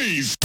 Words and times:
noise! 0.00 0.39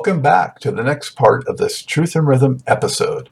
Welcome 0.00 0.22
back 0.22 0.60
to 0.60 0.70
the 0.70 0.82
next 0.82 1.10
part 1.10 1.46
of 1.46 1.58
this 1.58 1.82
Truth 1.82 2.16
and 2.16 2.26
Rhythm 2.26 2.60
episode. 2.66 3.28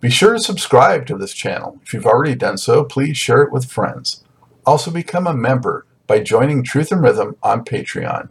Be 0.00 0.10
sure 0.10 0.34
to 0.34 0.38
subscribe 0.38 1.06
to 1.06 1.16
this 1.16 1.32
channel. 1.32 1.80
If 1.82 1.94
you've 1.94 2.04
already 2.04 2.34
done 2.34 2.58
so, 2.58 2.84
please 2.84 3.16
share 3.16 3.40
it 3.40 3.50
with 3.50 3.72
friends. 3.72 4.22
Also 4.66 4.90
become 4.90 5.26
a 5.26 5.32
member 5.32 5.86
by 6.06 6.20
joining 6.20 6.62
Truth 6.62 6.92
and 6.92 7.02
Rhythm 7.02 7.36
on 7.42 7.64
Patreon 7.64 8.28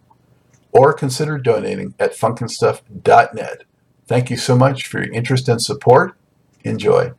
or 0.71 0.93
consider 0.93 1.39
donating 1.39 1.95
at 1.99 2.13
funkinstuff.net. 2.13 3.63
Thank 4.05 4.29
you 4.29 4.37
so 4.37 4.55
much 4.55 4.85
for 4.85 5.03
your 5.03 5.11
interest 5.11 5.49
and 5.49 5.59
support. 5.59 6.15
Enjoy. 6.63 7.13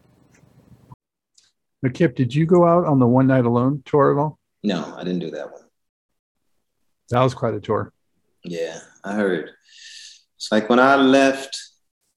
Now, 1.83 1.91
Kip, 1.93 2.15
did 2.15 2.33
you 2.33 2.47
go 2.47 2.65
out 2.65 2.85
on 2.85 3.01
the 3.01 3.09
One 3.09 3.27
Night 3.27 3.45
Alone 3.45 3.83
tour 3.87 4.17
at 4.17 4.23
all? 4.23 4.39
No, 4.63 4.95
I 4.97 5.03
didn't 5.03 5.19
do 5.19 5.33
that 5.33 5.51
one. 5.51 5.63
That 7.09 7.25
was 7.25 7.35
quite 7.35 7.55
a 7.55 7.61
tour. 7.61 7.93
Yeah, 8.45 8.79
I 9.03 9.15
heard. 9.15 9.51
It's 10.41 10.51
like 10.51 10.71
when 10.71 10.81
I 10.81 10.97
left, 10.97 11.55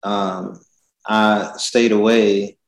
um, 0.03 0.61
I 1.07 1.55
stayed 1.57 1.91
away 1.91 2.59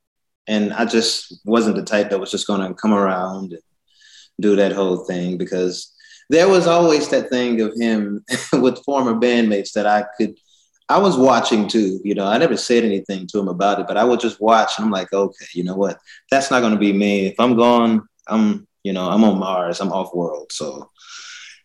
and 0.47 0.73
I 0.73 0.87
just 0.87 1.43
wasn't 1.45 1.77
the 1.77 1.83
type 1.83 2.09
that 2.09 2.19
was 2.19 2.31
just 2.31 2.47
going 2.47 2.67
to 2.67 2.73
come 2.73 2.95
around 2.95 3.53
and 3.53 3.61
do 4.41 4.57
that 4.57 4.73
whole 4.73 5.05
thing 5.05 5.37
because 5.37 5.93
there 6.31 6.49
was 6.49 6.67
always 6.67 7.11
that 7.11 7.29
thing 7.29 7.61
of 7.61 7.75
him 7.79 8.25
with 8.55 8.83
former 8.83 9.13
bandmates 9.13 9.73
that 9.73 9.85
I 9.87 10.07
could, 10.17 10.39
I 10.89 10.97
was 10.97 11.19
watching 11.19 11.69
too. 11.69 12.01
You 12.03 12.15
know, 12.15 12.27
I 12.27 12.39
never 12.39 12.57
said 12.57 12.83
anything 12.83 13.27
to 13.27 13.39
him 13.39 13.49
about 13.49 13.79
it, 13.79 13.87
but 13.87 13.99
I 13.99 14.05
would 14.05 14.21
just 14.21 14.41
watch 14.41 14.79
and 14.79 14.87
I'm 14.87 14.91
like, 14.91 15.13
okay, 15.13 15.47
you 15.53 15.65
know 15.65 15.77
what? 15.77 15.99
That's 16.31 16.51
not 16.51 16.61
going 16.61 16.73
to 16.73 16.79
be 16.79 16.95
me. 16.95 17.27
If 17.27 17.39
I'm 17.39 17.59
gone, 17.59 18.09
I'm, 18.27 18.67
you 18.85 18.95
know, 18.95 19.07
I'm 19.07 19.23
on 19.23 19.39
Mars, 19.39 19.83
I'm 19.83 19.93
off 19.93 20.15
world. 20.15 20.51
So, 20.51 20.91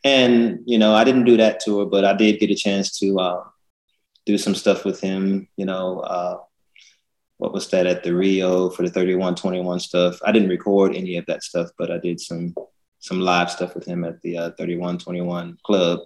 and, 0.04 0.60
you 0.66 0.78
know, 0.78 0.94
I 0.94 1.06
didn't 1.06 1.24
do 1.24 1.38
that 1.38 1.62
tour, 1.62 1.86
but 1.86 2.04
I 2.04 2.12
did 2.12 2.42
get 2.42 2.52
a 2.52 2.56
chance 2.56 3.00
to, 3.00 3.18
uh, 3.18 3.44
do 4.28 4.38
some 4.38 4.54
stuff 4.54 4.84
with 4.86 5.00
him. 5.00 5.48
You 5.56 5.66
know, 5.66 6.02
uh, 6.02 6.38
what 7.38 7.54
was 7.54 7.70
that 7.70 7.88
at 7.88 8.04
the 8.04 8.14
Rio 8.14 8.70
for 8.70 8.84
the 8.84 8.90
3121 8.90 9.80
stuff? 9.80 10.20
I 10.24 10.32
didn't 10.34 10.50
record 10.50 10.96
any 10.96 11.18
of 11.18 11.26
that 11.28 11.44
stuff, 11.44 11.70
but 11.80 11.90
I 11.90 11.98
did 11.98 12.20
some 12.20 12.54
some 13.00 13.22
live 13.22 13.50
stuff 13.50 13.74
with 13.74 13.86
him 13.86 14.04
at 14.04 14.22
the 14.22 14.38
uh, 14.38 14.52
3121 14.58 15.58
club. 15.64 16.00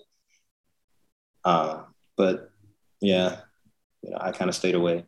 Uh, 1.44 1.83
but 2.16 2.52
yeah, 3.00 3.39
you 4.03 4.11
know, 4.11 4.17
I 4.22 4.31
kind 4.31 4.50
of 4.50 4.56
stayed 4.56 4.75
away. 4.75 5.06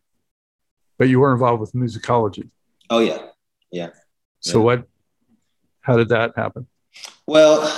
But 0.98 1.08
you 1.08 1.20
were 1.20 1.32
involved 1.32 1.60
with 1.60 1.72
musicology. 1.72 2.50
Oh 2.90 2.98
yeah, 2.98 3.18
yeah. 3.70 3.90
So 4.40 4.58
Yeah. 4.58 4.64
what? 4.64 4.88
How 5.82 5.96
did 5.98 6.08
that 6.08 6.32
happen? 6.36 6.66
Well, 7.26 7.70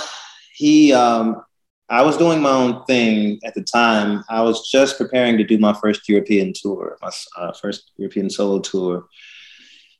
he, 0.55 0.93
um, 0.93 1.43
I 1.89 2.01
was 2.01 2.17
doing 2.17 2.41
my 2.41 2.51
own 2.51 2.83
thing 2.85 3.39
at 3.45 3.53
the 3.53 3.63
time. 3.63 4.23
I 4.29 4.41
was 4.41 4.69
just 4.69 4.97
preparing 4.97 5.37
to 5.37 5.43
do 5.45 5.57
my 5.57 5.73
first 5.73 6.09
European 6.09 6.51
tour, 6.53 6.97
my 7.01 7.11
uh, 7.37 7.53
first 7.53 7.91
European 7.95 8.29
solo 8.29 8.59
tour. 8.59 9.05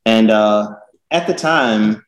And 0.06 0.30
uh, 0.30 0.76
at 1.12 1.28
the 1.28 1.34
time, 1.34 2.06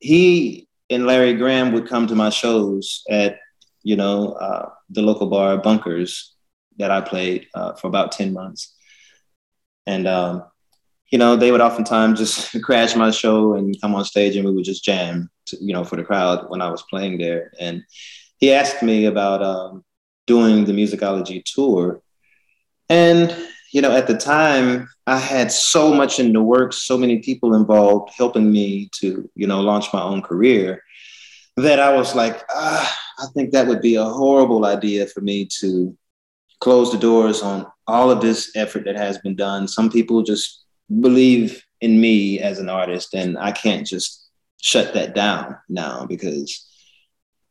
he 0.00 0.68
and 0.90 1.06
Larry 1.06 1.34
Graham 1.34 1.72
would 1.72 1.88
come 1.88 2.06
to 2.08 2.14
my 2.14 2.28
shows 2.28 3.02
at, 3.08 3.38
you 3.82 3.96
know, 3.96 4.32
uh, 4.32 4.70
the 4.90 5.02
local 5.02 5.28
bar 5.28 5.56
Bunkers 5.56 6.34
that 6.78 6.90
I 6.90 7.00
played 7.00 7.46
uh, 7.54 7.74
for 7.74 7.86
about 7.86 8.12
10 8.12 8.34
months. 8.34 8.74
And, 9.86 10.06
um, 10.06 10.44
you 11.10 11.18
know, 11.18 11.36
they 11.36 11.52
would 11.52 11.60
oftentimes 11.60 12.18
just 12.18 12.62
crash 12.62 12.94
my 12.96 13.10
show 13.10 13.54
and 13.54 13.80
come 13.80 13.94
on 13.94 14.04
stage 14.04 14.36
and 14.36 14.44
we 14.44 14.52
would 14.52 14.64
just 14.64 14.84
jam, 14.84 15.30
to, 15.46 15.56
you 15.58 15.72
know, 15.72 15.84
for 15.84 15.96
the 15.96 16.04
crowd 16.04 16.50
when 16.50 16.60
I 16.60 16.70
was 16.70 16.82
playing 16.82 17.18
there. 17.18 17.52
And 17.58 17.82
he 18.40 18.52
asked 18.52 18.82
me 18.82 19.04
about 19.04 19.42
um, 19.42 19.84
doing 20.26 20.64
the 20.64 20.72
musicology 20.72 21.44
tour. 21.44 22.00
And, 22.88 23.34
you 23.72 23.82
know, 23.82 23.92
at 23.92 24.06
the 24.06 24.16
time, 24.16 24.88
I 25.06 25.18
had 25.18 25.52
so 25.52 25.92
much 25.92 26.18
in 26.18 26.32
the 26.32 26.42
works, 26.42 26.78
so 26.78 26.96
many 26.96 27.18
people 27.18 27.54
involved 27.54 28.12
helping 28.16 28.50
me 28.50 28.88
to, 28.94 29.28
you 29.34 29.46
know, 29.46 29.60
launch 29.60 29.92
my 29.92 30.02
own 30.02 30.22
career 30.22 30.82
that 31.56 31.78
I 31.78 31.94
was 31.94 32.14
like, 32.14 32.42
ah, 32.50 32.98
I 33.18 33.26
think 33.34 33.52
that 33.52 33.66
would 33.66 33.82
be 33.82 33.96
a 33.96 34.04
horrible 34.04 34.64
idea 34.64 35.06
for 35.06 35.20
me 35.20 35.46
to 35.60 35.96
close 36.60 36.92
the 36.92 36.98
doors 36.98 37.42
on 37.42 37.66
all 37.86 38.10
of 38.10 38.20
this 38.20 38.52
effort 38.54 38.84
that 38.84 38.96
has 38.96 39.18
been 39.18 39.34
done. 39.34 39.68
Some 39.68 39.90
people 39.90 40.22
just 40.22 40.64
believe 41.00 41.62
in 41.80 42.00
me 42.00 42.38
as 42.40 42.58
an 42.58 42.68
artist, 42.68 43.14
and 43.14 43.38
I 43.38 43.52
can't 43.52 43.86
just 43.86 44.28
shut 44.60 44.94
that 44.94 45.14
down 45.14 45.56
now 45.68 46.06
because 46.06 46.69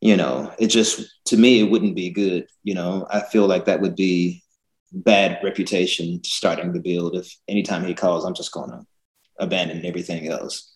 you 0.02 0.16
know 0.16 0.54
it 0.60 0.68
just 0.68 1.02
to 1.26 1.38
me 1.38 1.60
it 1.60 1.70
wouldn't 1.70 1.96
be 1.96 2.10
good 2.10 2.48
you 2.64 2.74
know. 2.74 3.08
I 3.10 3.22
feel 3.22 3.48
like 3.48 3.66
that 3.66 3.82
would 3.82 3.96
be 3.96 4.44
bad 4.92 5.40
reputation 5.44 6.22
starting 6.24 6.74
to 6.74 6.80
build 6.80 7.16
if 7.16 7.36
anytime 7.48 7.86
he 7.86 7.94
calls 7.94 8.26
i'm 8.26 8.34
just 8.34 8.52
going 8.52 8.72
to 8.72 8.84
abandon 9.40 9.86
everything 9.86 10.28
else. 10.28 10.72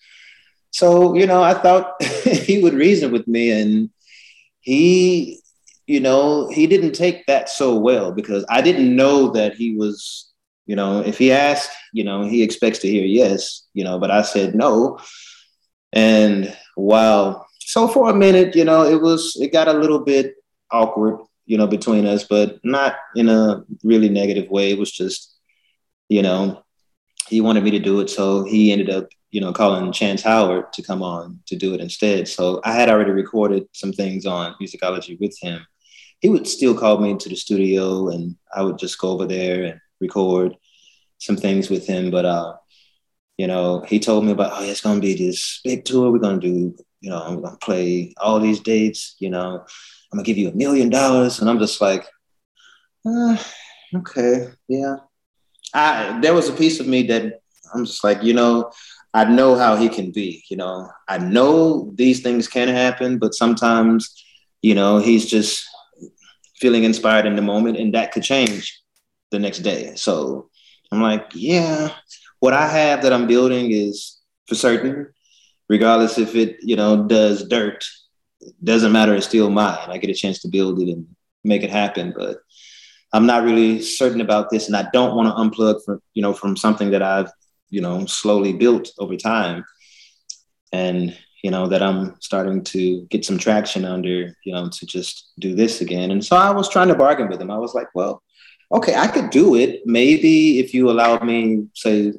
So 0.72 1.16
you 1.16 1.26
know 1.26 1.44
i 1.44 1.54
thought 1.54 2.02
he 2.24 2.62
would 2.62 2.74
reason 2.74 3.12
with 3.12 3.28
me 3.28 3.52
and 3.52 3.90
he 4.62 5.40
you 5.88 6.00
know 6.00 6.50
he 6.50 6.68
didn't 6.68 6.94
take 6.94 7.26
that 7.28 7.50
so 7.50 7.76
well 7.78 8.12
because 8.12 8.46
i 8.50 8.62
didn't 8.62 8.96
know 8.96 9.30
that 9.32 9.56
he 9.56 9.76
was 9.76 10.32
you 10.66 10.76
know 10.76 11.02
if 11.02 11.18
he 11.18 11.32
asked 11.32 11.72
you 11.92 12.04
know 12.04 12.24
he 12.24 12.42
expects 12.42 12.80
to 12.80 12.88
hear 12.88 13.06
yes 13.06 13.68
you 13.74 13.84
know 13.84 14.00
but 14.00 14.12
i 14.12 14.22
said 14.22 14.56
no. 14.56 15.00
And 15.96 16.56
wow 16.76 17.43
so 17.68 17.88
for 17.88 18.10
a 18.10 18.14
minute 18.16 18.56
you 18.56 18.66
know 18.66 18.84
it 18.84 19.02
was 19.02 19.36
it 19.40 19.52
got 19.52 19.68
a 19.68 19.74
little 19.74 20.00
bit 20.00 20.36
awkward 20.72 21.20
you 21.46 21.58
know 21.58 21.68
between 21.68 22.06
us 22.06 22.24
but 22.24 22.60
not 22.64 22.96
in 23.16 23.30
a 23.30 23.64
really 23.84 24.10
negative 24.10 24.50
way. 24.50 24.72
It 24.72 24.80
was 24.80 24.92
just 24.92 25.38
you 26.10 26.22
know 26.22 26.64
he 27.28 27.42
wanted 27.42 27.64
me 27.64 27.72
to 27.72 27.80
do 27.80 28.00
it 28.02 28.10
so 28.10 28.44
he 28.44 28.72
ended 28.72 28.90
up 28.90 29.08
you 29.32 29.42
know 29.42 29.54
calling 29.54 29.92
chance 29.92 30.22
howard 30.22 30.72
to 30.74 30.84
come 30.84 31.02
on 31.02 31.40
to 31.48 31.56
do 31.56 31.74
it 31.74 31.82
instead. 31.82 32.28
So 32.28 32.62
i 32.64 32.74
had 32.74 32.90
already 32.90 33.12
recorded 33.12 33.68
some 33.74 33.94
things 33.94 34.26
on 34.26 34.56
musicology 34.62 35.20
with 35.20 35.38
him. 35.42 35.66
He 36.20 36.30
would 36.30 36.48
still 36.48 36.78
call 36.78 37.00
me 37.00 37.12
into 37.12 37.30
the 37.30 37.36
studio 37.36 38.10
and 38.10 38.36
i 38.56 38.62
would 38.62 38.78
just 38.78 39.00
go 39.00 39.12
over 39.12 39.26
there 39.26 39.64
and 39.64 39.80
record 40.00 40.56
some 41.18 41.38
things 41.38 41.70
with 41.70 41.88
him. 41.88 42.12
But 42.12 42.26
uh 42.26 42.54
you 43.38 43.48
know 43.48 43.84
he 43.88 44.00
told 44.00 44.26
me 44.26 44.32
about 44.32 44.54
oh 44.54 44.64
it's 44.64 44.82
going 44.82 45.02
to 45.02 45.08
be 45.08 45.16
this 45.16 45.60
big 45.64 45.86
tour 45.86 46.12
we're 46.12 46.20
going 46.20 46.40
to 46.40 46.48
do 46.48 46.76
you 47.04 47.10
know 47.10 47.22
i'm 47.22 47.42
to 47.44 47.58
play 47.58 48.14
all 48.18 48.40
these 48.40 48.62
dates 48.62 49.16
you 49.20 49.30
know 49.30 49.64
i'm 50.12 50.20
to 50.20 50.24
give 50.24 50.38
you 50.38 50.50
a 50.50 50.56
million 50.56 50.90
dollars. 50.90 51.40
And 51.40 51.50
i'm 51.50 51.60
just 51.60 51.82
like 51.82 52.08
uh, 53.06 53.38
okay 53.94 54.48
yeah. 54.68 54.96
I, 55.76 56.20
there 56.22 56.34
was 56.34 56.50
a 56.50 56.54
piece 56.54 56.80
of 56.80 56.88
me 56.88 57.04
that 57.08 57.42
i'm 57.76 57.86
just 57.86 58.04
like 58.04 58.24
you 58.24 58.34
know 58.34 58.72
i 59.14 59.26
know 59.26 59.56
how 59.56 59.76
he 59.76 59.90
can 59.90 60.12
be 60.12 60.44
you 60.50 60.58
know. 60.58 60.90
I 61.08 61.18
know 61.18 61.92
these 61.96 62.22
things 62.22 62.48
can 62.48 62.70
happen 62.70 63.20
but 63.20 63.34
sometimes 63.34 64.24
you 64.62 64.74
know 64.74 65.00
he's 65.00 65.26
just 65.26 65.68
feeling 66.56 66.86
inspired 66.86 67.26
in 67.26 67.36
the 67.36 67.42
moment 67.42 67.78
and 67.78 67.94
that 67.94 68.14
could 68.14 68.24
change 68.24 68.82
the 69.32 69.40
next 69.40 69.60
day. 69.60 69.94
So 69.96 70.50
i'm 70.92 71.02
like 71.02 71.26
yeah 71.34 71.90
what 72.40 72.54
i 72.54 72.68
have 72.68 73.02
that 73.02 73.12
i'm 73.12 73.28
building 73.28 73.72
is 73.72 74.20
for 74.48 74.56
certain 74.56 75.14
regardless 75.76 76.18
if 76.18 76.36
it 76.36 76.58
you 76.62 76.76
know 76.76 76.92
does 77.18 77.48
dirt 77.48 77.84
doesn't 78.64 78.92
matter 78.92 79.14
it's 79.16 79.28
still 79.28 79.50
mine 79.50 79.90
i 79.94 79.98
get 79.98 80.10
a 80.16 80.22
chance 80.24 80.40
to 80.42 80.54
build 80.56 80.80
it 80.82 80.90
and 80.94 81.06
make 81.44 81.64
it 81.64 81.70
happen 81.82 82.14
but 82.16 82.38
i'm 83.14 83.26
not 83.26 83.44
really 83.44 83.82
certain 83.82 84.22
about 84.22 84.50
this 84.50 84.68
and 84.68 84.76
i 84.76 84.86
don't 84.94 85.16
want 85.16 85.28
to 85.28 85.40
unplug 85.42 85.84
from 85.84 86.02
you 86.14 86.22
know 86.22 86.34
from 86.34 86.56
something 86.56 86.92
that 86.92 87.04
i've 87.04 87.32
you 87.70 87.82
know 87.82 88.06
slowly 88.06 88.54
built 88.54 88.92
over 89.00 89.16
time 89.16 89.64
and 90.72 91.16
you 91.44 91.52
know, 91.52 91.68
that 91.68 91.84
I'm 91.84 92.16
starting 92.22 92.64
to 92.64 93.06
get 93.08 93.26
some 93.26 93.38
traction 93.38 93.84
under, 93.84 94.34
you 94.46 94.54
know, 94.54 94.70
to 94.70 94.86
just 94.86 95.34
do 95.38 95.54
this 95.54 95.82
again. 95.82 96.10
And 96.10 96.24
so 96.24 96.38
I 96.38 96.52
was 96.52 96.70
trying 96.70 96.88
to 96.88 96.96
bargain 96.96 97.28
with 97.28 97.42
him. 97.42 97.52
I 97.52 97.58
was 97.58 97.74
like, 97.76 97.90
well, 97.94 98.24
okay, 98.72 98.96
I 98.96 99.08
could 99.08 99.30
do 99.30 99.56
it. 99.56 99.82
Maybe 99.86 100.60
if 100.60 100.74
you 100.74 100.90
allowed 100.90 101.24
me, 101.26 101.68
say, 101.76 102.14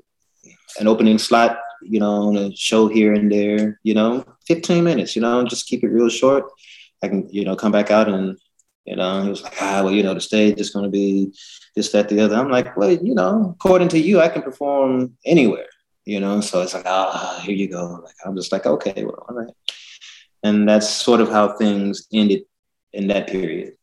an 0.79 0.87
opening 0.87 1.17
slot, 1.17 1.59
you 1.85 2.01
know, 2.01 2.29
on 2.29 2.37
a 2.37 2.55
show 2.57 2.89
here 2.89 3.13
and 3.13 3.31
there, 3.31 3.81
you 3.83 3.95
know, 3.95 4.25
15 4.47 4.85
minutes, 4.85 5.15
you 5.15 5.23
know, 5.23 5.45
just 5.45 5.67
keep 5.67 5.85
it 5.85 5.89
real 5.89 6.09
short. 6.09 6.51
I 7.03 7.09
can, 7.09 7.29
you 7.31 7.45
know, 7.45 7.57
come 7.57 7.73
back 7.73 7.91
out 7.91 8.09
and, 8.09 8.39
you 8.85 8.97
know, 8.97 9.23
he 9.23 9.29
was 9.29 9.43
like, 9.43 9.57
ah, 9.61 9.83
well, 9.83 9.93
you 9.93 10.03
know, 10.03 10.15
the 10.15 10.21
stage 10.21 10.59
is 10.59 10.71
going 10.71 10.85
to 10.85 10.91
be 10.91 11.33
this, 11.75 11.93
that, 11.93 12.09
the 12.09 12.21
other. 12.21 12.37
I'm 12.37 12.51
like, 12.51 12.77
well, 12.77 12.91
you 12.91 13.15
know, 13.15 13.55
according 13.57 13.89
to 13.89 13.99
you, 13.99 14.21
I 14.21 14.29
can 14.29 14.43
perform 14.43 15.17
anywhere 15.25 15.67
you 16.05 16.21
know. 16.21 16.41
So 16.41 16.63
it's 16.63 16.75
like, 16.75 16.87
ah, 16.87 17.41
here 17.43 17.55
you 17.55 17.69
go. 17.69 18.01
Like 18.05 18.15
I'm 18.25 18.37
just 18.37 18.53
like, 18.53 18.67
okay, 18.67 19.05
well, 19.05 19.25
all 19.29 19.35
right. 19.35 19.55
And 20.43 20.69
that's 20.69 20.89
sort 20.89 21.21
of 21.21 21.31
how 21.31 21.57
things 21.57 22.07
ended 22.13 22.43
in 22.93 23.09
that 23.09 23.29
period. 23.29 23.75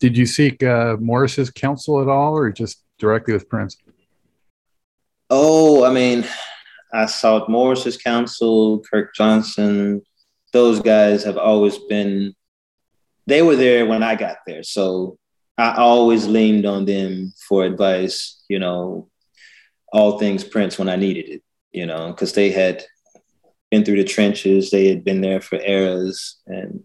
Did 0.00 0.16
you 0.16 0.26
seek 0.26 0.62
uh, 0.62 0.96
Morris's 1.00 1.50
counsel 1.50 2.02
at 2.02 2.08
all, 2.08 2.36
or 2.36 2.52
just 2.52 2.82
directly 2.98 3.32
with 3.32 3.48
Prince? 3.48 3.78
Oh, 5.30 5.84
I 5.84 5.90
mean, 5.90 6.26
I 6.96 7.06
sought 7.06 7.50
Morris's 7.50 7.98
counsel, 7.98 8.82
Kirk 8.90 9.14
Johnson. 9.14 10.00
Those 10.52 10.80
guys 10.80 11.24
have 11.24 11.36
always 11.36 11.76
been. 11.76 12.34
They 13.26 13.42
were 13.42 13.56
there 13.56 13.84
when 13.84 14.02
I 14.02 14.14
got 14.14 14.38
there, 14.46 14.62
so 14.62 15.18
I 15.58 15.74
always 15.74 16.26
leaned 16.26 16.64
on 16.64 16.86
them 16.86 17.34
for 17.48 17.64
advice. 17.64 18.42
You 18.48 18.60
know, 18.60 19.10
all 19.92 20.18
things 20.18 20.42
Prince 20.42 20.78
when 20.78 20.88
I 20.88 20.96
needed 20.96 21.28
it, 21.28 21.42
you 21.70 21.84
know, 21.84 22.12
because 22.12 22.32
they 22.32 22.50
had 22.50 22.84
been 23.70 23.84
through 23.84 23.96
the 23.96 24.04
trenches, 24.04 24.70
they 24.70 24.88
had 24.88 25.04
been 25.04 25.20
there 25.20 25.42
for 25.42 25.60
eras, 25.60 26.36
and 26.46 26.82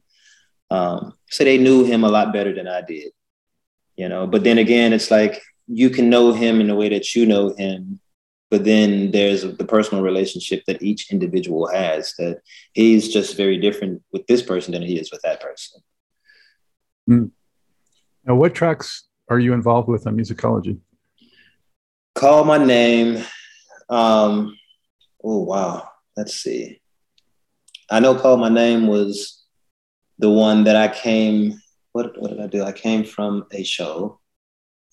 um, 0.70 1.14
so 1.30 1.46
they 1.46 1.58
knew 1.58 1.86
him 1.86 2.04
a 2.04 2.10
lot 2.10 2.34
better 2.34 2.54
than 2.54 2.68
I 2.68 2.82
did, 2.82 3.12
you 3.96 4.10
know. 4.10 4.28
But 4.28 4.44
then 4.44 4.58
again, 4.58 4.92
it's 4.92 5.10
like 5.10 5.42
you 5.68 5.90
can 5.90 6.10
know 6.10 6.34
him 6.34 6.60
in 6.60 6.68
the 6.68 6.76
way 6.76 6.90
that 6.90 7.16
you 7.16 7.26
know 7.26 7.56
him, 7.56 8.02
but 8.52 8.66
then 8.66 9.12
there's 9.12 9.42
the 9.42 9.66
personal 9.66 10.04
relationship 10.04 10.64
that 10.68 10.84
each 10.84 11.12
individual 11.12 11.68
has 11.68 12.14
that 12.20 12.42
he's 12.74 13.08
just 13.08 13.38
very 13.38 13.58
different 13.58 14.04
with 14.12 14.28
this 14.28 14.42
person 14.42 14.74
than 14.74 14.82
he 14.82 15.00
is 15.00 15.10
with 15.10 15.22
that 15.22 15.42
person. 15.42 15.82
Mm. 17.10 17.32
Now, 18.26 18.36
what 18.36 18.54
tracks 18.54 19.08
are 19.30 19.40
you 19.40 19.54
involved 19.54 19.88
with 19.88 20.06
on 20.06 20.18
musicology? 20.18 20.78
Call 22.14 22.44
my 22.44 22.64
name. 22.64 23.24
Um, 23.90 24.58
oh 25.24 25.44
wow. 25.44 25.88
Let's 26.18 26.36
see. 26.36 26.82
I 27.90 28.00
know 28.00 28.16
Call 28.16 28.38
My 28.38 28.50
Name 28.50 28.88
was 28.88 29.44
the 30.20 30.30
one 30.30 30.66
that 30.66 30.76
I 30.76 30.88
came. 30.88 31.60
What 31.94 32.22
what 32.22 32.32
did 32.32 32.42
I 32.42 32.48
do? 32.48 32.64
I 32.64 32.74
came 32.74 33.04
from 33.04 33.46
a 33.52 33.64
show, 33.64 34.20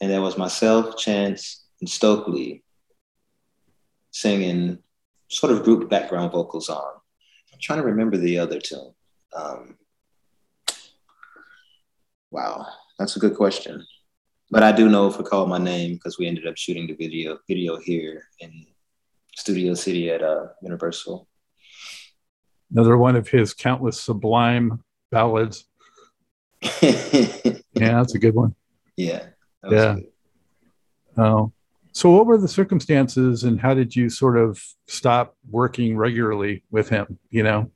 and 0.01 0.11
there 0.11 0.23
was 0.23 0.39
myself, 0.39 0.97
Chance, 0.97 1.65
and 1.81 1.89
Stokley 1.89 2.63
singing 4.19 4.79
sort 5.29 5.53
of 5.53 5.63
group 5.63 5.89
background 5.89 6.33
vocals 6.33 6.69
on. 6.69 6.93
I'm 7.53 7.61
trying 7.61 7.79
to 7.79 7.87
remember 7.87 8.17
the 8.17 8.41
other 8.41 8.59
two. 8.59 8.93
Um, 9.33 9.79
wow, 12.33 12.67
that's 12.99 13.15
a 13.15 13.21
good 13.21 13.37
question. 13.37 13.87
But 14.51 14.65
I 14.65 14.73
do 14.73 14.89
know 14.89 15.07
if 15.07 15.21
I 15.21 15.23
call 15.23 15.47
my 15.47 15.59
name 15.59 15.95
because 15.95 16.19
we 16.19 16.27
ended 16.27 16.49
up 16.49 16.57
shooting 16.57 16.89
the 16.89 16.95
video 16.95 17.39
video 17.47 17.79
here 17.79 18.25
in 18.41 18.67
Studio 19.37 19.75
City 19.75 20.11
at 20.11 20.23
uh, 20.23 20.47
Universal. 20.63 21.29
Another 22.73 22.97
one 22.97 23.15
of 23.15 23.29
his 23.29 23.55
countless 23.55 24.01
sublime 24.01 24.83
ballads. 25.13 25.65
yeah, 26.83 27.53
that's 27.73 28.15
a 28.17 28.19
good 28.19 28.35
one. 28.35 28.57
Yeah. 28.97 29.27
Yeah. 29.71 29.97
Oh. 31.17 31.53
So, 31.99 32.13
what 32.13 32.27
were 32.27 32.39
the 32.39 32.47
circumstances, 32.47 33.43
and 33.43 33.61
how 33.61 33.75
did 33.75 33.97
you 33.97 34.09
sort 34.09 34.39
of 34.39 34.63
stop 34.87 35.35
working 35.51 35.97
regularly 35.97 36.63
with 36.71 36.89
him? 36.89 37.19
You 37.29 37.43
know. 37.43 37.73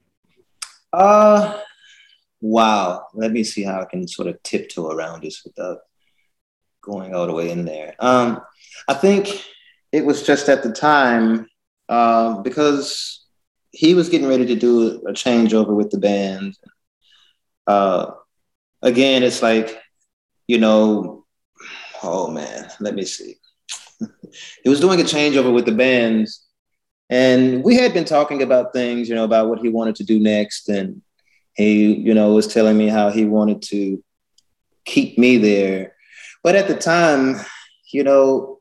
Uh, 0.92 1.58
wow. 2.40 3.04
Let 3.14 3.32
me 3.32 3.42
see 3.42 3.64
how 3.64 3.80
I 3.80 3.84
can 3.84 4.06
sort 4.06 4.28
of 4.28 4.40
tiptoe 4.44 4.92
around 4.92 5.24
this 5.24 5.42
without 5.44 5.78
going 6.82 7.16
all 7.16 7.26
the 7.26 7.32
way 7.32 7.50
in 7.50 7.64
there. 7.64 7.96
Um, 7.98 8.40
I 8.86 8.94
think 8.94 9.44
it 9.90 10.06
was 10.06 10.24
just 10.24 10.48
at 10.48 10.62
the 10.62 10.72
time 10.72 11.48
uh, 11.88 12.42
because 12.42 13.26
he 13.72 13.94
was 13.94 14.08
getting 14.08 14.28
ready 14.28 14.46
to 14.46 14.54
do 14.54 15.02
a 15.04 15.12
changeover 15.12 15.74
with 15.74 15.90
the 15.90 15.98
band. 15.98 16.56
Uh, 17.66 18.12
again, 18.82 19.24
it's 19.24 19.42
like, 19.42 19.80
you 20.46 20.58
know, 20.58 21.24
oh 22.04 22.30
man, 22.30 22.70
let 22.78 22.94
me 22.94 23.04
see. 23.04 23.34
He 24.62 24.68
was 24.68 24.80
doing 24.80 25.00
a 25.00 25.04
changeover 25.04 25.52
with 25.52 25.66
the 25.66 25.72
bands, 25.72 26.46
and 27.10 27.62
we 27.62 27.76
had 27.76 27.92
been 27.92 28.04
talking 28.04 28.42
about 28.42 28.72
things, 28.72 29.08
you 29.08 29.14
know, 29.14 29.24
about 29.24 29.48
what 29.48 29.60
he 29.60 29.68
wanted 29.68 29.96
to 29.96 30.04
do 30.04 30.18
next. 30.18 30.68
And 30.68 31.02
he, 31.54 31.94
you 31.94 32.14
know, 32.14 32.32
was 32.32 32.46
telling 32.46 32.78
me 32.78 32.88
how 32.88 33.10
he 33.10 33.24
wanted 33.24 33.60
to 33.62 34.02
keep 34.84 35.18
me 35.18 35.36
there 35.36 35.92
but 36.42 36.56
at 36.56 36.68
the 36.68 36.74
time, 36.74 37.36
you 37.92 38.02
know, 38.02 38.60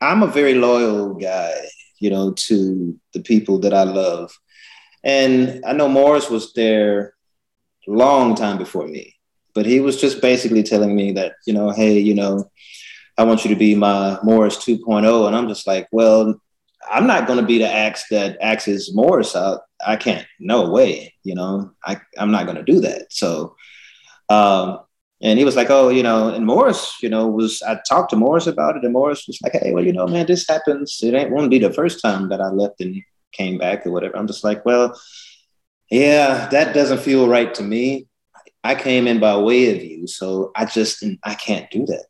I'm 0.00 0.22
a 0.22 0.26
very 0.26 0.54
loyal 0.54 1.14
guy, 1.14 1.54
you 2.00 2.10
know, 2.10 2.32
to 2.32 2.98
the 3.14 3.20
people 3.20 3.60
that 3.60 3.72
I 3.72 3.84
love. 3.84 4.36
And 5.04 5.62
I 5.64 5.72
know 5.72 5.88
Morris 5.88 6.28
was 6.28 6.52
there 6.52 7.14
long 7.86 8.34
time 8.34 8.58
before 8.58 8.86
me, 8.86 9.14
but 9.54 9.64
he 9.64 9.80
was 9.80 10.00
just 10.00 10.20
basically 10.20 10.62
telling 10.62 10.94
me 10.94 11.12
that, 11.12 11.34
you 11.46 11.52
know, 11.52 11.70
hey, 11.70 11.98
you 11.98 12.14
know, 12.14 12.50
I 13.18 13.24
want 13.24 13.44
you 13.44 13.50
to 13.50 13.56
be 13.56 13.74
my 13.74 14.18
Morris 14.22 14.56
2.0. 14.56 15.26
And 15.26 15.36
I'm 15.36 15.48
just 15.48 15.66
like, 15.66 15.88
well, 15.90 16.40
I'm 16.88 17.06
not 17.06 17.26
going 17.26 17.40
to 17.40 17.44
be 17.44 17.58
the 17.58 17.70
axe 17.70 18.04
that 18.10 18.38
axes 18.40 18.94
Morris 18.94 19.34
out. 19.34 19.62
I 19.84 19.96
can't, 19.96 20.26
no 20.40 20.70
way, 20.70 21.14
you 21.24 21.34
know, 21.34 21.72
I, 21.84 22.00
I'm 22.16 22.30
not 22.30 22.46
going 22.46 22.56
to 22.56 22.62
do 22.62 22.80
that. 22.80 23.12
So, 23.12 23.56
um, 24.28 24.80
and 25.20 25.38
he 25.38 25.44
was 25.44 25.56
like, 25.56 25.70
oh, 25.70 25.88
you 25.88 26.02
know, 26.02 26.28
and 26.32 26.46
Morris, 26.46 26.94
you 27.02 27.08
know, 27.08 27.26
was 27.26 27.60
I 27.62 27.80
talked 27.88 28.10
to 28.10 28.16
Morris 28.16 28.46
about 28.46 28.76
it, 28.76 28.84
and 28.84 28.92
Morris 28.92 29.26
was 29.26 29.40
like, 29.42 29.52
hey, 29.52 29.72
well, 29.72 29.84
you 29.84 29.92
know, 29.92 30.06
man, 30.06 30.26
this 30.26 30.46
happens. 30.48 31.00
It 31.02 31.14
ain't 31.14 31.30
won't 31.30 31.50
be 31.50 31.58
the 31.58 31.72
first 31.72 32.00
time 32.00 32.28
that 32.28 32.40
I 32.40 32.48
left 32.48 32.80
and 32.80 33.02
came 33.32 33.58
back 33.58 33.84
or 33.84 33.90
whatever. 33.90 34.16
I'm 34.16 34.28
just 34.28 34.44
like, 34.44 34.64
well, 34.64 34.98
yeah, 35.90 36.48
that 36.50 36.72
doesn't 36.72 37.00
feel 37.00 37.28
right 37.28 37.52
to 37.54 37.64
me. 37.64 38.06
I 38.62 38.76
came 38.76 39.08
in 39.08 39.18
by 39.18 39.36
way 39.38 39.74
of 39.74 39.82
you, 39.82 40.06
so 40.06 40.52
I 40.54 40.66
just 40.66 41.04
I 41.24 41.34
can't 41.34 41.70
do 41.70 41.84
that. 41.86 42.04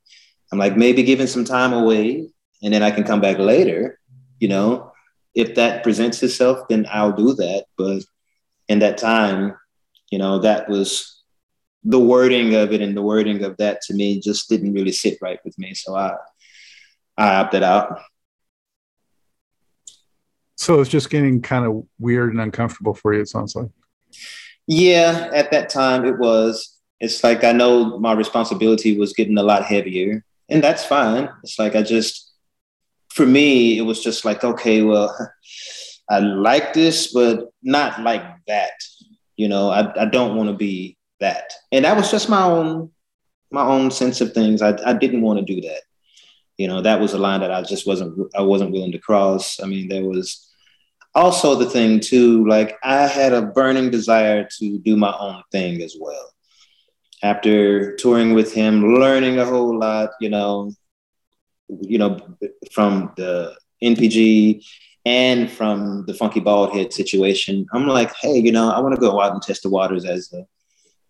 I'm 0.52 0.58
like 0.58 0.76
maybe 0.76 1.02
giving 1.02 1.26
some 1.26 1.44
time 1.44 1.72
away, 1.72 2.28
and 2.62 2.72
then 2.72 2.82
I 2.82 2.90
can 2.90 3.04
come 3.04 3.20
back 3.20 3.38
later. 3.38 3.98
You 4.40 4.48
know, 4.48 4.92
if 5.34 5.54
that 5.56 5.82
presents 5.82 6.22
itself, 6.22 6.68
then 6.68 6.86
I'll 6.90 7.12
do 7.12 7.34
that. 7.34 7.66
But 7.76 8.02
in 8.68 8.78
that 8.80 8.98
time, 8.98 9.56
you 10.10 10.18
know, 10.18 10.38
that 10.40 10.68
was 10.68 11.22
the 11.84 11.98
wording 11.98 12.54
of 12.54 12.72
it 12.72 12.82
and 12.82 12.96
the 12.96 13.02
wording 13.02 13.44
of 13.44 13.56
that 13.56 13.80
to 13.82 13.94
me 13.94 14.20
just 14.20 14.48
didn't 14.48 14.74
really 14.74 14.92
sit 14.92 15.18
right 15.22 15.38
with 15.44 15.58
me. 15.58 15.74
So 15.74 15.94
I 15.94 16.14
I 17.16 17.36
opted 17.36 17.62
out. 17.62 18.00
So 20.56 20.80
it's 20.80 20.90
just 20.90 21.10
getting 21.10 21.40
kind 21.40 21.64
of 21.64 21.86
weird 21.98 22.32
and 22.32 22.40
uncomfortable 22.40 22.94
for 22.94 23.14
you, 23.14 23.20
it 23.20 23.28
sounds 23.28 23.54
like. 23.54 23.68
Yeah, 24.66 25.30
at 25.32 25.50
that 25.50 25.70
time 25.70 26.04
it 26.04 26.18
was. 26.18 26.76
It's 27.00 27.22
like 27.22 27.44
I 27.44 27.52
know 27.52 27.98
my 27.98 28.12
responsibility 28.12 28.98
was 28.98 29.12
getting 29.12 29.38
a 29.38 29.42
lot 29.42 29.64
heavier, 29.64 30.24
and 30.48 30.62
that's 30.62 30.84
fine. 30.84 31.28
It's 31.42 31.58
like 31.58 31.76
I 31.76 31.82
just, 31.82 32.32
for 33.10 33.26
me, 33.26 33.78
it 33.78 33.82
was 33.82 34.02
just 34.02 34.24
like, 34.24 34.44
okay, 34.44 34.82
well, 34.82 35.14
I 36.10 36.20
like 36.20 36.72
this, 36.72 37.12
but 37.12 37.48
not 37.62 38.00
like 38.00 38.24
that. 38.46 38.72
You 39.36 39.48
know, 39.48 39.70
I, 39.70 40.02
I 40.02 40.04
don't 40.06 40.36
want 40.36 40.48
to 40.48 40.56
be 40.56 40.96
that. 41.20 41.52
And 41.70 41.84
that 41.84 41.96
was 41.96 42.10
just 42.10 42.28
my 42.28 42.44
own 42.44 42.90
my 43.50 43.62
own 43.62 43.90
sense 43.90 44.20
of 44.20 44.32
things. 44.32 44.60
I, 44.60 44.76
I 44.84 44.92
didn't 44.92 45.22
want 45.22 45.38
to 45.38 45.54
do 45.54 45.60
that. 45.62 45.80
You 46.58 46.68
know, 46.68 46.82
that 46.82 47.00
was 47.00 47.14
a 47.14 47.18
line 47.18 47.40
that 47.40 47.50
I 47.50 47.62
just 47.62 47.86
wasn't 47.86 48.30
I 48.36 48.42
wasn't 48.42 48.72
willing 48.72 48.92
to 48.92 48.98
cross. 48.98 49.60
I 49.60 49.66
mean, 49.66 49.88
there 49.88 50.04
was 50.04 50.48
also 51.14 51.54
the 51.54 51.68
thing 51.68 52.00
too, 52.00 52.46
like 52.46 52.76
I 52.82 53.06
had 53.06 53.32
a 53.32 53.42
burning 53.42 53.90
desire 53.90 54.46
to 54.58 54.78
do 54.78 54.96
my 54.96 55.14
own 55.18 55.42
thing 55.52 55.82
as 55.82 55.96
well. 55.98 56.32
After 57.22 57.96
touring 57.96 58.34
with 58.34 58.52
him, 58.52 58.94
learning 58.94 59.38
a 59.38 59.44
whole 59.44 59.76
lot, 59.76 60.10
you 60.20 60.28
know, 60.28 60.72
you 61.68 61.98
know, 61.98 62.18
from 62.72 63.12
the 63.16 63.56
NPG 63.82 64.64
and 65.04 65.50
from 65.50 66.04
the 66.06 66.14
funky 66.14 66.40
bald 66.40 66.74
head 66.74 66.92
situation, 66.92 67.66
I'm 67.72 67.86
like, 67.86 68.14
hey, 68.16 68.38
you 68.38 68.52
know, 68.52 68.70
I 68.70 68.80
want 68.80 68.94
to 68.94 69.00
go 69.00 69.20
out 69.20 69.32
and 69.32 69.42
test 69.42 69.62
the 69.62 69.70
waters 69.70 70.04
as 70.04 70.32
a 70.32 70.46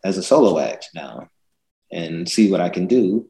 as 0.05 0.17
a 0.17 0.23
solo 0.23 0.59
act 0.59 0.91
now 0.95 1.29
and 1.91 2.29
see 2.29 2.51
what 2.51 2.61
I 2.61 2.69
can 2.69 2.87
do. 2.87 3.29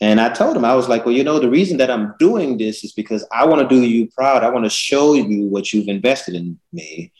And 0.00 0.20
I 0.20 0.30
told 0.30 0.56
him, 0.56 0.64
I 0.64 0.74
was 0.74 0.88
like, 0.88 1.04
well, 1.04 1.14
you 1.14 1.22
know, 1.22 1.38
the 1.38 1.50
reason 1.50 1.76
that 1.76 1.90
I'm 1.90 2.14
doing 2.18 2.56
this 2.56 2.82
is 2.84 2.92
because 2.92 3.26
I 3.30 3.44
want 3.44 3.60
to 3.60 3.68
do 3.68 3.82
you 3.82 4.08
proud. 4.08 4.42
I 4.42 4.50
want 4.50 4.64
to 4.64 4.70
show 4.70 5.12
you 5.12 5.44
what 5.46 5.72
you've 5.72 5.88
invested 5.88 6.34
in 6.34 6.58
me. 6.72 7.12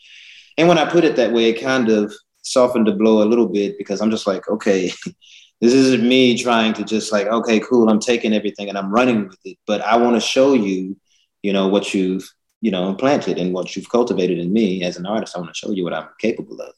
and 0.57 0.67
when 0.67 0.79
I 0.79 0.89
put 0.89 1.03
it 1.03 1.15
that 1.15 1.31
way, 1.31 1.49
it 1.49 1.61
kind 1.61 1.89
of 1.89 2.13
softened 2.41 2.87
the 2.87 2.93
blow 2.93 3.23
a 3.23 3.29
little 3.29 3.47
bit 3.47 3.77
because 3.77 4.01
I'm 4.01 4.11
just 4.11 4.27
like, 4.27 4.47
okay, 4.49 4.91
this 5.61 5.73
isn't 5.73 6.07
me 6.07 6.37
trying 6.37 6.73
to 6.73 6.83
just 6.83 7.11
like, 7.11 7.27
okay, 7.27 7.59
cool, 7.59 7.89
I'm 7.89 7.99
taking 7.99 8.33
everything 8.33 8.69
and 8.69 8.77
I'm 8.77 8.91
running 8.91 9.27
with 9.27 9.39
it, 9.45 9.57
but 9.67 9.81
I 9.81 9.97
want 9.97 10.15
to 10.15 10.19
show 10.19 10.53
you, 10.53 10.97
you 11.43 11.53
know, 11.53 11.67
what 11.67 11.93
you've, 11.93 12.27
you 12.61 12.71
know, 12.71 12.93
planted 12.95 13.37
and 13.37 13.53
what 13.53 13.75
you've 13.75 13.89
cultivated 13.89 14.39
in 14.39 14.51
me 14.51 14.83
as 14.83 14.97
an 14.97 15.05
artist. 15.05 15.35
I 15.35 15.39
want 15.39 15.53
to 15.53 15.57
show 15.57 15.71
you 15.71 15.83
what 15.83 15.93
I'm 15.93 16.09
capable 16.19 16.59
of. 16.61 16.73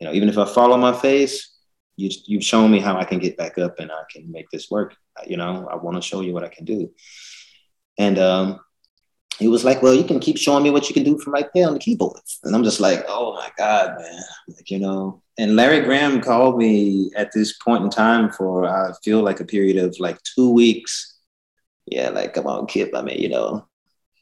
You 0.00 0.06
know, 0.06 0.12
even 0.12 0.28
if 0.28 0.38
I 0.38 0.44
fall 0.44 0.72
on 0.72 0.80
my 0.80 0.92
face, 0.92 1.56
you, 1.96 2.10
you've 2.26 2.44
shown 2.44 2.70
me 2.70 2.78
how 2.78 2.98
I 2.98 3.04
can 3.04 3.18
get 3.18 3.36
back 3.36 3.58
up 3.58 3.78
and 3.78 3.90
I 3.90 4.02
can 4.10 4.30
make 4.30 4.50
this 4.50 4.70
work. 4.70 4.94
You 5.26 5.36
know, 5.36 5.68
I 5.70 5.76
want 5.76 5.96
to 5.96 6.06
show 6.06 6.20
you 6.20 6.32
what 6.32 6.44
I 6.44 6.48
can 6.48 6.64
do. 6.64 6.92
And 7.98 8.18
um, 8.18 8.60
he 9.38 9.48
was 9.48 9.64
like, 9.64 9.82
well, 9.82 9.94
you 9.94 10.04
can 10.04 10.18
keep 10.18 10.38
showing 10.38 10.62
me 10.62 10.70
what 10.70 10.88
you 10.88 10.94
can 10.94 11.04
do 11.04 11.18
from 11.18 11.32
right 11.34 11.48
there 11.54 11.66
on 11.66 11.74
the 11.74 11.78
keyboard. 11.78 12.20
And 12.44 12.54
I'm 12.54 12.64
just 12.64 12.80
like, 12.80 13.04
oh 13.08 13.34
my 13.34 13.50
God, 13.58 13.96
man. 13.98 14.22
Like, 14.48 14.70
you 14.70 14.78
know, 14.78 15.22
and 15.38 15.56
Larry 15.56 15.80
Graham 15.80 16.22
called 16.22 16.56
me 16.56 17.10
at 17.16 17.32
this 17.32 17.56
point 17.58 17.84
in 17.84 17.90
time 17.90 18.30
for, 18.30 18.66
I 18.66 18.92
feel 19.04 19.20
like 19.22 19.40
a 19.40 19.44
period 19.44 19.76
of 19.76 19.94
like 19.98 20.18
two 20.22 20.50
weeks. 20.50 21.18
Yeah, 21.86 22.08
like, 22.08 22.34
come 22.34 22.46
on, 22.46 22.66
Kip. 22.66 22.90
I 22.94 23.02
mean, 23.02 23.20
you 23.20 23.28
know, 23.28 23.66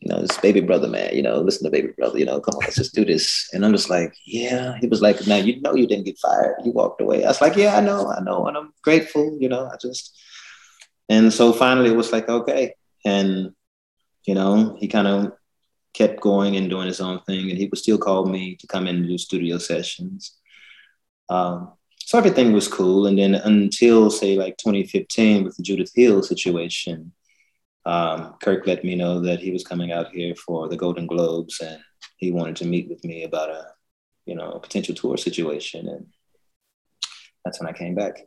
you 0.01 0.13
know, 0.13 0.21
this 0.21 0.37
baby 0.39 0.61
brother, 0.61 0.89
man, 0.89 1.15
you 1.15 1.23
know, 1.23 1.41
listen 1.41 1.65
to 1.65 1.71
baby 1.71 1.93
brother, 1.97 2.19
you 2.19 2.27
know, 2.27 2.41
come 2.41 2.57
on, 2.57 2.61
let's 2.61 2.77
just 2.77 2.95
do 2.95 3.05
this. 3.05 3.49
And 3.53 3.65
I'm 3.65 3.73
just 3.73 3.89
like, 3.89 4.15
yeah. 4.27 4.77
He 4.81 4.87
was 4.89 5.01
like, 5.01 5.27
now 5.27 5.37
you 5.37 5.61
know 5.61 5.75
you 5.75 5.87
didn't 5.87 6.05
get 6.05 6.19
fired. 6.19 6.57
You 6.65 6.73
walked 6.73 7.01
away. 7.01 7.25
I 7.25 7.29
was 7.29 7.41
like, 7.41 7.57
yeah, 7.57 7.77
I 7.77 7.81
know, 7.81 8.11
I 8.11 8.21
know. 8.21 8.47
And 8.47 8.57
I'm 8.57 8.75
grateful, 8.83 9.39
you 9.41 9.49
know, 9.49 9.67
I 9.73 9.77
just, 9.81 10.21
and 11.09 11.33
so 11.33 11.53
finally 11.53 11.91
it 11.91 11.97
was 11.97 12.13
like, 12.13 12.29
okay. 12.29 12.75
And 13.07 13.55
you 14.25 14.35
know, 14.35 14.77
he 14.79 14.89
kind 14.89 15.07
of 15.07 15.33
kept 15.93 16.21
going 16.21 16.57
and 16.57 16.69
doing 16.69 16.87
his 16.87 17.01
own 17.01 17.21
thing, 17.21 17.51
and 17.51 17.59
he 17.59 17.67
would 17.67 17.79
still 17.79 17.99
call 17.99 18.27
me 18.27 18.57
to 18.57 18.67
come 18.67 18.87
in 18.87 18.97
and 18.97 19.07
do 19.07 19.19
studio 19.19 19.59
sessions. 19.59 20.37
Um, 21.29 21.73
so 21.99 22.19
everything 22.19 22.53
was 22.53 22.69
cool. 22.69 23.07
And 23.07 23.19
then 23.19 23.35
until 23.35 24.11
say 24.11 24.37
like 24.37 24.57
2015 24.59 25.45
with 25.45 25.57
the 25.57 25.63
Judith 25.63 25.93
Hill 25.95 26.23
situation, 26.23 27.13
um, 27.87 28.35
Kirk 28.43 28.67
let 28.67 28.85
me 28.85 28.95
know 28.95 29.21
that 29.21 29.41
he 29.41 29.51
was 29.51 29.65
coming 29.65 29.93
out 29.93 30.09
here 30.11 30.35
for 30.35 30.69
the 30.69 30.77
Golden 30.77 31.07
Globes, 31.07 31.61
and 31.61 31.81
he 32.17 32.31
wanted 32.31 32.57
to 32.57 32.67
meet 32.67 32.89
with 32.89 33.05
me 33.05 33.25
about 33.25 33.51
a, 33.51 33.67
you 34.27 34.35
know, 34.35 34.53
a 34.53 34.61
potential 34.61 34.95
tour 34.95 35.17
situation, 35.17 35.89
and 35.89 36.07
that's 37.45 37.61
when 37.61 37.69
I 37.69 37.73
came 37.73 37.95
back. 37.95 38.27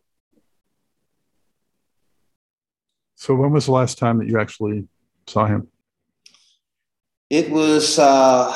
So 3.16 3.34
when 3.34 3.52
was 3.52 3.66
the 3.66 3.72
last 3.72 3.98
time 3.98 4.20
that 4.20 4.28
you 4.28 4.40
actually 4.40 4.88
saw 5.26 5.48
him? 5.48 5.68
It 7.30 7.50
was 7.50 8.00
uh, 8.00 8.56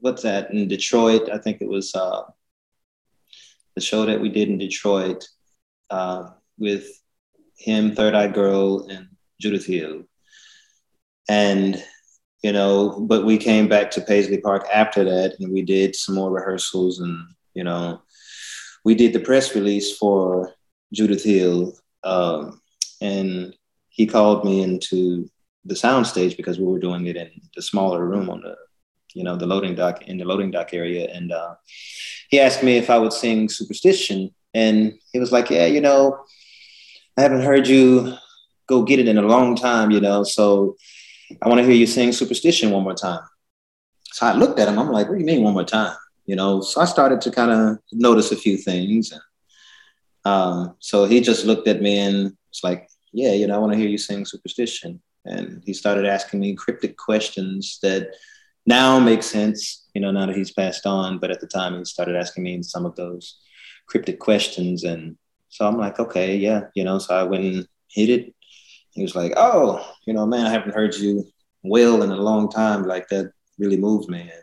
what's 0.00 0.22
that 0.22 0.50
in 0.50 0.68
Detroit? 0.68 1.30
I 1.32 1.38
think 1.38 1.62
it 1.62 1.68
was 1.68 1.94
uh, 1.94 2.22
the 3.74 3.80
show 3.80 4.04
that 4.04 4.20
we 4.20 4.28
did 4.28 4.48
in 4.48 4.58
Detroit 4.58 5.26
uh, 5.88 6.30
with 6.58 6.86
him, 7.56 7.94
Third 7.94 8.14
Eye 8.14 8.28
Girl, 8.28 8.86
and 8.90 9.08
Judith 9.40 9.66
Hill. 9.66 10.04
And 11.28 11.82
you 12.42 12.52
know, 12.52 13.00
but 13.00 13.24
we 13.24 13.38
came 13.38 13.68
back 13.68 13.90
to 13.92 14.02
Paisley 14.02 14.38
Park 14.38 14.66
after 14.72 15.02
that, 15.04 15.36
and 15.40 15.50
we 15.50 15.62
did 15.62 15.96
some 15.96 16.14
more 16.14 16.30
rehearsals, 16.30 17.00
and 17.00 17.26
you 17.54 17.64
know, 17.64 18.02
we 18.84 18.94
did 18.94 19.14
the 19.14 19.20
press 19.20 19.54
release 19.54 19.96
for 19.96 20.52
Judith 20.92 21.24
Hill, 21.24 21.72
um, 22.04 22.60
and 23.00 23.56
he 23.88 24.06
called 24.06 24.44
me 24.44 24.62
into 24.62 25.30
the 25.66 25.74
soundstage 25.74 26.36
because 26.36 26.58
we 26.58 26.64
were 26.64 26.78
doing 26.78 27.06
it 27.06 27.16
in 27.16 27.30
the 27.54 27.62
smaller 27.62 28.04
room 28.06 28.30
on 28.30 28.40
the 28.40 28.56
you 29.14 29.24
know 29.24 29.36
the 29.36 29.46
loading 29.46 29.74
dock 29.74 30.02
in 30.02 30.18
the 30.18 30.24
loading 30.24 30.50
dock 30.50 30.72
area. 30.74 31.08
And 31.12 31.32
uh, 31.32 31.54
he 32.28 32.38
asked 32.38 32.62
me 32.62 32.76
if 32.76 32.90
i 32.90 32.98
would 32.98 33.12
sing 33.12 33.48
superstition. 33.48 34.30
And 34.54 34.94
he 35.12 35.18
was 35.18 35.32
like 35.32 35.50
yeah 35.50 35.66
you 35.66 35.80
know 35.80 36.18
i 37.18 37.22
haven't 37.22 37.42
heard 37.42 37.66
you 37.66 38.14
go 38.66 38.82
get 38.82 38.98
it 38.98 39.08
in 39.08 39.18
a 39.18 39.22
long 39.22 39.54
time 39.54 39.90
you 39.90 40.00
know 40.00 40.24
so 40.24 40.76
i 41.42 41.48
want 41.48 41.58
to 41.60 41.66
hear 41.66 41.74
you 41.74 41.86
sing 41.86 42.12
superstition 42.12 42.70
one 42.70 42.84
more 42.84 42.94
time. 42.94 43.24
So 44.12 44.26
i 44.26 44.32
looked 44.32 44.58
at 44.58 44.68
him. 44.68 44.78
I'm 44.78 44.90
like 44.90 45.08
what 45.08 45.14
do 45.14 45.20
you 45.20 45.26
mean 45.26 45.42
one 45.42 45.54
more 45.54 45.64
time? 45.64 45.96
You 46.26 46.36
know 46.36 46.60
so 46.60 46.80
i 46.80 46.84
started 46.84 47.20
to 47.22 47.30
kind 47.30 47.50
of 47.50 47.78
notice 47.92 48.32
a 48.32 48.36
few 48.36 48.56
things. 48.56 49.12
And 49.12 49.22
um, 50.24 50.74
so 50.80 51.04
he 51.04 51.20
just 51.20 51.44
looked 51.44 51.68
at 51.68 51.80
me 51.80 51.98
and 51.98 52.36
was 52.50 52.60
like 52.62 52.88
yeah 53.12 53.32
you 53.32 53.46
know 53.46 53.54
i 53.54 53.58
want 53.58 53.72
to 53.72 53.78
hear 53.78 53.88
you 53.88 53.98
sing 53.98 54.24
superstition 54.24 55.00
and 55.26 55.62
he 55.64 55.72
started 55.72 56.06
asking 56.06 56.40
me 56.40 56.54
cryptic 56.54 56.96
questions 56.96 57.78
that 57.82 58.14
now 58.66 58.98
make 58.98 59.22
sense, 59.22 59.88
you 59.94 60.00
know, 60.00 60.10
now 60.10 60.26
that 60.26 60.36
he's 60.36 60.52
passed 60.52 60.86
on. 60.86 61.18
But 61.18 61.30
at 61.30 61.40
the 61.40 61.46
time, 61.46 61.78
he 61.78 61.84
started 61.84 62.16
asking 62.16 62.44
me 62.44 62.62
some 62.62 62.84
of 62.84 62.96
those 62.96 63.38
cryptic 63.86 64.18
questions. 64.18 64.84
And 64.84 65.16
so 65.48 65.66
I'm 65.66 65.78
like, 65.78 65.98
okay, 65.98 66.36
yeah, 66.36 66.62
you 66.74 66.84
know, 66.84 66.98
so 66.98 67.14
I 67.14 67.22
went 67.22 67.44
and 67.44 67.68
hit 67.88 68.10
it. 68.10 68.34
He 68.90 69.02
was 69.02 69.14
like, 69.14 69.32
oh, 69.36 69.94
you 70.06 70.14
know, 70.14 70.26
man, 70.26 70.46
I 70.46 70.50
haven't 70.50 70.74
heard 70.74 70.94
you 70.96 71.24
well 71.62 72.02
in 72.02 72.10
a 72.10 72.16
long 72.16 72.50
time. 72.50 72.84
Like 72.84 73.08
that 73.08 73.32
really 73.58 73.76
moved 73.76 74.08
me. 74.08 74.22
And 74.22 74.42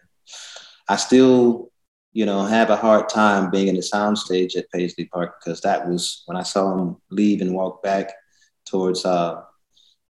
I 0.87 0.95
still, 0.95 1.71
you 2.13 2.25
know, 2.25 2.45
have 2.45 2.69
a 2.69 2.75
hard 2.75 3.09
time 3.09 3.49
being 3.49 3.67
in 3.67 3.75
the 3.75 3.81
soundstage 3.81 4.55
at 4.55 4.69
Paisley 4.71 5.05
Park 5.05 5.35
because 5.39 5.61
that 5.61 5.87
was 5.87 6.23
when 6.27 6.37
I 6.37 6.43
saw 6.43 6.77
him 6.77 6.97
leave 7.09 7.41
and 7.41 7.55
walk 7.55 7.81
back 7.83 8.13
towards 8.65 9.05
uh, 9.05 9.41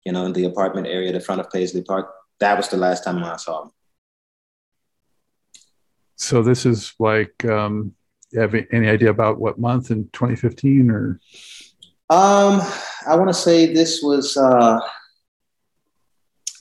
you 0.06 0.12
know, 0.12 0.26
in 0.26 0.34
the 0.34 0.46
apartment 0.46 0.88
area, 0.88 1.12
the 1.12 1.20
front 1.20 1.42
of 1.42 1.50
Paisley 1.50 1.82
Park. 1.82 2.14
That 2.40 2.58
was 2.58 2.70
the 2.70 2.78
last 2.78 3.04
time 3.04 3.24
I 3.24 3.38
saw 3.38 3.64
him. 3.64 3.72
So 6.16 6.42
this 6.42 6.66
is 6.66 6.94
like, 7.00 7.44
um, 7.46 7.94
you 8.32 8.40
have 8.40 8.56
any 8.72 8.88
idea 8.88 9.10
about 9.10 9.40
what 9.40 9.60
month 9.60 9.92
in 9.92 10.10
2015 10.14 10.90
or? 10.90 11.20
Um, 12.10 12.62
I 13.08 13.16
want 13.16 13.30
to 13.30 13.34
say 13.34 13.74
this 13.74 14.02
was, 14.02 14.38
uh, 14.38 14.80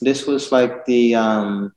this 0.01 0.25
was 0.25 0.51
like 0.51 0.85
the, 0.85 1.15
um, 1.15 1.73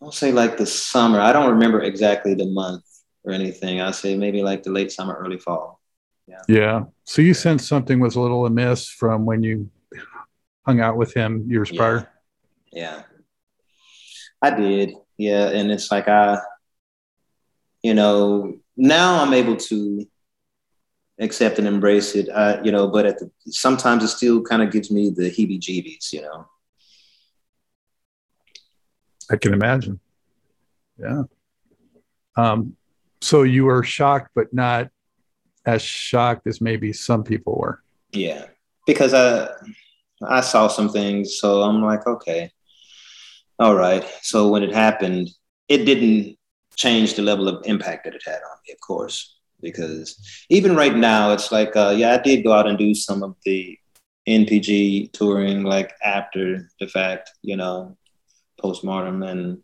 I'll 0.00 0.10
say 0.10 0.32
like 0.32 0.56
the 0.56 0.66
summer. 0.66 1.20
I 1.20 1.32
don't 1.32 1.52
remember 1.52 1.82
exactly 1.82 2.34
the 2.34 2.46
month 2.46 2.84
or 3.24 3.32
anything. 3.32 3.80
I'll 3.80 3.92
say 3.92 4.16
maybe 4.16 4.42
like 4.42 4.62
the 4.62 4.70
late 4.70 4.90
summer, 4.90 5.14
early 5.14 5.38
fall. 5.38 5.81
Yeah. 6.32 6.42
Yeah. 6.48 6.84
So 7.04 7.22
you 7.22 7.34
sensed 7.34 7.68
something 7.68 8.00
was 8.00 8.16
a 8.16 8.20
little 8.20 8.46
amiss 8.46 8.88
from 8.88 9.26
when 9.26 9.42
you 9.42 9.70
hung 10.64 10.80
out 10.80 10.96
with 10.96 11.12
him 11.14 11.44
years 11.46 11.70
yeah. 11.70 11.78
prior? 11.78 12.10
Yeah. 12.72 13.02
I 14.40 14.50
did. 14.50 14.94
Yeah. 15.18 15.48
And 15.50 15.70
it's 15.70 15.90
like 15.90 16.08
I, 16.08 16.38
you 17.82 17.94
know, 17.94 18.54
now 18.76 19.22
I'm 19.22 19.34
able 19.34 19.56
to 19.56 20.06
accept 21.20 21.58
and 21.58 21.68
embrace 21.68 22.14
it. 22.14 22.28
Uh, 22.28 22.60
you 22.64 22.72
know, 22.72 22.88
but 22.88 23.06
at 23.06 23.18
the, 23.18 23.30
sometimes 23.46 24.02
it 24.02 24.08
still 24.08 24.42
kind 24.42 24.62
of 24.62 24.70
gives 24.70 24.90
me 24.90 25.10
the 25.10 25.30
heebie 25.30 25.60
jeebies, 25.60 26.12
you 26.12 26.22
know. 26.22 26.46
I 29.30 29.36
can 29.36 29.52
imagine. 29.52 30.00
Yeah. 30.98 31.22
Um, 32.36 32.76
so 33.20 33.42
you 33.42 33.64
were 33.64 33.82
shocked, 33.82 34.30
but 34.34 34.52
not 34.52 34.88
as 35.64 35.82
shocked 35.82 36.46
as 36.46 36.60
maybe 36.60 36.92
some 36.92 37.22
people 37.22 37.56
were. 37.58 37.82
Yeah, 38.12 38.46
because 38.86 39.14
I 39.14 39.48
I 40.26 40.40
saw 40.40 40.68
some 40.68 40.88
things, 40.88 41.38
so 41.38 41.62
I'm 41.62 41.82
like, 41.82 42.06
okay, 42.06 42.50
all 43.58 43.74
right. 43.74 44.04
So 44.22 44.48
when 44.48 44.62
it 44.62 44.74
happened, 44.74 45.30
it 45.68 45.84
didn't 45.84 46.36
change 46.76 47.14
the 47.14 47.22
level 47.22 47.48
of 47.48 47.64
impact 47.66 48.04
that 48.04 48.14
it 48.14 48.22
had 48.24 48.34
on 48.34 48.58
me, 48.66 48.72
of 48.72 48.80
course, 48.80 49.36
because 49.60 50.18
even 50.48 50.76
right 50.76 50.94
now, 50.94 51.32
it's 51.32 51.52
like, 51.52 51.74
uh, 51.76 51.94
yeah, 51.96 52.12
I 52.12 52.18
did 52.18 52.44
go 52.44 52.52
out 52.52 52.66
and 52.66 52.78
do 52.78 52.94
some 52.94 53.22
of 53.22 53.36
the 53.44 53.78
NPG 54.28 55.12
touring, 55.12 55.64
like 55.64 55.92
after 56.04 56.68
the 56.80 56.86
fact, 56.86 57.30
you 57.42 57.56
know, 57.56 57.96
postmortem, 58.60 59.22
and 59.22 59.62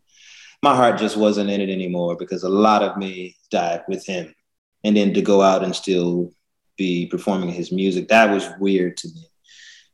my 0.61 0.75
heart 0.75 0.99
just 0.99 1.15
wasn't 1.15 1.49
in 1.49 1.61
it 1.61 1.69
anymore 1.69 2.17
because 2.17 2.43
a 2.43 2.49
lot 2.49 2.83
of 2.83 2.97
me 2.97 3.37
died 3.49 3.83
with 3.87 4.05
him 4.05 4.33
and 4.83 4.95
then 4.95 5.13
to 5.13 5.21
go 5.21 5.41
out 5.41 5.63
and 5.63 5.75
still 5.75 6.31
be 6.77 7.05
performing 7.07 7.49
his 7.49 7.71
music. 7.71 8.07
That 8.07 8.31
was 8.31 8.49
weird 8.59 8.97
to 8.97 9.09
me 9.09 9.25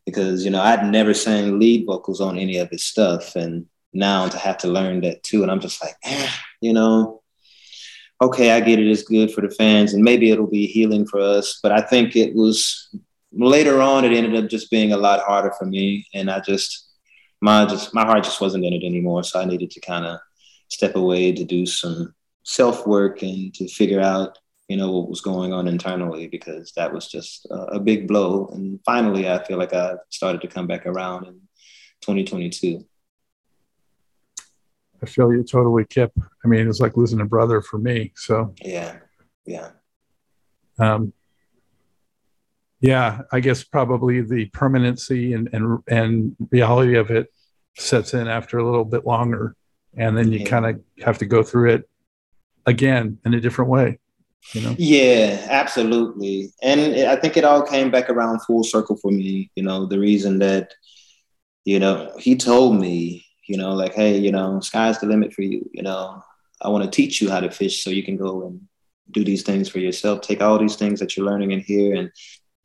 because 0.05 0.45
you 0.45 0.51
know 0.51 0.61
i'd 0.61 0.85
never 0.85 1.15
sang 1.15 1.57
lead 1.59 1.83
vocals 1.87 2.21
on 2.21 2.37
any 2.37 2.57
of 2.57 2.69
his 2.69 2.83
stuff. 2.83 3.35
And 3.35 3.65
now 3.93 4.27
to 4.27 4.37
have 4.37 4.57
to 4.59 4.67
learn 4.67 5.01
that 5.01 5.23
too. 5.23 5.41
And 5.41 5.51
i'm 5.51 5.59
just 5.59 5.83
like 5.83 5.95
eh, 6.03 6.29
you 6.61 6.73
know 6.73 7.21
okay 8.21 8.51
i 8.51 8.61
get 8.61 8.79
it. 8.79 8.87
It's 8.87 9.03
good 9.03 9.31
for 9.31 9.41
the 9.41 9.49
fans 9.49 9.93
and 9.93 10.03
maybe 10.03 10.29
it'll 10.29 10.47
be 10.47 10.67
healing 10.67 11.05
for 11.05 11.19
us. 11.19 11.59
But 11.61 11.71
i 11.71 11.81
think 11.81 12.15
it 12.15 12.35
was 12.35 12.95
later 13.33 13.81
on 13.81 14.05
it 14.05 14.13
ended 14.13 14.41
up 14.41 14.49
just 14.49 14.71
being 14.71 14.93
a 14.93 14.97
lot 14.97 15.21
harder 15.21 15.51
for 15.57 15.65
me. 15.65 16.07
And 16.13 16.29
i 16.29 16.39
just 16.39 16.87
my 17.41 17.65
just 17.65 17.93
my 17.93 18.05
heart 18.05 18.23
just 18.23 18.41
wasn't 18.41 18.65
in 18.65 18.73
it 18.73 18.83
anymore. 18.83 19.23
So 19.23 19.41
i 19.41 19.45
needed 19.45 19.71
to 19.71 19.81
kind 19.81 20.05
of 20.05 20.19
step 20.69 20.95
away 20.95 21.31
to 21.31 21.43
do 21.43 21.65
some 21.65 22.13
self 22.43 22.85
work 22.85 23.23
and 23.23 23.53
to 23.55 23.67
figure 23.67 24.01
out 24.01 24.37
you 24.67 24.77
know 24.77 24.91
what 24.91 25.09
was 25.09 25.21
going 25.21 25.53
on 25.53 25.67
internally 25.67 26.27
because 26.27 26.71
that 26.75 26.91
was 26.93 27.07
just 27.07 27.45
a, 27.51 27.77
a 27.77 27.79
big 27.79 28.07
blow 28.07 28.47
and 28.53 28.79
finally 28.85 29.29
i 29.29 29.43
feel 29.43 29.57
like 29.57 29.73
i 29.73 29.93
started 30.09 30.41
to 30.41 30.47
come 30.47 30.67
back 30.67 30.85
around 30.85 31.25
in 31.27 31.33
2022 32.01 32.85
I 35.03 35.07
feel 35.07 35.31
you 35.31 35.43
totally, 35.43 35.85
Kip. 35.85 36.13
I 36.43 36.47
mean, 36.47 36.67
it's 36.67 36.79
like 36.79 36.97
losing 36.97 37.19
a 37.21 37.25
brother 37.25 37.61
for 37.61 37.77
me. 37.77 38.13
So 38.15 38.55
Yeah, 38.63 38.97
yeah, 39.45 39.71
um, 40.79 41.13
yeah, 42.79 43.21
I 43.31 43.39
guess 43.39 43.63
probably 43.63 44.21
the 44.21 44.45
permanency 44.47 45.33
and 45.33 45.49
and 45.53 45.79
and 45.87 46.35
reality 46.49 46.95
of 46.95 47.11
it 47.11 47.27
sets 47.77 48.13
in 48.13 48.27
after 48.27 48.57
a 48.57 48.65
little 48.65 48.85
bit 48.85 49.05
longer, 49.05 49.55
and 49.95 50.17
then 50.17 50.31
you 50.31 50.39
Yeah. 50.39 50.49
kind 50.49 50.65
of 50.65 50.81
have 51.03 51.17
to 51.19 51.25
go 51.25 51.43
through 51.43 51.71
it 51.71 51.89
again 52.65 53.19
in 53.25 53.33
a 53.33 53.41
different 53.41 53.69
way. 53.69 53.99
You 54.53 54.61
know, 54.61 54.75
yeah, 54.77 55.47
absolutely. 55.49 56.53
And 56.61 56.95
I 57.07 57.15
think 57.15 57.35
it 57.35 57.43
all 57.43 57.63
came 57.63 57.91
back 57.91 58.09
around 58.09 58.39
full 58.41 58.63
circle 58.63 58.95
for 58.95 59.11
me. 59.11 59.51
You 59.55 59.63
know, 59.63 59.85
the 59.85 59.99
reason 59.99 60.39
that 60.39 60.73
you 61.65 61.79
know 61.79 62.13
he 62.19 62.35
told 62.35 62.79
me, 62.79 63.25
you 63.47 63.57
know, 63.57 63.73
like, 63.73 63.93
hey, 63.93 64.17
you 64.17 64.31
know, 64.31 64.59
sky's 64.59 64.99
the 64.99 65.07
limit 65.07 65.33
for 65.33 65.41
you. 65.41 65.69
You 65.73 65.83
know, 65.83 66.23
I 66.61 66.69
want 66.69 66.83
to 66.83 66.89
teach 66.89 67.21
you 67.21 67.29
how 67.29 67.39
to 67.39 67.51
fish 67.51 67.83
so 67.83 67.89
you 67.89 68.03
can 68.03 68.17
go 68.17 68.47
and 68.47 68.61
do 69.11 69.23
these 69.23 69.43
things 69.43 69.69
for 69.69 69.79
yourself. 69.79 70.21
Take 70.21 70.41
all 70.41 70.57
these 70.57 70.75
things 70.75 70.99
that 70.99 71.15
you're 71.15 71.25
learning 71.25 71.51
in 71.51 71.61
here 71.61 71.95
and 71.95 72.11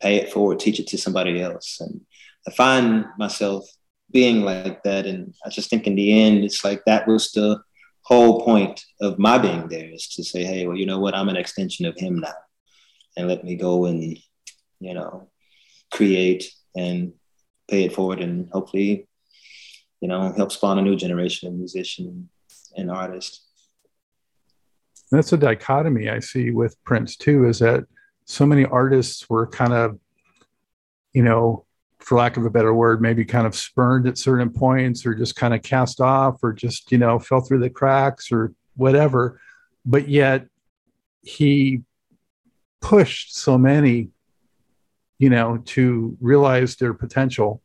pay 0.00 0.16
it 0.16 0.32
forward, 0.32 0.60
teach 0.60 0.80
it 0.80 0.86
to 0.88 0.98
somebody 0.98 1.40
else. 1.40 1.78
And 1.80 2.00
I 2.46 2.50
find 2.52 3.04
myself 3.18 3.68
being 4.10 4.42
like 4.42 4.82
that. 4.82 5.06
And 5.06 5.34
I 5.44 5.50
just 5.50 5.70
think 5.70 5.86
in 5.86 5.94
the 5.94 6.20
end, 6.20 6.44
it's 6.44 6.64
like 6.64 6.82
that 6.86 7.06
was 7.06 7.30
the 7.32 7.60
whole 8.10 8.44
point 8.44 8.82
of 9.00 9.20
my 9.20 9.38
being 9.38 9.68
there 9.68 9.88
is 9.92 10.08
to 10.08 10.24
say, 10.24 10.42
hey, 10.42 10.66
well, 10.66 10.76
you 10.76 10.84
know 10.84 10.98
what? 10.98 11.14
I'm 11.14 11.28
an 11.28 11.36
extension 11.36 11.86
of 11.86 11.96
him 11.96 12.18
now. 12.18 12.34
And 13.16 13.28
let 13.28 13.44
me 13.44 13.54
go 13.54 13.86
and, 13.86 14.02
you 14.80 14.94
know, 14.94 15.30
create 15.92 16.52
and 16.76 17.12
pay 17.68 17.84
it 17.84 17.94
forward 17.94 18.20
and 18.20 18.48
hopefully, 18.50 19.06
you 20.00 20.08
know, 20.08 20.32
help 20.32 20.50
spawn 20.50 20.78
a 20.78 20.82
new 20.82 20.96
generation 20.96 21.48
of 21.48 21.54
musician 21.54 22.28
and 22.76 22.90
artist. 22.90 23.46
that's 25.12 25.32
a 25.32 25.36
dichotomy 25.36 26.08
I 26.08 26.18
see 26.18 26.50
with 26.50 26.82
Prince 26.84 27.16
too. 27.16 27.46
Is 27.46 27.60
that 27.60 27.84
so 28.24 28.44
many 28.44 28.64
artists 28.64 29.30
were 29.30 29.46
kind 29.46 29.72
of, 29.72 29.98
you 31.12 31.22
know, 31.22 31.64
for 32.10 32.16
lack 32.18 32.36
of 32.36 32.44
a 32.44 32.50
better 32.50 32.74
word, 32.74 33.00
maybe 33.00 33.24
kind 33.24 33.46
of 33.46 33.54
spurned 33.54 34.04
at 34.08 34.18
certain 34.18 34.50
points 34.50 35.06
or 35.06 35.14
just 35.14 35.36
kind 35.36 35.54
of 35.54 35.62
cast 35.62 36.00
off 36.00 36.42
or 36.42 36.52
just, 36.52 36.90
you 36.90 36.98
know, 36.98 37.20
fell 37.20 37.40
through 37.40 37.60
the 37.60 37.70
cracks 37.70 38.32
or 38.32 38.52
whatever. 38.74 39.40
But 39.86 40.08
yet 40.08 40.48
he 41.22 41.82
pushed 42.80 43.36
so 43.36 43.56
many, 43.56 44.08
you 45.20 45.30
know, 45.30 45.58
to 45.66 46.16
realize 46.20 46.74
their 46.74 46.94
potential 46.94 47.62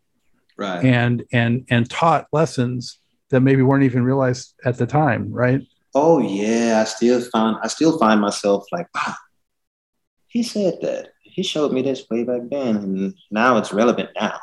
Right. 0.58 0.86
and 0.86 1.24
and 1.34 1.66
and 1.72 1.90
taught 1.90 2.28
lessons 2.32 3.00
that 3.32 3.42
maybe 3.42 3.64
weren't 3.64 3.84
even 3.84 4.04
realized 4.04 4.54
at 4.64 4.78
the 4.78 4.86
time, 4.86 5.32
right? 5.32 5.62
Oh 5.96 6.20
yeah, 6.20 6.82
I 6.82 6.84
still 6.84 7.20
find 7.32 7.58
I 7.64 7.68
still 7.68 7.98
find 7.98 8.22
myself 8.22 8.66
like, 8.72 8.86
wow, 8.94 9.16
he 10.28 10.44
said 10.44 10.76
that. 10.84 11.10
He 11.36 11.44
showed 11.44 11.74
me 11.74 11.82
this 11.82 12.10
way 12.10 12.24
back 12.24 12.44
then, 12.50 12.78
and 12.78 13.14
now 13.30 13.58
it's 13.58 13.74
relevant 13.74 14.12
now. 14.16 14.40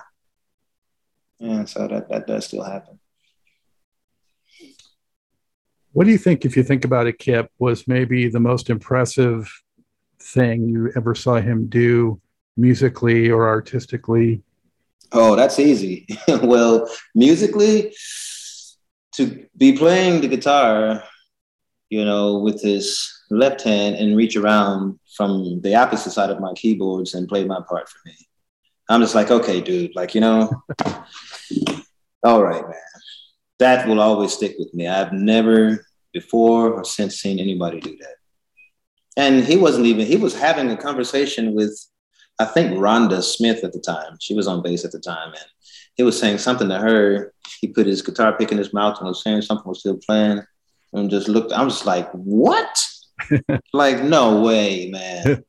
Yeah, 1.39 1.65
so 1.65 1.89
that 1.89 2.11
that 2.11 2.27
does 2.27 2.45
still 2.45 2.63
happen. 2.63 3.01
What 5.93 6.05
do 6.05 6.11
you 6.11 6.19
think, 6.19 6.45
if 6.45 6.55
you 6.55 6.63
think 6.63 6.85
about 6.85 7.07
it, 7.07 7.19
Kip, 7.19 7.51
was 7.59 7.89
maybe 7.89 8.29
the 8.29 8.41
most 8.41 8.69
impressive 8.69 9.51
thing 10.21 10.69
you 10.69 10.93
ever 10.95 11.15
saw 11.15 11.37
him 11.37 11.67
do 11.67 12.21
musically 12.59 13.31
or 13.31 13.49
artistically? 13.49 14.43
Oh, 15.13 15.35
that's 15.35 15.59
easy. 15.59 16.07
well, 16.29 16.91
musically, 17.15 17.95
to 19.13 19.47
be 19.57 19.79
playing 19.79 20.21
the 20.21 20.29
guitar, 20.29 21.05
you 21.89 22.05
know, 22.05 22.39
with 22.39 22.61
his 22.61 23.11
left 23.39 23.63
hand 23.63 23.97
and 23.97 24.17
reach 24.17 24.37
around 24.37 24.99
from 25.17 25.61
the 25.63 25.75
opposite 25.75 26.11
side 26.13 26.31
of 26.31 26.41
my 26.41 26.53
keyboards 26.55 27.15
and 27.15 27.29
play 27.29 27.45
my 27.45 27.61
part 27.69 27.89
for 27.89 27.99
me. 28.07 28.15
I'm 28.89 29.01
just 29.01 29.15
like, 29.15 29.31
okay, 29.31 29.61
dude, 29.61 29.95
like, 29.95 30.15
you 30.15 30.21
know, 30.21 30.51
all 32.25 32.43
right, 32.43 32.63
man. 32.63 32.75
That 33.59 33.87
will 33.87 34.01
always 34.01 34.33
stick 34.33 34.57
with 34.59 34.75
me. 34.75 34.89
I've 34.89 35.13
never 35.13 35.87
before 36.13 36.73
or 36.73 36.85
since 36.85 37.17
seen 37.17 37.39
anybody 37.39 37.81
do 37.81 37.97
that. 37.97 38.17
And 39.17 39.45
he 39.45 39.57
wasn't 39.57 39.87
even, 39.87 40.07
he 40.07 40.17
was 40.17 40.35
having 40.35 40.71
a 40.71 40.77
conversation 40.77 41.55
with 41.55 41.79
I 42.39 42.45
think 42.45 42.73
Rhonda 42.73 43.23
Smith 43.23 43.63
at 43.63 43.73
the 43.73 43.79
time. 43.79 44.17
She 44.21 44.35
was 44.35 44.49
on 44.49 44.63
bass 44.63 44.85
at 44.85 44.93
the 44.93 44.99
time, 44.99 45.29
and 45.29 45.45
he 45.95 46.03
was 46.03 46.19
saying 46.19 46.39
something 46.39 46.69
to 46.69 46.79
her. 46.79 47.33
He 47.61 47.69
put 47.69 47.87
his 47.87 48.03
guitar 48.03 48.37
pick 48.37 48.51
in 48.51 48.59
his 48.59 48.73
mouth 48.73 48.99
and 48.99 49.07
was 49.07 49.23
saying 49.23 49.43
something 49.43 49.69
was 49.69 49.81
still 49.81 49.99
playing, 49.99 50.43
and 50.93 51.11
just 51.11 51.29
looked. 51.29 51.53
I 51.53 51.63
was 51.63 51.87
like, 51.87 52.11
"What? 52.13 52.77
like, 53.73 54.03
no 54.03 54.43
way, 54.43 54.91
man!" 54.91 55.45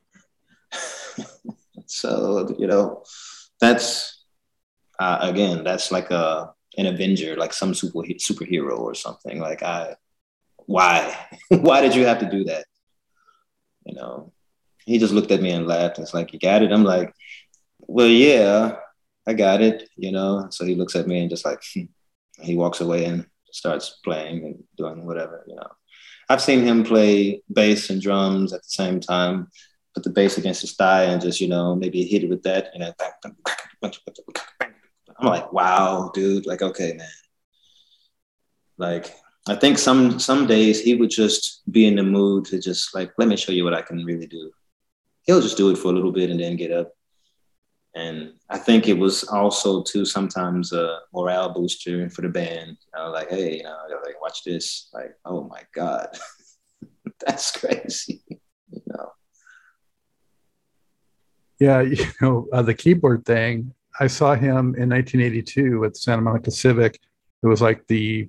so 1.86 2.54
you 2.58 2.66
know, 2.66 3.04
that's 3.60 4.24
uh, 4.98 5.18
again, 5.20 5.64
that's 5.64 5.90
like 5.90 6.10
a 6.10 6.54
an 6.76 6.86
Avenger, 6.86 7.36
like 7.36 7.52
some 7.52 7.74
super 7.74 8.00
superhero 8.00 8.78
or 8.78 8.94
something. 8.94 9.38
Like, 9.40 9.62
I, 9.62 9.94
why, 10.66 11.16
why 11.48 11.80
did 11.80 11.94
you 11.94 12.06
have 12.06 12.18
to 12.20 12.30
do 12.30 12.44
that? 12.44 12.66
You 13.84 13.94
know, 13.94 14.32
he 14.84 14.98
just 14.98 15.12
looked 15.12 15.30
at 15.30 15.42
me 15.42 15.50
and 15.50 15.66
laughed. 15.66 15.98
It's 15.98 16.14
like, 16.14 16.32
you 16.32 16.38
got 16.38 16.62
it? 16.62 16.72
I'm 16.72 16.84
like, 16.84 17.12
well, 17.78 18.08
yeah, 18.08 18.76
I 19.26 19.34
got 19.34 19.60
it, 19.60 19.88
you 19.96 20.10
know? 20.10 20.48
So 20.50 20.64
he 20.64 20.74
looks 20.74 20.96
at 20.96 21.06
me 21.06 21.20
and 21.20 21.30
just 21.30 21.44
like, 21.44 21.62
hmm. 21.72 21.84
he 22.40 22.56
walks 22.56 22.80
away 22.80 23.04
and 23.04 23.26
starts 23.52 24.00
playing 24.02 24.44
and 24.44 24.64
doing 24.76 25.06
whatever, 25.06 25.44
you 25.46 25.54
know? 25.54 25.68
I've 26.28 26.42
seen 26.42 26.62
him 26.62 26.84
play 26.84 27.42
bass 27.52 27.90
and 27.90 28.00
drums 28.00 28.52
at 28.52 28.62
the 28.62 28.68
same 28.68 29.00
time, 29.00 29.48
put 29.94 30.04
the 30.04 30.10
bass 30.10 30.38
against 30.38 30.62
his 30.62 30.74
thigh 30.74 31.04
and 31.04 31.20
just, 31.20 31.40
you 31.40 31.48
know, 31.48 31.74
maybe 31.74 32.04
hit 32.04 32.24
it 32.24 32.30
with 32.30 32.42
that, 32.44 32.70
you 32.74 32.80
know. 32.80 32.92
I'm 35.18 35.28
like, 35.28 35.52
wow, 35.52 36.10
dude, 36.14 36.46
like, 36.46 36.62
okay, 36.62 36.94
man. 36.94 37.08
Like, 38.76 39.14
I 39.46 39.54
think 39.54 39.78
some 39.78 40.18
some 40.18 40.46
days 40.46 40.80
he 40.80 40.94
would 40.94 41.10
just 41.10 41.62
be 41.70 41.86
in 41.86 41.96
the 41.96 42.02
mood 42.02 42.46
to 42.46 42.58
just 42.58 42.94
like, 42.94 43.12
let 43.18 43.28
me 43.28 43.36
show 43.36 43.52
you 43.52 43.64
what 43.64 43.74
I 43.74 43.82
can 43.82 44.04
really 44.04 44.26
do 44.26 44.50
he'll 45.24 45.40
just 45.40 45.56
do 45.56 45.70
it 45.70 45.78
for 45.78 45.88
a 45.88 45.92
little 45.92 46.12
bit 46.12 46.30
and 46.30 46.40
then 46.40 46.56
get 46.56 46.70
up. 46.70 46.92
And 47.94 48.32
I 48.50 48.58
think 48.58 48.88
it 48.88 48.98
was 48.98 49.24
also 49.24 49.82
too 49.82 50.04
sometimes 50.04 50.72
a 50.72 51.00
morale 51.12 51.52
booster 51.52 52.10
for 52.10 52.22
the 52.22 52.28
band. 52.28 52.70
You 52.70 52.92
know, 52.96 53.10
like, 53.10 53.30
hey, 53.30 53.56
you 53.58 53.62
know, 53.62 53.76
like 54.04 54.20
watch 54.20 54.42
this. 54.44 54.88
Like, 54.92 55.14
oh 55.24 55.44
my 55.44 55.62
God. 55.74 56.08
That's 57.26 57.52
crazy. 57.52 58.22
You 58.70 58.82
know. 58.86 59.10
Yeah, 61.60 61.80
you 61.82 62.04
know, 62.20 62.48
uh, 62.52 62.62
the 62.62 62.74
keyboard 62.74 63.24
thing, 63.24 63.72
I 64.00 64.08
saw 64.08 64.34
him 64.34 64.74
in 64.76 64.88
1982 64.88 65.84
at 65.84 65.96
Santa 65.96 66.22
Monica 66.22 66.50
Civic. 66.50 66.98
It 67.42 67.46
was 67.46 67.62
like 67.62 67.86
the 67.86 68.28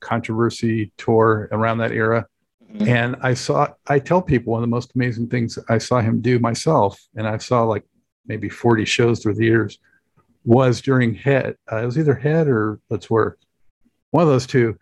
controversy 0.00 0.92
tour 0.98 1.48
around 1.50 1.78
that 1.78 1.92
era. 1.92 2.26
Mhm. 2.70 2.86
And 2.86 3.16
I 3.22 3.32
saw, 3.32 3.68
I 3.86 3.98
tell 3.98 4.20
people 4.20 4.52
one 4.52 4.62
of 4.62 4.68
the 4.68 4.74
most 4.74 4.92
amazing 4.94 5.28
things 5.28 5.58
I 5.70 5.78
saw 5.78 6.00
him 6.00 6.20
do 6.20 6.38
myself, 6.38 7.00
and 7.14 7.26
I 7.26 7.38
saw 7.38 7.62
like 7.62 7.84
maybe 8.26 8.48
40 8.48 8.84
shows 8.84 9.22
through 9.22 9.34
the 9.34 9.44
years, 9.44 9.78
was 10.44 10.80
during 10.80 11.14
Head. 11.14 11.56
Uh, 11.70 11.82
it 11.82 11.86
was 11.86 11.98
either 11.98 12.14
Head 12.14 12.48
or 12.48 12.80
Let's 12.88 13.10
Work. 13.10 13.38
One 14.10 14.22
of 14.22 14.28
those 14.28 14.46
two. 14.46 14.76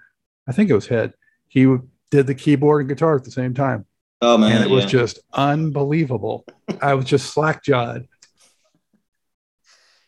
I 0.47 0.53
think 0.53 0.71
it 0.71 0.75
was 0.75 0.87
Head. 0.87 1.15
He 1.49 1.77
did 2.11 2.27
the 2.27 2.35
keyboard 2.35 2.83
and 2.83 2.89
guitar 2.89 3.17
at 3.17 3.25
the 3.25 3.31
same 3.31 3.55
time. 3.55 3.87
Oh 4.21 4.39
man. 4.39 4.53
and 4.53 4.65
it 4.65 4.71
was 4.71 4.85
just 4.87 5.19
unbelievable. 5.33 6.45
I 6.81 6.95
was 6.95 7.05
just 7.05 7.33
slack 7.33 7.65
jawed. 7.65 8.07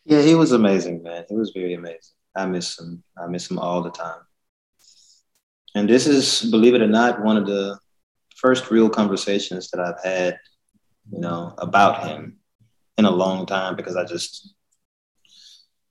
yeah, 0.05 0.21
he 0.21 0.35
was 0.35 0.51
amazing, 0.51 1.03
man. 1.03 1.25
He 1.27 1.35
was 1.35 1.51
very 1.51 1.73
amazing. 1.73 1.99
I 2.35 2.45
miss 2.45 2.79
him. 2.79 3.03
I 3.17 3.27
miss 3.27 3.49
him 3.49 3.59
all 3.59 3.81
the 3.81 3.91
time. 3.91 4.21
And 5.75 5.89
this 5.89 6.07
is, 6.07 6.49
believe 6.49 6.73
it 6.73 6.81
or 6.81 6.87
not, 6.87 7.23
one 7.23 7.37
of 7.37 7.45
the 7.45 7.77
first 8.35 8.71
real 8.71 8.89
conversations 8.89 9.69
that 9.71 9.79
I've 9.79 10.03
had, 10.03 10.39
you 11.11 11.19
know, 11.19 11.53
about 11.57 12.07
him 12.07 12.37
in 12.97 13.05
a 13.05 13.11
long 13.11 13.45
time 13.45 13.75
because 13.75 13.95
I 13.95 14.03
just 14.05 14.53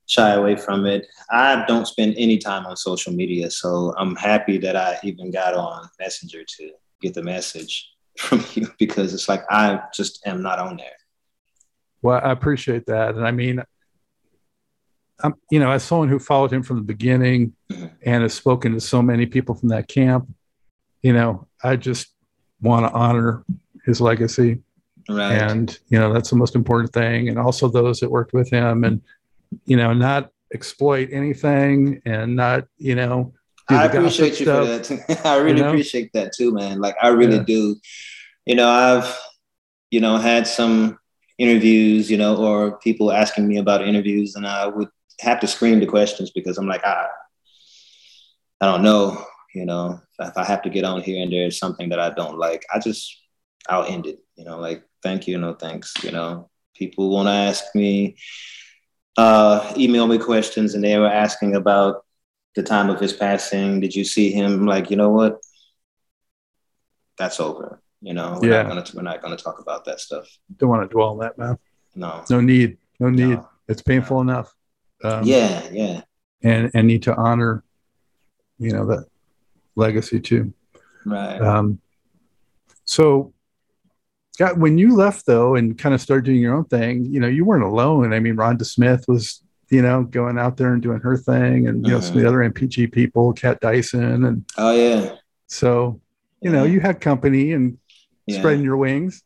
shy 0.05 0.31
away 0.31 0.55
from 0.55 0.85
it. 0.85 1.05
I 1.29 1.65
don't 1.67 1.87
spend 1.87 2.15
any 2.17 2.37
time 2.37 2.65
on 2.65 2.75
social 2.77 3.13
media, 3.13 3.49
so 3.51 3.93
I'm 3.97 4.15
happy 4.15 4.57
that 4.59 4.75
I 4.75 4.97
even 5.03 5.31
got 5.31 5.53
on 5.53 5.87
Messenger 5.99 6.43
to 6.57 6.71
get 7.01 7.13
the 7.13 7.23
message 7.23 7.89
from 8.17 8.43
you 8.53 8.67
because 8.79 9.13
it's 9.13 9.29
like 9.29 9.43
I 9.49 9.81
just 9.93 10.25
am 10.25 10.41
not 10.41 10.59
on 10.59 10.77
there. 10.77 10.87
Well, 12.01 12.21
I 12.23 12.31
appreciate 12.31 12.85
that. 12.87 13.15
And 13.15 13.25
I 13.25 13.31
mean, 13.31 13.61
I'm, 15.23 15.33
you 15.49 15.59
know, 15.59 15.71
as 15.71 15.83
someone 15.83 16.09
who 16.09 16.19
followed 16.19 16.53
him 16.53 16.61
from 16.63 16.77
the 16.77 16.83
beginning 16.83 17.53
Mhm. 17.71 17.91
and 18.05 18.21
has 18.23 18.33
spoken 18.33 18.73
to 18.73 18.79
so 18.79 19.01
many 19.01 19.25
people 19.25 19.55
from 19.55 19.69
that 19.69 19.87
camp, 19.87 20.27
you 21.01 21.11
know, 21.11 21.47
I 21.63 21.75
just 21.75 22.07
want 22.61 22.85
to 22.85 22.91
honor 22.93 23.43
his 23.85 23.99
legacy. 23.99 24.61
Right. 25.09 25.33
And, 25.33 25.77
you 25.89 25.99
know, 25.99 26.13
that's 26.13 26.29
the 26.29 26.35
most 26.35 26.55
important 26.55 26.93
thing. 26.93 27.29
And 27.29 27.37
also 27.37 27.67
those 27.67 27.99
that 28.01 28.11
worked 28.11 28.33
with 28.33 28.49
him 28.49 28.83
and, 28.83 29.01
you 29.65 29.77
know, 29.77 29.93
not 29.93 30.31
exploit 30.53 31.09
anything 31.11 32.01
and 32.05 32.35
not, 32.35 32.67
you 32.77 32.95
know, 32.95 33.33
I 33.69 33.85
appreciate 33.85 34.39
you 34.39 34.45
stuff, 34.45 34.87
for 34.87 34.95
that. 34.95 35.21
I 35.25 35.37
really 35.37 35.57
you 35.57 35.63
know? 35.63 35.69
appreciate 35.69 36.11
that 36.13 36.33
too, 36.33 36.53
man. 36.53 36.79
Like 36.79 36.95
I 37.01 37.09
really 37.09 37.37
yeah. 37.37 37.43
do. 37.43 37.75
You 38.45 38.55
know, 38.55 38.69
I've 38.69 39.19
you 39.91 39.99
know 39.99 40.15
had 40.15 40.47
some 40.47 40.97
interviews, 41.37 42.09
you 42.09 42.17
know, 42.17 42.37
or 42.37 42.77
people 42.79 43.11
asking 43.11 43.47
me 43.47 43.57
about 43.57 43.85
interviews, 43.85 44.35
and 44.35 44.47
I 44.47 44.67
would 44.67 44.87
have 45.19 45.39
to 45.39 45.47
screen 45.47 45.79
the 45.79 45.85
questions 45.85 46.31
because 46.31 46.57
I'm 46.57 46.67
like, 46.67 46.83
I, 46.85 47.07
I 48.61 48.65
don't 48.65 48.83
know, 48.83 49.23
you 49.53 49.65
know, 49.65 50.01
if 50.19 50.37
I 50.37 50.43
have 50.43 50.61
to 50.63 50.69
get 50.69 50.83
on 50.83 51.01
here 51.01 51.21
and 51.21 51.31
there's 51.31 51.57
something 51.57 51.89
that 51.89 51.99
I 51.99 52.11
don't 52.11 52.37
like, 52.37 52.65
I 52.73 52.79
just, 52.79 53.15
I'll 53.69 53.85
end 53.85 54.05
it, 54.05 54.19
you 54.35 54.45
know, 54.45 54.59
like, 54.59 54.83
thank 55.07 55.27
you, 55.27 55.37
no 55.37 55.53
thanks, 55.53 55.93
you 56.03 56.11
know. 56.11 56.49
People 56.75 57.09
want 57.09 57.27
to 57.27 57.31
ask 57.31 57.63
me, 57.73 58.17
uh, 59.17 59.73
email 59.77 60.05
me 60.05 60.17
questions, 60.17 60.75
and 60.75 60.83
they 60.83 60.97
were 60.97 61.07
asking 61.07 61.55
about 61.55 62.05
the 62.55 62.63
time 62.63 62.89
of 62.89 62.99
his 62.99 63.13
passing. 63.13 63.79
Did 63.79 63.95
you 63.95 64.03
see 64.03 64.31
him? 64.31 64.65
Like, 64.65 64.91
you 64.91 64.97
know 64.97 65.09
what? 65.09 65.37
That's 67.17 67.39
over. 67.39 67.81
You 68.01 68.13
know, 68.13 68.37
we're 68.41 68.51
yeah. 68.51 68.63
not 68.63 68.67
gonna 68.69 68.85
we're 68.93 69.01
not 69.01 69.21
gonna 69.21 69.37
talk 69.37 69.59
about 69.59 69.85
that 69.85 69.99
stuff. 69.99 70.27
Don't 70.57 70.69
want 70.69 70.83
to 70.83 70.93
dwell 70.93 71.09
on 71.09 71.19
that, 71.19 71.37
man. 71.37 71.57
No, 71.95 72.23
no 72.29 72.41
need, 72.41 72.77
no 72.99 73.09
need. 73.09 73.39
No. 73.39 73.49
It's 73.67 73.81
painful 73.81 74.23
no. 74.23 74.31
enough. 74.31 74.53
Um, 75.03 75.23
yeah, 75.23 75.67
yeah. 75.71 76.01
And 76.43 76.69
and 76.75 76.85
need 76.85 77.03
to 77.03 77.15
honor, 77.15 77.63
you 78.59 78.71
know, 78.71 78.85
that 78.87 79.05
legacy 79.75 80.19
too. 80.19 80.53
Right. 81.05 81.41
Um, 81.41 81.79
so, 82.83 83.33
Scott, 84.37 84.59
when 84.59 84.77
you 84.77 84.95
left 84.95 85.25
though, 85.25 85.55
and 85.55 85.75
kind 85.75 85.95
of 85.95 86.01
started 86.01 86.25
doing 86.25 86.39
your 86.39 86.53
own 86.53 86.65
thing, 86.65 87.05
you 87.05 87.19
know, 87.19 87.27
you 87.27 87.43
weren't 87.43 87.63
alone. 87.63 88.13
I 88.13 88.19
mean, 88.19 88.35
Rhonda 88.35 88.67
Smith 88.67 89.03
was, 89.07 89.41
you 89.71 89.81
know, 89.81 90.03
going 90.03 90.37
out 90.37 90.57
there 90.57 90.73
and 90.73 90.79
doing 90.79 90.99
her 90.99 91.17
thing, 91.17 91.67
and 91.67 91.83
you 91.83 91.91
know, 91.93 91.99
some 91.99 92.09
of 92.09 92.21
the 92.21 92.27
mm-hmm. 92.27 92.27
other 92.27 92.51
NPG 92.51 92.91
people, 92.91 93.33
Kat 93.33 93.59
Dyson, 93.61 94.25
and 94.25 94.45
oh 94.59 94.75
yeah. 94.75 95.15
So, 95.47 96.01
you 96.39 96.51
know, 96.51 96.65
you 96.65 96.79
had 96.79 97.01
company 97.01 97.53
and 97.53 97.79
yeah. 98.27 98.37
spreading 98.37 98.63
your 98.63 98.77
wings. 98.77 99.23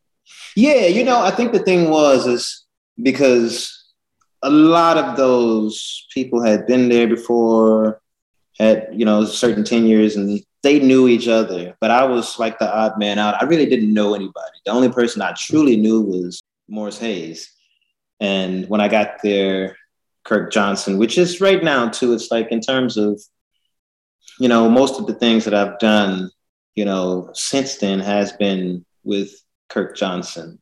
Yeah, 0.55 0.85
you 0.85 1.03
know, 1.03 1.19
I 1.21 1.31
think 1.31 1.51
the 1.51 1.59
thing 1.59 1.89
was 1.89 2.25
is 2.25 2.65
because 3.03 3.91
a 4.41 4.49
lot 4.49 4.97
of 4.97 5.17
those 5.17 6.07
people 6.13 6.41
had 6.41 6.65
been 6.67 6.87
there 6.87 7.07
before, 7.07 7.99
had 8.57 8.87
you 8.93 9.03
know 9.03 9.25
certain 9.25 9.65
tenures, 9.65 10.15
and 10.15 10.41
they 10.63 10.79
knew 10.79 11.07
each 11.07 11.27
other. 11.27 11.75
But 11.79 11.91
I 11.91 12.05
was 12.05 12.37
like 12.39 12.59
the 12.59 12.73
odd 12.73 12.97
man 12.99 13.17
out. 13.19 13.41
I 13.41 13.45
really 13.45 13.65
didn't 13.65 13.93
know 13.93 14.13
anybody. 14.13 14.57
The 14.65 14.71
only 14.71 14.89
person 14.89 15.21
I 15.21 15.33
truly 15.33 15.75
knew 15.75 16.01
was 16.01 16.41
Morris 16.67 16.99
Hayes. 16.99 17.51
And 18.19 18.69
when 18.69 18.81
I 18.81 18.87
got 18.87 19.21
there, 19.23 19.75
Kirk 20.23 20.51
Johnson, 20.51 20.97
which 20.97 21.17
is 21.17 21.41
right 21.41 21.63
now 21.63 21.89
too, 21.89 22.13
it's 22.13 22.29
like 22.29 22.51
in 22.51 22.61
terms 22.61 22.95
of, 22.95 23.19
you 24.39 24.47
know, 24.47 24.69
most 24.69 24.99
of 24.99 25.07
the 25.07 25.15
things 25.15 25.45
that 25.45 25.53
I've 25.55 25.79
done, 25.79 26.29
you 26.75 26.85
know, 26.85 27.31
since 27.33 27.77
then 27.77 27.99
has 27.99 28.31
been 28.33 28.85
with 29.03 29.31
Kirk 29.69 29.95
Johnson. 29.95 30.59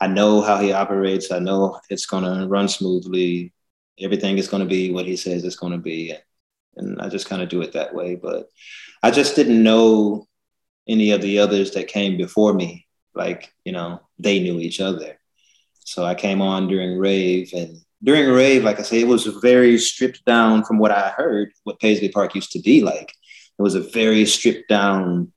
I 0.00 0.06
know 0.06 0.42
how 0.42 0.58
he 0.58 0.72
operates. 0.72 1.32
I 1.32 1.40
know 1.40 1.80
it's 1.90 2.06
going 2.06 2.24
to 2.24 2.46
run 2.46 2.68
smoothly. 2.68 3.52
Everything 3.98 4.38
is 4.38 4.48
going 4.48 4.62
to 4.62 4.68
be 4.68 4.92
what 4.92 5.06
he 5.06 5.16
says 5.16 5.44
it's 5.44 5.56
going 5.56 5.72
to 5.72 5.78
be. 5.78 6.14
And 6.76 7.00
I 7.00 7.08
just 7.08 7.28
kind 7.28 7.42
of 7.42 7.48
do 7.48 7.62
it 7.62 7.72
that 7.72 7.94
way. 7.94 8.14
But 8.14 8.48
I 9.04 9.10
just 9.10 9.36
didn't 9.36 9.62
know 9.62 10.26
any 10.88 11.10
of 11.10 11.20
the 11.20 11.38
others 11.38 11.72
that 11.72 11.88
came 11.88 12.16
before 12.16 12.54
me. 12.54 12.86
Like, 13.14 13.52
you 13.62 13.72
know, 13.72 14.00
they 14.18 14.40
knew 14.40 14.58
each 14.58 14.80
other. 14.80 15.20
So 15.80 16.06
I 16.06 16.14
came 16.14 16.40
on 16.40 16.68
during 16.68 16.98
Rave. 16.98 17.50
And 17.52 17.76
during 18.02 18.30
Rave, 18.30 18.64
like 18.64 18.80
I 18.80 18.82
say, 18.82 19.00
it 19.00 19.06
was 19.06 19.26
very 19.26 19.76
stripped 19.76 20.24
down 20.24 20.64
from 20.64 20.78
what 20.78 20.90
I 20.90 21.10
heard, 21.10 21.52
what 21.64 21.80
Paisley 21.80 22.08
Park 22.08 22.34
used 22.34 22.52
to 22.52 22.60
be 22.60 22.80
like. 22.80 23.12
It 23.58 23.62
was 23.62 23.74
a 23.74 23.82
very 23.82 24.24
stripped 24.24 24.70
down, 24.70 25.32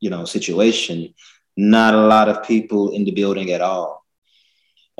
you 0.00 0.10
know, 0.10 0.26
situation 0.26 1.14
not 1.56 1.94
a 1.94 2.06
lot 2.06 2.28
of 2.28 2.44
people 2.44 2.92
in 2.92 3.04
the 3.04 3.12
building 3.12 3.50
at 3.50 3.60
all. 3.60 4.04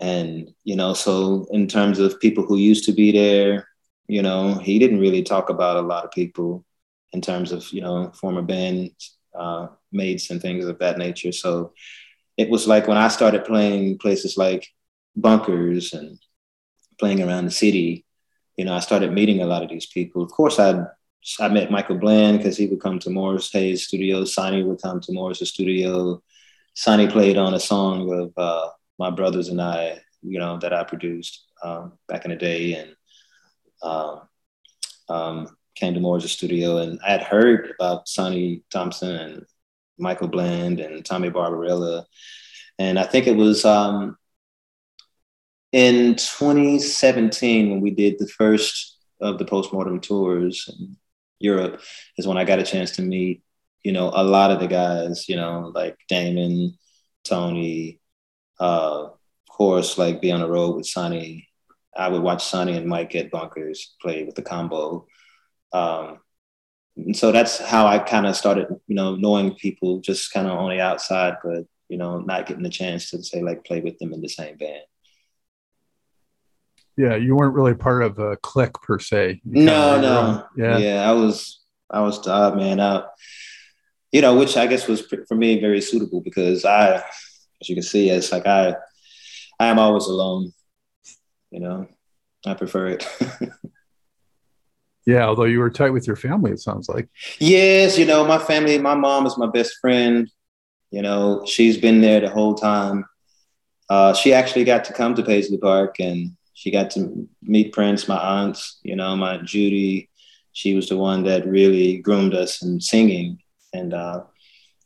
And, 0.00 0.52
you 0.64 0.76
know, 0.76 0.94
so 0.94 1.46
in 1.50 1.66
terms 1.66 1.98
of 1.98 2.20
people 2.20 2.44
who 2.44 2.56
used 2.56 2.84
to 2.86 2.92
be 2.92 3.12
there, 3.12 3.68
you 4.08 4.22
know, 4.22 4.54
he 4.54 4.78
didn't 4.78 5.00
really 5.00 5.22
talk 5.22 5.50
about 5.50 5.76
a 5.76 5.86
lot 5.92 6.04
of 6.04 6.10
people 6.10 6.64
in 7.12 7.20
terms 7.20 7.52
of, 7.52 7.70
you 7.72 7.80
know, 7.80 8.10
former 8.14 8.42
band 8.42 8.90
uh, 9.38 9.68
mates 9.92 10.30
and 10.30 10.40
things 10.40 10.64
of 10.64 10.78
that 10.78 10.98
nature. 10.98 11.32
So 11.32 11.72
it 12.36 12.48
was 12.48 12.66
like 12.66 12.86
when 12.88 12.96
I 12.96 13.08
started 13.08 13.44
playing 13.44 13.98
places 13.98 14.36
like 14.36 14.66
bunkers 15.16 15.92
and 15.92 16.18
playing 16.98 17.22
around 17.22 17.44
the 17.44 17.50
city, 17.50 18.04
you 18.56 18.64
know, 18.64 18.74
I 18.74 18.80
started 18.80 19.12
meeting 19.12 19.42
a 19.42 19.46
lot 19.46 19.62
of 19.62 19.70
these 19.70 19.86
people. 19.86 20.22
Of 20.22 20.30
course, 20.30 20.58
I 20.58 20.84
I 21.38 21.48
met 21.48 21.70
Michael 21.70 21.98
Bland 21.98 22.38
because 22.38 22.56
he 22.56 22.66
would 22.66 22.80
come 22.80 22.98
to 23.00 23.10
Morris 23.10 23.52
Hayes' 23.52 23.86
studio. 23.86 24.24
Sonny 24.24 24.62
would 24.62 24.80
come 24.80 25.00
to 25.00 25.12
Morris' 25.12 25.50
studio. 25.50 26.22
Sonny 26.74 27.08
played 27.08 27.36
on 27.36 27.54
a 27.54 27.60
song 27.60 28.10
of 28.12 28.32
uh, 28.36 28.68
my 28.98 29.10
brothers 29.10 29.48
and 29.48 29.60
I, 29.60 30.00
you 30.22 30.38
know, 30.38 30.58
that 30.58 30.72
I 30.72 30.84
produced 30.84 31.46
um, 31.62 31.92
back 32.08 32.24
in 32.24 32.30
the 32.30 32.36
day, 32.36 32.74
and 32.74 32.96
um, 33.82 34.20
um, 35.08 35.56
came 35.80 35.94
to 35.94 36.00
Morris' 36.00 36.32
studio, 36.32 36.78
and 36.78 37.00
I 37.06 37.12
had 37.12 37.22
heard 37.22 37.72
about 37.78 38.08
Sonny 38.08 38.62
Thompson 38.70 39.16
and 39.16 39.46
Michael 39.98 40.28
Bland 40.28 40.80
and 40.80 41.04
Tommy 41.04 41.30
Barbarella, 41.30 42.06
and 42.78 42.98
I 42.98 43.04
think 43.04 43.26
it 43.26 43.36
was 43.36 43.64
um, 43.64 44.16
in 45.72 46.16
2017 46.16 47.70
when 47.70 47.80
we 47.80 47.90
did 47.90 48.18
the 48.18 48.28
first 48.28 48.98
of 49.20 49.38
the 49.38 49.44
postmortem 49.44 50.00
tours 50.00 50.68
in 50.68 50.96
Europe 51.38 51.80
is 52.16 52.26
when 52.26 52.38
I 52.38 52.44
got 52.44 52.58
a 52.58 52.64
chance 52.64 52.92
to 52.92 53.02
meet 53.02 53.42
you 53.82 53.92
know, 53.92 54.10
a 54.14 54.24
lot 54.24 54.50
of 54.50 54.60
the 54.60 54.66
guys, 54.66 55.28
you 55.28 55.36
know, 55.36 55.72
like 55.74 55.96
Damon, 56.08 56.74
Tony, 57.24 58.00
uh, 58.58 59.04
of 59.04 59.18
course, 59.48 59.96
like 59.96 60.20
be 60.20 60.32
on 60.32 60.40
the 60.40 60.48
road 60.48 60.76
with 60.76 60.86
Sonny. 60.86 61.48
I 61.96 62.08
would 62.08 62.22
watch 62.22 62.44
Sonny 62.44 62.76
and 62.76 62.86
Mike 62.86 63.14
at 63.14 63.30
Bunkers 63.30 63.94
play 64.00 64.24
with 64.24 64.34
the 64.34 64.42
combo. 64.42 65.06
Um, 65.72 66.18
and 66.96 67.16
so 67.16 67.32
that's 67.32 67.58
how 67.58 67.86
I 67.86 67.98
kind 67.98 68.26
of 68.26 68.36
started, 68.36 68.68
you 68.86 68.94
know, 68.94 69.16
knowing 69.16 69.54
people 69.54 70.00
just 70.00 70.32
kind 70.32 70.46
of 70.46 70.58
on 70.58 70.70
the 70.70 70.80
outside, 70.80 71.36
but 71.42 71.64
you 71.88 71.96
know, 71.96 72.18
not 72.18 72.46
getting 72.46 72.62
the 72.62 72.70
chance 72.70 73.10
to 73.10 73.22
say 73.22 73.42
like 73.42 73.64
play 73.64 73.80
with 73.80 73.98
them 73.98 74.12
in 74.12 74.20
the 74.20 74.28
same 74.28 74.56
band. 74.56 74.82
Yeah, 76.96 77.16
you 77.16 77.34
weren't 77.34 77.54
really 77.54 77.74
part 77.74 78.02
of 78.02 78.18
a 78.18 78.36
clique 78.36 78.74
per 78.74 78.98
se. 78.98 79.40
no, 79.44 80.00
no. 80.00 80.44
Yeah, 80.56 80.78
yeah. 80.78 81.10
I 81.10 81.12
was, 81.12 81.60
I 81.90 82.00
was 82.02 82.22
the 82.22 82.30
odd 82.30 82.56
man 82.56 82.78
out 82.78 83.10
you 84.12 84.20
know, 84.20 84.36
which 84.36 84.56
I 84.56 84.66
guess 84.66 84.88
was 84.88 85.02
for 85.28 85.34
me 85.34 85.60
very 85.60 85.80
suitable 85.80 86.20
because 86.20 86.64
I, 86.64 86.96
as 86.96 87.68
you 87.68 87.76
can 87.76 87.82
see, 87.82 88.10
it's 88.10 88.32
like 88.32 88.46
I, 88.46 88.74
I 89.58 89.66
am 89.66 89.78
always 89.78 90.06
alone. 90.06 90.52
You 91.50 91.60
know, 91.60 91.88
I 92.46 92.54
prefer 92.54 92.88
it. 92.88 93.06
yeah, 95.10 95.26
although 95.26 95.44
you 95.44 95.58
were 95.58 95.70
tight 95.70 95.90
with 95.90 96.06
your 96.06 96.16
family, 96.16 96.52
it 96.52 96.60
sounds 96.60 96.88
like. 96.88 97.08
Yes, 97.38 97.98
you 97.98 98.04
know, 98.04 98.24
my 98.24 98.38
family. 98.38 98.78
My 98.78 98.94
mom 98.94 99.26
is 99.26 99.36
my 99.38 99.48
best 99.48 99.76
friend. 99.80 100.30
You 100.90 101.02
know, 101.02 101.44
she's 101.46 101.76
been 101.76 102.00
there 102.00 102.20
the 102.20 102.30
whole 102.30 102.54
time. 102.54 103.04
Uh, 103.88 104.14
she 104.14 104.32
actually 104.32 104.64
got 104.64 104.84
to 104.84 104.92
come 104.92 105.14
to 105.14 105.22
Paisley 105.22 105.58
Park 105.58 105.98
and 105.98 106.36
she 106.54 106.70
got 106.70 106.90
to 106.90 107.28
meet 107.42 107.72
Prince, 107.72 108.06
my 108.06 108.16
aunts, 108.16 108.78
you 108.82 108.94
know, 108.94 109.16
my 109.16 109.38
Judy. 109.38 110.08
She 110.52 110.74
was 110.74 110.88
the 110.88 110.96
one 110.96 111.24
that 111.24 111.46
really 111.46 111.98
groomed 111.98 112.34
us 112.34 112.62
in 112.62 112.80
singing 112.80 113.38
and 113.72 113.94
uh, 113.94 114.24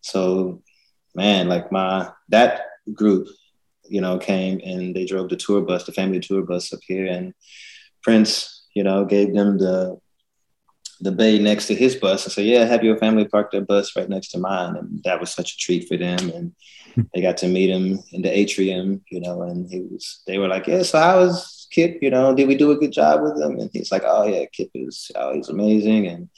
so, 0.01 0.63
man, 1.15 1.49
like 1.49 1.73
my 1.73 2.11
that 2.29 2.63
group, 2.93 3.29
you 3.89 4.01
know, 4.01 4.19
came 4.19 4.61
and 4.65 4.95
they 4.95 5.05
drove 5.05 5.29
the 5.29 5.37
tour 5.37 5.63
bus, 5.63 5.85
the 5.85 5.93
family 5.93 6.21
tour 6.21 6.43
bus 6.43 6.73
up 6.73 6.81
here, 6.87 7.07
and 7.07 7.35
Prince, 8.03 8.67
you 8.75 8.83
know, 8.83 9.05
gave 9.05 9.35
them 9.35 9.59
the 9.59 9.99
the 11.01 11.13
bay 11.13 11.39
next 11.39 11.67
to 11.67 11.75
his 11.75 11.95
bus 11.95 12.25
and 12.25 12.33
said, 12.33 12.45
"Yeah, 12.45 12.65
have 12.65 12.85
your 12.85 12.97
family 12.99 13.27
park 13.27 13.51
their 13.51 13.61
bus 13.61 13.95
right 13.97 14.09
next 14.09 14.29
to 14.29 14.39
mine," 14.39 14.77
and 14.77 15.03
that 15.05 15.21
was 15.21 15.31
such 15.31 15.55
a 15.55 15.57
treat 15.57 15.89
for 15.89 15.97
them. 15.97 16.31
And 16.31 16.53
hmm. 16.95 17.03
they 17.15 17.21
got 17.21 17.37
to 17.39 17.49
meet 17.49 17.71
him 17.71 18.01
in 18.13 18.23
the 18.23 18.37
atrium, 18.37 19.03
you 19.11 19.21
know, 19.21 19.43
and 19.43 19.71
he 19.71 19.81
was. 19.81 20.23
They 20.27 20.39
were 20.39 20.49
like, 20.49 20.67
"Yeah, 20.67 20.83
so 20.83 20.99
how 20.99 21.21
was 21.21 21.67
Kip? 21.71 21.99
You 22.03 22.11
know, 22.11 22.35
did 22.35 22.49
we 22.49 22.57
do 22.57 22.71
a 22.71 22.77
good 22.77 22.93
job 22.93 23.23
with 23.23 23.41
him?" 23.41 23.59
And 23.59 23.71
he's 23.73 23.93
like, 23.93 24.03
"Oh 24.05 24.27
yeah, 24.27 24.45
Kip 24.53 24.71
is 24.75 25.11
oh 25.17 25.35
he's 25.35 25.49
amazing," 25.49 26.07
and 26.07 26.29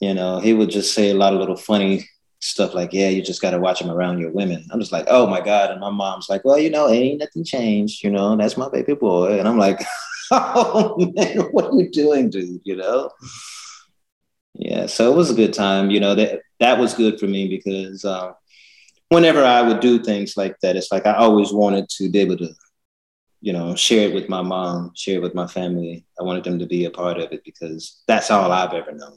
you 0.00 0.14
know, 0.14 0.38
he 0.38 0.52
would 0.52 0.70
just 0.70 0.94
say 0.94 1.10
a 1.10 1.14
lot 1.14 1.32
of 1.32 1.40
little 1.40 1.56
funny 1.56 2.04
stuff 2.40 2.74
like, 2.74 2.92
yeah, 2.92 3.08
you 3.08 3.22
just 3.22 3.42
got 3.42 3.50
to 3.50 3.58
watch 3.58 3.80
him 3.80 3.90
around 3.90 4.18
your 4.18 4.30
women. 4.30 4.64
I'm 4.70 4.80
just 4.80 4.92
like, 4.92 5.06
oh 5.08 5.26
my 5.26 5.40
God. 5.40 5.70
And 5.70 5.80
my 5.80 5.90
mom's 5.90 6.28
like, 6.28 6.44
well, 6.44 6.58
you 6.58 6.70
know, 6.70 6.88
ain't 6.88 7.20
nothing 7.20 7.44
changed, 7.44 8.04
you 8.04 8.10
know, 8.10 8.36
that's 8.36 8.56
my 8.56 8.68
baby 8.68 8.94
boy. 8.94 9.38
And 9.38 9.48
I'm 9.48 9.58
like, 9.58 9.80
oh 10.30 11.12
man, 11.14 11.38
what 11.50 11.66
are 11.66 11.74
you 11.74 11.90
doing, 11.90 12.30
dude? 12.30 12.60
You 12.64 12.76
know? 12.76 13.10
Yeah. 14.58 14.86
So 14.86 15.12
it 15.12 15.16
was 15.16 15.30
a 15.30 15.34
good 15.34 15.54
time. 15.54 15.90
You 15.90 16.00
know, 16.00 16.14
that, 16.16 16.40
that 16.58 16.78
was 16.78 16.94
good 16.94 17.18
for 17.18 17.26
me 17.26 17.48
because 17.48 18.04
um, 18.04 18.34
whenever 19.08 19.44
I 19.44 19.62
would 19.62 19.80
do 19.80 20.02
things 20.02 20.36
like 20.36 20.58
that, 20.60 20.76
it's 20.76 20.90
like 20.90 21.06
I 21.06 21.14
always 21.14 21.52
wanted 21.52 21.88
to 21.90 22.10
be 22.10 22.18
able 22.18 22.36
to, 22.38 22.50
you 23.40 23.52
know, 23.52 23.76
share 23.76 24.08
it 24.08 24.14
with 24.14 24.28
my 24.28 24.42
mom, 24.42 24.92
share 24.96 25.16
it 25.18 25.22
with 25.22 25.34
my 25.34 25.46
family. 25.46 26.04
I 26.18 26.24
wanted 26.24 26.42
them 26.42 26.58
to 26.58 26.66
be 26.66 26.84
a 26.84 26.90
part 26.90 27.18
of 27.18 27.32
it 27.32 27.44
because 27.44 28.02
that's 28.08 28.32
all 28.32 28.50
I've 28.50 28.74
ever 28.74 28.92
known 28.92 29.16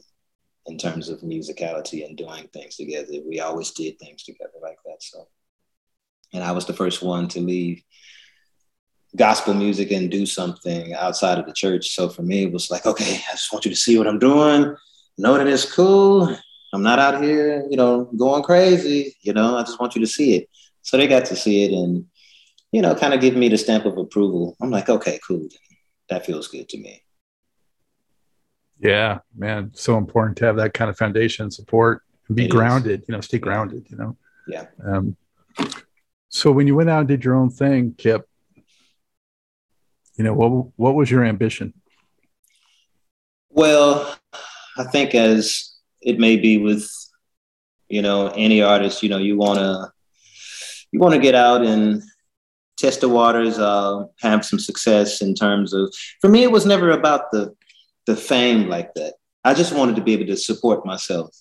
in 0.66 0.78
terms 0.78 1.08
of 1.08 1.20
musicality 1.22 2.06
and 2.06 2.16
doing 2.16 2.46
things 2.52 2.76
together. 2.76 3.14
We 3.26 3.40
always 3.40 3.72
did 3.72 3.98
things 3.98 4.22
together 4.22 4.52
like 4.62 4.78
that. 4.86 5.02
So, 5.02 5.26
and 6.32 6.44
I 6.44 6.52
was 6.52 6.66
the 6.66 6.72
first 6.72 7.02
one 7.02 7.26
to 7.28 7.40
leave 7.40 7.82
gospel 9.16 9.54
music 9.54 9.90
and 9.90 10.08
do 10.08 10.24
something 10.24 10.94
outside 10.94 11.38
of 11.38 11.46
the 11.46 11.52
church. 11.52 11.90
So 11.90 12.08
for 12.08 12.22
me, 12.22 12.44
it 12.44 12.52
was 12.52 12.70
like, 12.70 12.86
okay, 12.86 13.16
I 13.28 13.32
just 13.32 13.52
want 13.52 13.64
you 13.64 13.72
to 13.72 13.76
see 13.76 13.98
what 13.98 14.06
I'm 14.06 14.20
doing, 14.20 14.76
know 15.18 15.36
that 15.36 15.46
it's 15.46 15.70
cool. 15.70 16.36
I'm 16.72 16.82
not 16.82 16.98
out 16.98 17.22
here, 17.22 17.66
you 17.68 17.76
know, 17.76 18.04
going 18.16 18.42
crazy. 18.42 19.14
You 19.20 19.32
know, 19.32 19.56
I 19.56 19.62
just 19.62 19.78
want 19.78 19.94
you 19.94 20.00
to 20.00 20.06
see 20.06 20.36
it. 20.36 20.48
So 20.82 20.96
they 20.96 21.06
got 21.06 21.26
to 21.26 21.36
see 21.36 21.64
it 21.64 21.72
and, 21.72 22.06
you 22.72 22.82
know, 22.82 22.94
kind 22.94 23.14
of 23.14 23.20
give 23.20 23.36
me 23.36 23.48
the 23.48 23.58
stamp 23.58 23.84
of 23.84 23.98
approval. 23.98 24.56
I'm 24.60 24.70
like, 24.70 24.88
okay, 24.88 25.20
cool. 25.26 25.46
That 26.08 26.26
feels 26.26 26.48
good 26.48 26.68
to 26.70 26.78
me. 26.78 27.02
Yeah, 28.78 29.18
man, 29.36 29.70
so 29.74 29.96
important 29.96 30.38
to 30.38 30.46
have 30.46 30.56
that 30.56 30.74
kind 30.74 30.90
of 30.90 30.98
foundation 30.98 31.50
support 31.52 32.02
and 32.26 32.36
be 32.36 32.46
it 32.46 32.50
grounded. 32.50 33.02
Is. 33.02 33.08
You 33.08 33.14
know, 33.14 33.20
stay 33.20 33.38
grounded. 33.38 33.86
You 33.88 33.96
know. 33.96 34.16
Yeah. 34.48 34.66
Um, 34.84 35.16
so 36.28 36.50
when 36.50 36.66
you 36.66 36.74
went 36.74 36.90
out 36.90 37.00
and 37.00 37.08
did 37.08 37.24
your 37.24 37.36
own 37.36 37.50
thing, 37.50 37.94
Kip, 37.96 38.28
you 40.16 40.24
know 40.24 40.34
what 40.34 40.72
what 40.76 40.94
was 40.96 41.10
your 41.10 41.24
ambition? 41.24 41.74
Well, 43.50 44.16
I 44.78 44.84
think 44.84 45.14
as 45.14 45.74
it 46.00 46.18
may 46.18 46.36
be 46.36 46.58
with 46.58 46.90
you 47.88 48.02
know 48.02 48.28
any 48.28 48.62
artist, 48.62 49.02
you 49.02 49.08
know, 49.08 49.18
you 49.18 49.36
want 49.36 49.58
to 49.58 49.92
you 50.92 51.00
want 51.00 51.14
to 51.14 51.20
get 51.20 51.34
out 51.34 51.64
and 51.64 52.02
test 52.78 53.00
the 53.00 53.08
waters, 53.08 53.58
uh, 53.58 54.04
have 54.20 54.44
some 54.44 54.58
success 54.58 55.22
in 55.22 55.34
terms 55.34 55.72
of. 55.72 55.92
For 56.20 56.28
me, 56.28 56.42
it 56.42 56.50
was 56.50 56.66
never 56.66 56.90
about 56.90 57.30
the 57.30 57.54
the 58.06 58.16
fame 58.16 58.68
like 58.68 58.94
that. 58.94 59.14
I 59.44 59.54
just 59.54 59.74
wanted 59.74 59.96
to 59.96 60.02
be 60.02 60.12
able 60.12 60.26
to 60.26 60.36
support 60.36 60.86
myself, 60.86 61.34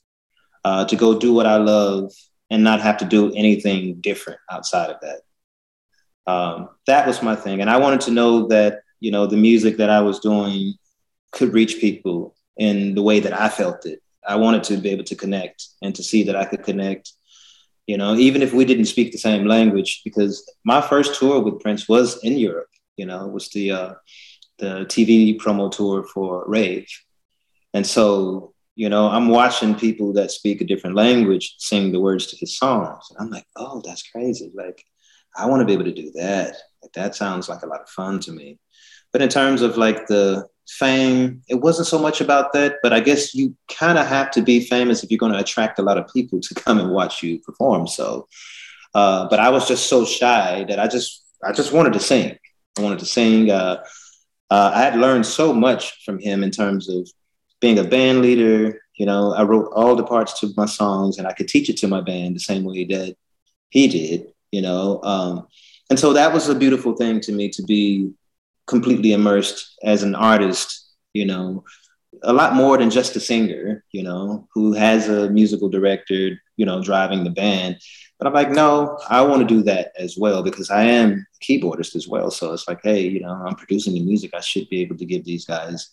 uh, 0.64 0.86
to 0.86 0.96
go 0.96 1.18
do 1.18 1.34
what 1.34 1.46
I 1.46 1.58
love 1.58 2.12
and 2.50 2.64
not 2.64 2.82
have 2.82 2.98
to 2.98 3.06
do 3.06 3.34
anything 3.34 4.02
different 4.02 4.40
outside 4.52 4.90
of 4.90 4.98
that. 5.02 5.22
Um, 6.32 6.70
that 6.86 7.08
was 7.08 7.22
my 7.22 7.36
thing. 7.36 7.62
And 7.62 7.70
I 7.70 7.78
wanted 7.78 8.02
to 8.02 8.12
know 8.12 8.48
that, 8.48 8.82
you 9.00 9.12
know, 9.12 9.26
the 9.26 9.38
music 9.38 9.78
that 9.78 9.90
I 9.90 10.02
was 10.02 10.20
doing 10.20 10.76
could 11.32 11.54
reach 11.54 11.80
people 11.80 12.36
in 12.58 12.96
the 12.96 13.02
way 13.02 13.20
that 13.20 13.34
I 13.34 13.50
felt 13.50 13.86
it. 13.86 14.02
I 14.28 14.36
wanted 14.36 14.64
to 14.66 14.78
be 14.78 14.90
able 14.90 15.04
to 15.06 15.16
connect 15.16 15.68
and 15.82 15.96
to 15.96 16.04
see 16.04 16.24
that 16.24 16.36
I 16.36 16.46
could 16.46 16.64
connect, 16.64 17.12
you 17.88 17.98
know, 17.98 18.16
even 18.16 18.42
if 18.42 18.54
we 18.54 18.66
didn't 18.66 18.86
speak 18.86 19.12
the 19.12 19.18
same 19.18 19.46
language, 19.46 20.02
because 20.04 20.50
my 20.64 20.82
first 20.82 21.20
tour 21.20 21.40
with 21.40 21.60
Prince 21.60 21.90
was 21.90 22.24
in 22.24 22.38
Europe, 22.38 22.70
you 22.98 23.06
know, 23.06 23.28
was 23.28 23.50
the, 23.50 23.72
uh, 23.72 23.94
the 24.60 24.86
TV 24.86 25.40
promo 25.40 25.72
tour 25.72 26.04
for 26.04 26.44
Rave. 26.48 26.88
And 27.74 27.86
so, 27.86 28.54
you 28.76 28.90
know, 28.90 29.08
I'm 29.08 29.30
watching 29.30 29.76
people 29.76 30.14
that 30.14 30.32
speak 30.32 30.62
a 30.62 30.66
different 30.66 30.96
language 30.96 31.56
sing 31.58 31.92
the 31.92 32.00
words 32.00 32.28
to 32.28 32.38
his 32.38 32.58
songs. 32.58 33.08
And 33.10 33.18
I'm 33.20 33.32
like, 33.32 33.46
oh, 33.56 33.82
that's 33.84 34.10
crazy. 34.10 34.52
Like, 34.54 34.84
I 35.36 35.48
want 35.48 35.62
to 35.62 35.66
be 35.66 35.74
able 35.74 35.86
to 35.86 35.94
do 35.94 36.12
that. 36.16 36.56
Like, 36.82 36.92
that 36.94 37.16
sounds 37.16 37.50
like 37.50 37.64
a 37.64 37.68
lot 37.68 37.82
of 37.82 37.90
fun 37.90 38.20
to 38.22 38.32
me. 38.32 38.60
But 39.12 39.22
in 39.22 39.30
terms 39.30 39.62
of 39.62 39.78
like 39.78 40.08
the 40.08 40.48
fame, 40.72 41.42
it 41.48 41.56
wasn't 41.56 41.88
so 41.88 42.00
much 42.00 42.22
about 42.22 42.54
that. 42.54 42.78
But 42.82 42.94
I 42.94 43.00
guess 43.00 43.36
you 43.36 43.56
kind 43.70 43.98
of 43.98 44.08
have 44.08 44.32
to 44.32 44.42
be 44.42 44.62
famous 44.62 45.04
if 45.04 45.12
you're 45.12 45.18
going 45.18 45.34
to 45.34 45.40
attract 45.40 45.80
a 45.80 45.84
lot 45.84 45.98
of 45.98 46.12
people 46.14 46.40
to 46.40 46.54
come 46.56 46.80
and 46.80 46.92
watch 46.92 47.22
you 47.22 47.40
perform. 47.40 47.88
So, 47.88 48.28
uh, 48.94 49.28
but 49.30 49.40
I 49.40 49.50
was 49.50 49.68
just 49.68 49.88
so 49.88 50.06
shy 50.06 50.66
that 50.68 50.80
I 50.80 50.88
just 50.88 51.24
I 51.44 51.52
just 51.52 51.74
wanted 51.74 51.94
to 51.94 52.00
sing. 52.00 52.38
I 52.78 52.82
wanted 52.82 53.00
to 53.00 53.06
sing. 53.06 53.50
Uh, 53.50 53.84
uh, 54.50 54.72
I 54.74 54.82
had 54.82 54.98
learned 54.98 55.26
so 55.26 55.54
much 55.54 56.04
from 56.04 56.20
him 56.20 56.44
in 56.44 56.52
terms 56.52 56.90
of 56.90 57.10
being 57.60 57.80
a 57.80 57.84
band 57.84 58.22
leader. 58.22 58.82
You 58.96 59.06
know, 59.06 59.34
I 59.34 59.44
wrote 59.44 59.72
all 59.74 59.96
the 59.96 60.04
parts 60.04 60.40
to 60.42 60.54
my 60.58 60.66
songs 60.66 61.18
and 61.18 61.28
I 61.28 61.34
could 61.34 61.48
teach 61.48 61.70
it 61.70 61.78
to 61.78 61.88
my 61.88 62.02
band 62.02 62.36
the 62.36 62.40
same 62.40 62.64
way 62.64 62.86
that 62.86 63.16
he 63.70 63.88
did, 63.88 64.34
you 64.52 64.62
know. 64.62 65.02
Um, 65.04 65.48
and 65.90 66.00
so 66.00 66.14
that 66.14 66.34
was 66.34 66.48
a 66.50 66.56
beautiful 66.56 66.96
thing 66.96 67.20
to 67.22 67.32
me 67.32 67.50
to 67.50 67.64
be 67.64 68.12
completely 68.72 69.12
immersed 69.14 69.78
as 69.84 70.02
an 70.02 70.16
artist, 70.16 70.96
you 71.14 71.26
know, 71.26 71.64
a 72.24 72.34
lot 72.34 72.56
more 72.56 72.78
than 72.78 72.90
just 72.90 73.16
a 73.16 73.20
singer, 73.20 73.84
you 73.92 74.02
know, 74.02 74.48
who 74.54 74.74
has 74.74 75.10
a 75.10 75.30
musical 75.30 75.70
director, 75.70 76.42
you 76.58 76.66
know, 76.66 76.82
driving 76.82 77.24
the 77.24 77.30
band. 77.30 77.78
But 78.18 78.28
I'm 78.28 78.34
like, 78.34 78.52
no, 78.52 78.98
I 79.10 79.22
want 79.22 79.42
to 79.42 79.56
do 79.56 79.62
that 79.64 79.92
as 79.98 80.16
well 80.18 80.42
because 80.42 80.70
I 80.72 80.84
am 80.84 81.10
a 81.12 81.46
keyboardist 81.46 81.96
as 81.96 82.08
well. 82.08 82.32
So 82.32 82.54
it's 82.54 82.68
like, 82.68 82.80
hey, 82.84 83.02
you 83.02 83.20
know, 83.20 83.34
I'm 83.34 83.56
producing 83.56 83.94
the 83.94 84.06
music. 84.06 84.32
I 84.34 84.42
should 84.42 84.70
be 84.70 84.82
able 84.82 84.98
to 84.98 85.06
give 85.06 85.26
these 85.26 85.46
guys 85.46 85.90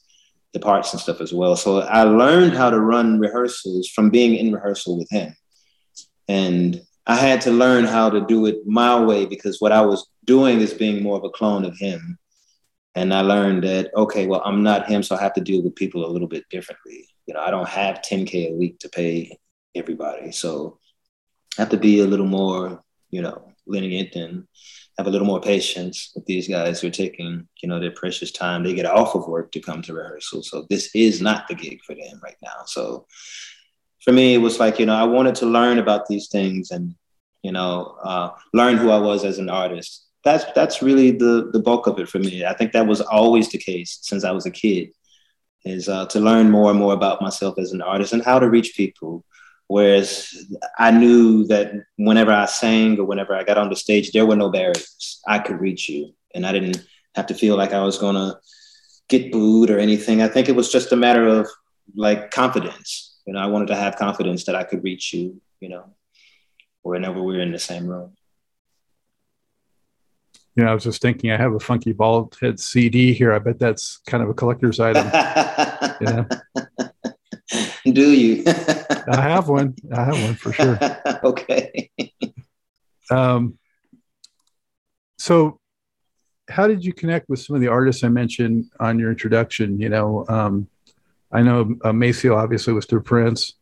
the 0.52 0.60
parts 0.60 0.92
and 0.92 1.00
stuff 1.00 1.20
as 1.20 1.32
well. 1.32 1.56
So 1.56 1.80
I 1.80 2.02
learned 2.04 2.54
how 2.54 2.70
to 2.70 2.80
run 2.80 3.18
rehearsals 3.18 3.88
from 3.88 4.10
being 4.10 4.34
in 4.34 4.52
rehearsal 4.52 4.98
with 4.98 5.10
him. 5.10 5.34
And 6.28 6.80
I 7.06 7.16
had 7.16 7.40
to 7.42 7.50
learn 7.50 7.84
how 7.84 8.10
to 8.10 8.20
do 8.20 8.46
it 8.46 8.66
my 8.66 9.02
way 9.02 9.24
because 9.24 9.60
what 9.60 9.72
I 9.72 9.80
was 9.80 10.06
doing 10.24 10.60
is 10.60 10.74
being 10.74 11.02
more 11.02 11.16
of 11.16 11.24
a 11.24 11.30
clone 11.30 11.64
of 11.64 11.76
him. 11.78 12.18
And 12.98 13.14
I 13.14 13.20
learned 13.20 13.62
that, 13.62 13.94
okay, 13.94 14.26
well, 14.26 14.42
I'm 14.44 14.64
not 14.64 14.88
him, 14.88 15.04
so 15.04 15.14
I 15.14 15.22
have 15.22 15.34
to 15.34 15.40
deal 15.40 15.62
with 15.62 15.76
people 15.76 16.04
a 16.04 16.10
little 16.10 16.26
bit 16.26 16.48
differently. 16.50 17.08
You 17.26 17.34
know, 17.34 17.40
I 17.40 17.52
don't 17.52 17.68
have 17.68 18.02
10K 18.02 18.50
a 18.50 18.54
week 18.54 18.80
to 18.80 18.88
pay 18.88 19.38
everybody. 19.76 20.32
So 20.32 20.80
I 21.56 21.62
have 21.62 21.68
to 21.68 21.76
be 21.76 22.00
a 22.00 22.06
little 22.06 22.26
more, 22.26 22.82
you 23.10 23.22
know, 23.22 23.52
lenient 23.68 24.16
and 24.16 24.48
have 24.96 25.06
a 25.06 25.10
little 25.10 25.28
more 25.28 25.40
patience 25.40 26.10
with 26.16 26.26
these 26.26 26.48
guys 26.48 26.80
who 26.80 26.88
are 26.88 26.90
taking, 26.90 27.46
you 27.62 27.68
know, 27.68 27.78
their 27.78 27.92
precious 27.92 28.32
time. 28.32 28.64
They 28.64 28.74
get 28.74 28.84
off 28.84 29.14
of 29.14 29.28
work 29.28 29.52
to 29.52 29.60
come 29.60 29.80
to 29.82 29.94
rehearsal. 29.94 30.42
So 30.42 30.66
this 30.68 30.90
is 30.92 31.22
not 31.22 31.46
the 31.46 31.54
gig 31.54 31.78
for 31.86 31.94
them 31.94 32.18
right 32.20 32.38
now. 32.42 32.64
So 32.66 33.06
for 34.02 34.12
me, 34.12 34.34
it 34.34 34.38
was 34.38 34.58
like, 34.58 34.80
you 34.80 34.86
know, 34.86 34.96
I 34.96 35.04
wanted 35.04 35.36
to 35.36 35.46
learn 35.46 35.78
about 35.78 36.08
these 36.08 36.26
things 36.30 36.72
and, 36.72 36.96
you 37.44 37.52
know, 37.52 37.96
uh, 38.02 38.30
learn 38.52 38.76
who 38.76 38.90
I 38.90 38.98
was 38.98 39.24
as 39.24 39.38
an 39.38 39.50
artist. 39.50 40.07
That's 40.30 40.52
that's 40.52 40.82
really 40.82 41.10
the 41.10 41.50
the 41.52 41.60
bulk 41.60 41.86
of 41.86 41.98
it 41.98 42.08
for 42.08 42.18
me. 42.18 42.44
I 42.44 42.54
think 42.54 42.72
that 42.72 42.86
was 42.86 43.00
always 43.00 43.48
the 43.50 43.58
case 43.58 43.98
since 44.02 44.24
I 44.24 44.32
was 44.32 44.46
a 44.46 44.50
kid, 44.50 44.90
is 45.64 45.88
uh, 45.88 46.06
to 46.06 46.20
learn 46.20 46.50
more 46.50 46.70
and 46.70 46.78
more 46.78 46.94
about 46.94 47.22
myself 47.22 47.58
as 47.58 47.72
an 47.72 47.82
artist 47.82 48.12
and 48.12 48.24
how 48.24 48.38
to 48.38 48.48
reach 48.48 48.74
people 48.76 49.24
Whereas 49.68 50.34
I 50.78 50.90
knew 50.90 51.46
that 51.48 51.72
whenever 51.98 52.32
I 52.32 52.46
sang 52.46 52.98
or 52.98 53.04
whenever 53.04 53.34
I 53.34 53.44
got 53.44 53.58
on 53.58 53.68
the 53.68 53.76
stage, 53.76 54.12
there 54.12 54.24
were 54.24 54.34
no 54.34 54.50
barriers. 54.50 55.20
I 55.28 55.38
could 55.38 55.60
reach 55.60 55.90
you, 55.90 56.14
and 56.34 56.46
I 56.46 56.52
didn't 56.52 56.82
have 57.14 57.26
to 57.26 57.34
feel 57.34 57.56
like 57.56 57.74
I 57.74 57.84
was 57.84 57.98
gonna 57.98 58.40
get 59.10 59.30
booed 59.30 59.70
or 59.70 59.78
anything. 59.78 60.22
I 60.22 60.28
think 60.28 60.48
it 60.48 60.56
was 60.56 60.72
just 60.72 60.92
a 60.92 60.96
matter 60.96 61.26
of 61.28 61.46
like 61.94 62.30
confidence. 62.30 63.20
You 63.26 63.34
know, 63.34 63.40
I 63.40 63.46
wanted 63.46 63.68
to 63.68 63.76
have 63.76 63.96
confidence 63.96 64.44
that 64.46 64.56
I 64.56 64.64
could 64.64 64.82
reach 64.82 65.12
you. 65.12 65.38
You 65.60 65.68
know, 65.68 65.84
whenever 66.80 67.22
we 67.22 67.36
were 67.36 67.42
in 67.42 67.52
the 67.52 67.58
same 67.58 67.86
room. 67.86 68.16
You 70.58 70.64
know, 70.64 70.72
I 70.72 70.74
was 70.74 70.82
just 70.82 71.00
thinking, 71.00 71.30
I 71.30 71.36
have 71.36 71.52
a 71.54 71.60
funky 71.60 71.92
bald 71.92 72.36
head 72.40 72.58
CD 72.58 73.12
here. 73.12 73.32
I 73.32 73.38
bet 73.38 73.60
that's 73.60 73.98
kind 74.08 74.24
of 74.24 74.28
a 74.28 74.34
collector's 74.34 74.80
item. 74.80 75.06
yeah. 76.00 76.24
Do 77.92 78.10
you? 78.10 78.42
I 78.44 79.20
have 79.20 79.48
one. 79.48 79.76
I 79.94 80.04
have 80.06 80.20
one 80.20 80.34
for 80.34 80.52
sure. 80.52 80.76
okay. 81.22 81.92
Um, 83.08 83.56
so, 85.16 85.60
how 86.50 86.66
did 86.66 86.84
you 86.84 86.92
connect 86.92 87.28
with 87.28 87.38
some 87.38 87.54
of 87.54 87.62
the 87.62 87.68
artists 87.68 88.02
I 88.02 88.08
mentioned 88.08 88.64
on 88.80 88.98
your 88.98 89.10
introduction? 89.10 89.78
You 89.78 89.90
know, 89.90 90.26
um, 90.28 90.66
I 91.30 91.42
know 91.42 91.76
uh, 91.84 91.92
Maceo 91.92 92.34
obviously 92.34 92.72
was 92.72 92.84
through 92.84 93.02
Prince, 93.02 93.52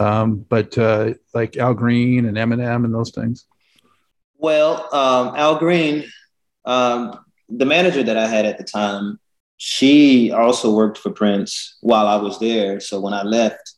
um, 0.00 0.44
but 0.48 0.76
uh, 0.76 1.14
like 1.34 1.56
Al 1.56 1.74
Green 1.74 2.26
and 2.26 2.36
Eminem 2.36 2.84
and 2.84 2.92
those 2.92 3.12
things. 3.12 3.46
Well, 4.38 4.92
um, 4.92 5.36
Al 5.36 5.56
Green, 5.56 6.04
um, 6.64 7.24
the 7.48 7.66
manager 7.66 8.02
that 8.02 8.16
I 8.16 8.26
had 8.26 8.46
at 8.46 8.58
the 8.58 8.64
time, 8.64 9.18
she 9.56 10.32
also 10.32 10.74
worked 10.74 10.98
for 10.98 11.10
Prince 11.10 11.76
while 11.80 12.06
I 12.06 12.16
was 12.16 12.38
there. 12.40 12.80
So 12.80 13.00
when 13.00 13.14
I 13.14 13.22
left, 13.22 13.74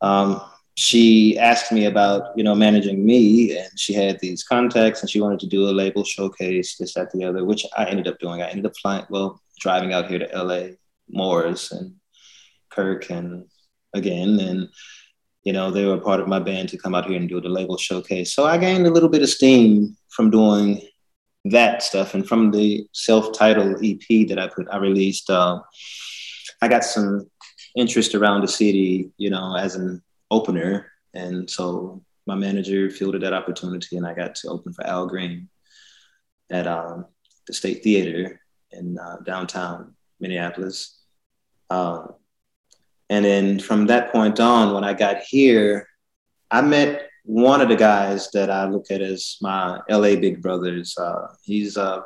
um, 0.00 0.40
she 0.76 1.38
asked 1.38 1.72
me 1.72 1.86
about 1.86 2.36
you 2.36 2.44
know 2.44 2.54
managing 2.54 3.04
me, 3.04 3.56
and 3.56 3.70
she 3.76 3.92
had 3.92 4.18
these 4.20 4.42
contacts, 4.42 5.00
and 5.00 5.10
she 5.10 5.20
wanted 5.20 5.40
to 5.40 5.46
do 5.46 5.68
a 5.68 5.70
label 5.70 6.04
showcase, 6.04 6.76
this, 6.76 6.94
that, 6.94 7.12
the 7.12 7.24
other, 7.24 7.44
which 7.44 7.64
I 7.76 7.86
ended 7.86 8.08
up 8.08 8.18
doing. 8.18 8.42
I 8.42 8.50
ended 8.50 8.66
up 8.66 8.76
flying, 8.80 9.06
well, 9.08 9.40
driving 9.60 9.92
out 9.92 10.08
here 10.08 10.18
to 10.18 10.42
LA, 10.42 10.74
Morris 11.08 11.70
and 11.70 11.94
Kirk, 12.70 13.10
and 13.10 13.46
again, 13.94 14.40
and 14.40 14.68
you 15.44 15.52
know 15.52 15.70
they 15.70 15.84
were 15.84 15.98
part 15.98 16.20
of 16.20 16.28
my 16.28 16.40
band 16.40 16.70
to 16.70 16.78
come 16.78 16.94
out 16.94 17.06
here 17.06 17.16
and 17.16 17.28
do 17.28 17.40
the 17.40 17.48
label 17.48 17.78
showcase. 17.78 18.34
So 18.34 18.44
I 18.44 18.58
gained 18.58 18.86
a 18.86 18.90
little 18.90 19.08
bit 19.08 19.22
of 19.22 19.28
steam 19.28 19.96
from 20.10 20.30
doing 20.30 20.82
that 21.44 21.82
stuff. 21.82 22.14
And 22.14 22.26
from 22.26 22.50
the 22.50 22.86
self-titled 22.92 23.84
EP 23.84 24.28
that 24.28 24.38
I 24.38 24.48
put, 24.48 24.66
I 24.70 24.78
released, 24.78 25.28
uh, 25.30 25.60
I 26.62 26.68
got 26.68 26.84
some 26.84 27.30
interest 27.76 28.14
around 28.14 28.40
the 28.40 28.48
city, 28.48 29.10
you 29.18 29.30
know, 29.30 29.56
as 29.56 29.74
an 29.74 30.02
opener. 30.30 30.90
And 31.12 31.48
so 31.50 32.02
my 32.26 32.34
manager 32.34 32.90
fielded 32.90 33.22
that 33.22 33.34
opportunity 33.34 33.96
and 33.96 34.06
I 34.06 34.14
got 34.14 34.34
to 34.36 34.48
open 34.48 34.72
for 34.72 34.86
Al 34.86 35.06
Green 35.06 35.48
at 36.50 36.66
um, 36.66 37.06
the 37.46 37.52
State 37.52 37.82
Theater 37.82 38.40
in 38.70 38.98
uh, 38.98 39.18
downtown 39.24 39.94
Minneapolis. 40.20 40.98
Um, 41.70 42.14
And 43.10 43.24
then 43.24 43.60
from 43.60 43.86
that 43.86 44.12
point 44.12 44.40
on, 44.40 44.74
when 44.74 44.84
I 44.84 44.94
got 44.94 45.18
here, 45.28 45.86
I 46.50 46.62
met 46.62 47.10
one 47.24 47.60
of 47.60 47.68
the 47.68 47.76
guys 47.76 48.30
that 48.32 48.50
I 48.50 48.66
look 48.66 48.90
at 48.90 49.00
as 49.00 49.36
my 49.40 49.80
LA 49.88 50.16
big 50.16 50.42
brothers. 50.42 50.96
Uh, 50.96 51.28
he's 51.42 51.76
uh, 51.76 52.00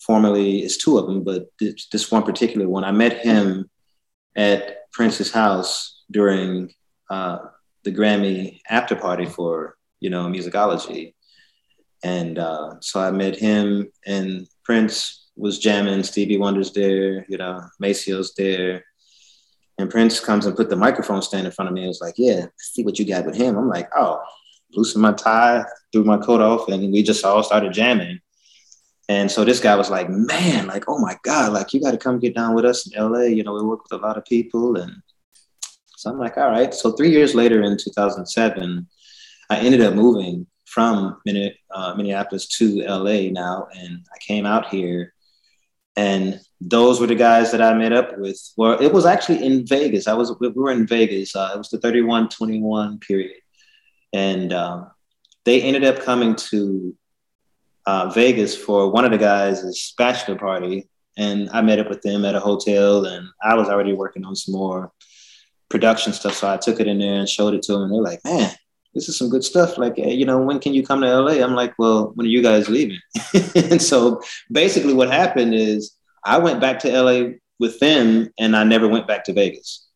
formerly, 0.00 0.60
it's 0.60 0.76
two 0.76 0.98
of 0.98 1.06
them, 1.06 1.24
but 1.24 1.46
this, 1.58 1.88
this, 1.90 2.10
one 2.10 2.22
particular 2.22 2.68
one, 2.68 2.84
I 2.84 2.92
met 2.92 3.24
him 3.24 3.70
at 4.36 4.90
Prince's 4.92 5.32
house 5.32 6.02
during 6.10 6.72
uh, 7.10 7.38
the 7.84 7.92
Grammy 7.92 8.60
after 8.68 8.94
party 8.94 9.24
for, 9.24 9.76
you 10.00 10.10
know, 10.10 10.26
musicology. 10.26 11.14
And 12.02 12.38
uh, 12.38 12.74
so 12.80 13.00
I 13.00 13.10
met 13.10 13.36
him 13.36 13.90
and 14.06 14.46
Prince 14.62 15.30
was 15.36 15.58
jamming, 15.58 16.02
Stevie 16.02 16.38
Wonder's 16.38 16.72
there, 16.72 17.24
you 17.28 17.38
know, 17.38 17.62
Maceo's 17.80 18.34
there. 18.34 18.84
And 19.78 19.90
Prince 19.90 20.20
comes 20.20 20.46
and 20.46 20.56
put 20.56 20.70
the 20.70 20.76
microphone 20.76 21.22
stand 21.22 21.46
in 21.46 21.52
front 21.52 21.68
of 21.68 21.74
me 21.74 21.82
and 21.82 21.88
was 21.88 22.00
like, 22.00 22.14
Yeah, 22.16 22.46
see 22.58 22.84
what 22.84 22.98
you 22.98 23.06
got 23.06 23.26
with 23.26 23.36
him. 23.36 23.56
I'm 23.56 23.68
like, 23.68 23.88
Oh, 23.96 24.22
loosened 24.72 25.02
my 25.02 25.12
tie, 25.12 25.64
threw 25.92 26.04
my 26.04 26.18
coat 26.18 26.40
off, 26.40 26.68
and 26.68 26.92
we 26.92 27.02
just 27.02 27.24
all 27.24 27.42
started 27.42 27.72
jamming. 27.72 28.20
And 29.08 29.30
so 29.30 29.44
this 29.44 29.60
guy 29.60 29.74
was 29.74 29.90
like, 29.90 30.08
Man, 30.08 30.66
like, 30.66 30.84
oh 30.88 30.98
my 30.98 31.16
God, 31.22 31.52
like 31.52 31.72
you 31.72 31.80
got 31.80 31.90
to 31.90 31.98
come 31.98 32.18
get 32.18 32.34
down 32.34 32.54
with 32.54 32.64
us 32.64 32.86
in 32.86 33.02
LA. 33.02 33.22
You 33.22 33.42
know, 33.42 33.54
we 33.54 33.62
work 33.62 33.82
with 33.82 34.00
a 34.00 34.04
lot 34.04 34.16
of 34.16 34.24
people. 34.24 34.76
And 34.76 35.02
so 35.96 36.10
I'm 36.10 36.18
like, 36.18 36.38
All 36.38 36.50
right. 36.50 36.72
So 36.72 36.92
three 36.92 37.10
years 37.10 37.34
later 37.34 37.62
in 37.62 37.76
2007, 37.76 38.88
I 39.50 39.58
ended 39.58 39.80
up 39.80 39.94
moving 39.94 40.46
from 40.66 41.20
uh, 41.70 41.94
Minneapolis 41.94 42.48
to 42.48 42.82
LA 42.82 43.30
now. 43.30 43.68
And 43.74 44.04
I 44.12 44.18
came 44.20 44.46
out 44.46 44.68
here 44.68 45.14
and 45.96 46.40
those 46.66 47.00
were 47.00 47.06
the 47.06 47.14
guys 47.14 47.52
that 47.52 47.60
I 47.60 47.74
met 47.74 47.92
up 47.92 48.16
with. 48.18 48.40
Well, 48.56 48.80
it 48.80 48.92
was 48.92 49.04
actually 49.04 49.44
in 49.44 49.66
Vegas. 49.66 50.08
I 50.08 50.14
was 50.14 50.34
we 50.40 50.48
were 50.48 50.72
in 50.72 50.86
Vegas. 50.86 51.36
Uh, 51.36 51.52
it 51.54 51.58
was 51.58 51.68
the 51.68 51.78
31-21 51.78 53.00
period, 53.00 53.36
and 54.12 54.52
um, 54.52 54.90
they 55.44 55.62
ended 55.62 55.84
up 55.84 56.02
coming 56.02 56.34
to 56.36 56.96
uh, 57.86 58.08
Vegas 58.10 58.56
for 58.56 58.90
one 58.90 59.04
of 59.04 59.10
the 59.10 59.18
guys' 59.18 59.94
bachelor 59.98 60.36
party, 60.36 60.88
and 61.18 61.50
I 61.50 61.60
met 61.60 61.78
up 61.78 61.90
with 61.90 62.02
them 62.02 62.24
at 62.24 62.34
a 62.34 62.40
hotel. 62.40 63.04
And 63.04 63.28
I 63.42 63.54
was 63.54 63.68
already 63.68 63.92
working 63.92 64.24
on 64.24 64.34
some 64.34 64.54
more 64.54 64.90
production 65.68 66.14
stuff, 66.14 66.34
so 66.34 66.50
I 66.50 66.56
took 66.56 66.80
it 66.80 66.86
in 66.86 66.98
there 66.98 67.14
and 67.14 67.28
showed 67.28 67.54
it 67.54 67.62
to 67.64 67.72
them. 67.72 67.82
And 67.82 67.92
they're 67.92 68.00
like, 68.00 68.24
"Man, 68.24 68.50
this 68.94 69.08
is 69.08 69.18
some 69.18 69.28
good 69.28 69.44
stuff. 69.44 69.76
Like, 69.76 69.98
you 69.98 70.24
know, 70.24 70.40
when 70.40 70.60
can 70.60 70.72
you 70.72 70.86
come 70.86 71.02
to 71.02 71.20
LA? 71.20 71.44
I'm 71.44 71.54
like, 71.54 71.74
well, 71.78 72.12
when 72.14 72.26
are 72.26 72.30
you 72.30 72.42
guys 72.42 72.68
leaving? 72.68 73.00
and 73.54 73.82
so 73.82 74.22
basically 74.50 74.94
what 74.94 75.10
happened 75.10 75.54
is 75.54 75.96
I 76.24 76.38
went 76.38 76.60
back 76.60 76.78
to 76.80 77.02
LA 77.02 77.34
with 77.58 77.78
them 77.80 78.30
and 78.38 78.56
I 78.56 78.64
never 78.64 78.88
went 78.88 79.06
back 79.06 79.24
to 79.24 79.32
Vegas. 79.32 79.86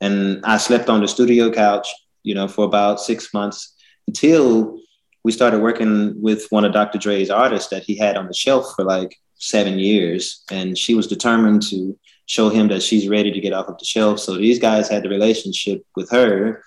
And 0.00 0.44
I 0.44 0.58
slept 0.58 0.88
on 0.88 1.00
the 1.00 1.08
studio 1.08 1.50
couch, 1.50 1.88
you 2.22 2.34
know, 2.34 2.46
for 2.46 2.64
about 2.64 3.00
six 3.00 3.34
months 3.34 3.74
until 4.06 4.78
we 5.24 5.32
started 5.32 5.60
working 5.60 6.20
with 6.20 6.46
one 6.50 6.64
of 6.64 6.72
Dr. 6.72 6.98
Dre's 6.98 7.30
artists 7.30 7.70
that 7.70 7.82
he 7.82 7.96
had 7.96 8.16
on 8.16 8.26
the 8.26 8.34
shelf 8.34 8.74
for 8.76 8.84
like 8.84 9.16
seven 9.34 9.78
years. 9.78 10.44
And 10.50 10.78
she 10.78 10.94
was 10.94 11.06
determined 11.06 11.62
to 11.70 11.98
show 12.26 12.48
him 12.48 12.68
that 12.68 12.82
she's 12.82 13.08
ready 13.08 13.32
to 13.32 13.40
get 13.40 13.52
off 13.52 13.68
of 13.68 13.78
the 13.78 13.84
shelf. 13.84 14.20
So 14.20 14.36
these 14.36 14.58
guys 14.58 14.88
had 14.88 15.02
the 15.02 15.08
relationship 15.08 15.84
with 15.96 16.10
her 16.10 16.62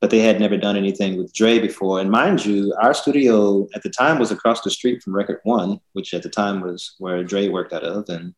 but 0.00 0.10
they 0.10 0.18
had 0.20 0.40
never 0.40 0.56
done 0.56 0.76
anything 0.76 1.16
with 1.16 1.32
Dre 1.32 1.58
before. 1.58 2.00
And 2.00 2.10
mind 2.10 2.44
you, 2.44 2.74
our 2.80 2.92
studio 2.92 3.66
at 3.74 3.82
the 3.82 3.90
time 3.90 4.18
was 4.18 4.30
across 4.30 4.60
the 4.60 4.70
street 4.70 5.02
from 5.02 5.16
Record 5.16 5.40
One, 5.44 5.80
which 5.94 6.12
at 6.12 6.22
the 6.22 6.28
time 6.28 6.60
was 6.60 6.94
where 6.98 7.24
Dre 7.24 7.48
worked 7.48 7.72
out 7.72 7.82
of. 7.82 8.08
And 8.08 8.34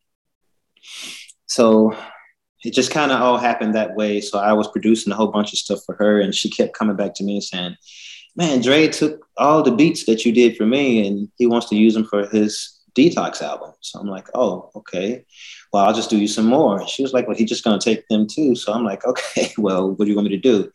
so 1.47 1.97
it 2.65 2.75
just 2.75 2.91
kind 2.91 3.13
of 3.13 3.21
all 3.21 3.39
happened 3.39 3.75
that 3.75 3.95
way. 3.95 4.21
So 4.21 4.39
I 4.39 4.53
was 4.53 4.69
producing 4.69 5.13
a 5.13 5.17
whole 5.17 5.31
bunch 5.31 5.53
of 5.53 5.59
stuff 5.59 5.81
for 5.87 5.95
her, 5.97 6.21
and 6.21 6.35
she 6.35 6.51
kept 6.51 6.77
coming 6.77 6.97
back 6.97 7.15
to 7.15 7.25
me 7.25 7.35
and 7.35 7.45
saying, 7.45 7.77
Man, 8.37 8.61
Dre 8.61 8.89
took 8.89 9.27
all 9.37 9.63
the 9.63 9.73
beats 9.73 10.07
that 10.07 10.25
you 10.25 10.33
did 10.33 10.57
for 10.57 10.67
me, 10.67 11.07
and 11.07 11.29
he 11.39 11.47
wants 11.47 11.69
to 11.71 11.77
use 11.77 11.95
them 11.95 12.05
for 12.05 12.27
his 12.29 12.79
detox 12.95 13.43
album. 13.43 13.73
So 13.81 13.99
I'm 14.01 14.09
like, 14.09 14.29
Oh, 14.35 14.71
okay. 14.77 15.25
Well, 15.73 15.85
I'll 15.85 15.95
just 15.95 16.11
do 16.11 16.19
you 16.19 16.29
some 16.29 16.47
more. 16.47 16.81
And 16.81 16.89
She 16.89 17.03
was 17.03 17.13
like, 17.13 17.27
Well, 17.27 17.37
he's 17.37 17.49
just 17.49 17.65
to 17.65 17.79
take 17.79 18.07
them 18.09 18.27
too. 18.27 18.55
So 18.55 18.73
I'm 18.73 18.85
like, 18.85 19.05
Okay, 19.07 19.53
well, 19.59 19.91
what 19.91 20.05
do 20.05 20.11
you 20.11 20.17
want 20.17 20.29
me 20.29 20.37
to 20.37 20.43
do? 20.43 20.71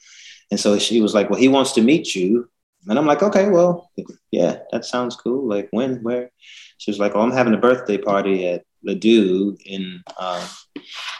And 0.51 0.59
so 0.59 0.77
she 0.79 1.01
was 1.01 1.13
like, 1.13 1.29
Well, 1.29 1.39
he 1.39 1.47
wants 1.47 1.73
to 1.73 1.81
meet 1.81 2.15
you. 2.15 2.49
And 2.87 2.97
I'm 2.97 3.05
like, 3.05 3.23
Okay, 3.23 3.49
well, 3.49 3.91
yeah, 4.31 4.59
that 4.71 4.85
sounds 4.85 5.15
cool. 5.15 5.47
Like, 5.47 5.67
when, 5.71 6.03
where? 6.03 6.31
She 6.77 6.91
was 6.91 6.99
like, 6.99 7.13
Oh, 7.15 7.21
I'm 7.21 7.31
having 7.31 7.53
a 7.53 7.57
birthday 7.57 7.97
party 7.97 8.47
at 8.47 8.63
Les 8.83 8.95
Deux 8.95 9.55
in 9.65 10.03
uh, 10.17 10.47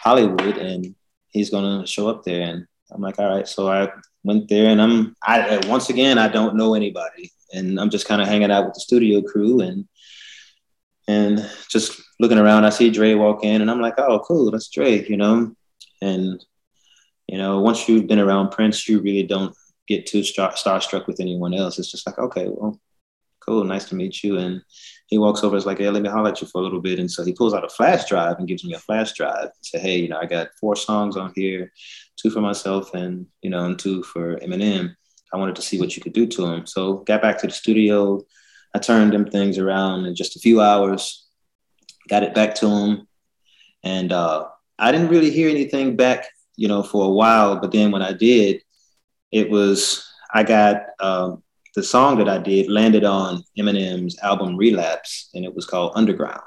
Hollywood, 0.02 0.56
and 0.58 0.94
he's 1.30 1.50
to 1.50 1.86
show 1.86 2.08
up 2.08 2.24
there. 2.24 2.42
And 2.42 2.66
I'm 2.90 3.00
like, 3.00 3.18
All 3.18 3.34
right. 3.34 3.48
So 3.48 3.68
I 3.68 3.90
went 4.22 4.48
there, 4.48 4.70
and 4.70 4.80
I'm, 4.80 5.14
I, 5.22 5.60
once 5.66 5.90
again, 5.90 6.18
I 6.18 6.28
don't 6.28 6.56
know 6.56 6.74
anybody. 6.74 7.32
And 7.52 7.78
I'm 7.78 7.90
just 7.90 8.08
kind 8.08 8.20
of 8.20 8.28
hanging 8.28 8.50
out 8.50 8.64
with 8.64 8.74
the 8.74 8.80
studio 8.80 9.22
crew 9.22 9.60
and, 9.60 9.86
and 11.06 11.48
just 11.68 12.00
looking 12.18 12.38
around. 12.38 12.64
I 12.64 12.70
see 12.70 12.90
Dre 12.90 13.14
walk 13.14 13.44
in, 13.44 13.60
and 13.60 13.70
I'm 13.70 13.80
like, 13.80 13.94
Oh, 13.98 14.20
cool. 14.20 14.50
That's 14.50 14.68
Dre, 14.68 15.06
you 15.08 15.16
know? 15.16 15.54
And 16.02 16.44
you 17.26 17.38
know, 17.38 17.60
once 17.60 17.88
you've 17.88 18.06
been 18.06 18.18
around 18.18 18.50
Prince, 18.50 18.88
you 18.88 19.00
really 19.00 19.22
don't 19.22 19.54
get 19.86 20.06
too 20.06 20.22
star- 20.22 20.52
starstruck 20.52 21.06
with 21.06 21.20
anyone 21.20 21.54
else. 21.54 21.78
It's 21.78 21.90
just 21.90 22.06
like, 22.06 22.18
okay, 22.18 22.48
well, 22.48 22.80
cool, 23.40 23.64
nice 23.64 23.88
to 23.88 23.94
meet 23.94 24.22
you. 24.22 24.38
And 24.38 24.62
he 25.06 25.18
walks 25.18 25.44
over, 25.44 25.56
is 25.56 25.66
like, 25.66 25.78
hey, 25.78 25.90
let 25.90 26.02
me 26.02 26.08
holler 26.08 26.30
at 26.30 26.40
you 26.40 26.46
for 26.46 26.60
a 26.60 26.64
little 26.64 26.80
bit. 26.80 26.98
And 26.98 27.10
so 27.10 27.24
he 27.24 27.32
pulls 27.32 27.54
out 27.54 27.64
a 27.64 27.68
flash 27.68 28.06
drive 28.06 28.38
and 28.38 28.48
gives 28.48 28.64
me 28.64 28.74
a 28.74 28.78
flash 28.78 29.12
drive. 29.12 29.44
And 29.44 29.52
say, 29.62 29.78
hey, 29.78 29.98
you 29.98 30.08
know, 30.08 30.18
I 30.18 30.26
got 30.26 30.48
four 30.60 30.76
songs 30.76 31.16
on 31.16 31.32
here, 31.34 31.72
two 32.16 32.30
for 32.30 32.40
myself 32.40 32.94
and, 32.94 33.26
you 33.42 33.50
know, 33.50 33.64
and 33.66 33.78
two 33.78 34.02
for 34.02 34.36
Eminem. 34.38 34.94
I 35.32 35.36
wanted 35.36 35.56
to 35.56 35.62
see 35.62 35.78
what 35.78 35.96
you 35.96 36.02
could 36.02 36.12
do 36.12 36.26
to 36.26 36.42
them. 36.42 36.66
So 36.66 36.98
got 36.98 37.22
back 37.22 37.38
to 37.38 37.46
the 37.46 37.52
studio. 37.52 38.24
I 38.74 38.78
turned 38.78 39.12
them 39.12 39.26
things 39.26 39.58
around 39.58 40.06
in 40.06 40.14
just 40.14 40.36
a 40.36 40.40
few 40.40 40.60
hours, 40.60 41.26
got 42.08 42.22
it 42.22 42.34
back 42.34 42.54
to 42.56 42.68
him. 42.68 43.06
And 43.82 44.12
uh, 44.12 44.46
I 44.78 44.90
didn't 44.90 45.08
really 45.08 45.30
hear 45.30 45.48
anything 45.48 45.96
back 45.96 46.26
you 46.56 46.68
know, 46.68 46.82
for 46.82 47.04
a 47.04 47.10
while. 47.10 47.60
But 47.60 47.72
then 47.72 47.90
when 47.90 48.02
I 48.02 48.12
did, 48.12 48.62
it 49.32 49.50
was 49.50 50.08
I 50.32 50.42
got 50.42 50.82
um, 51.00 51.42
the 51.74 51.82
song 51.82 52.18
that 52.18 52.28
I 52.28 52.38
did 52.38 52.70
landed 52.70 53.04
on 53.04 53.42
Eminem's 53.58 54.18
album 54.20 54.56
Relapse, 54.56 55.30
and 55.34 55.44
it 55.44 55.54
was 55.54 55.66
called 55.66 55.92
Underground. 55.94 56.42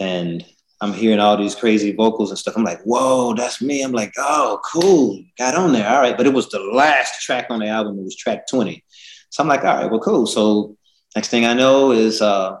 And 0.00 0.44
I'm 0.80 0.92
hearing 0.92 1.18
all 1.18 1.36
these 1.36 1.56
crazy 1.56 1.92
vocals 1.92 2.30
and 2.30 2.38
stuff. 2.38 2.56
I'm 2.56 2.62
like, 2.62 2.80
whoa, 2.82 3.34
that's 3.34 3.60
me. 3.60 3.82
I'm 3.82 3.92
like, 3.92 4.12
oh, 4.16 4.60
cool, 4.64 5.22
got 5.36 5.56
on 5.56 5.72
there. 5.72 5.88
All 5.88 6.00
right. 6.00 6.16
But 6.16 6.26
it 6.26 6.32
was 6.32 6.48
the 6.50 6.60
last 6.60 7.20
track 7.22 7.46
on 7.50 7.58
the 7.58 7.66
album. 7.66 7.98
It 7.98 8.04
was 8.04 8.16
track 8.16 8.46
20. 8.48 8.84
So 9.30 9.42
I'm 9.42 9.48
like, 9.48 9.64
all 9.64 9.74
right, 9.74 9.90
well, 9.90 10.00
cool. 10.00 10.26
So 10.26 10.76
next 11.16 11.28
thing 11.28 11.44
I 11.44 11.54
know 11.54 11.90
is 11.90 12.22
uh, 12.22 12.58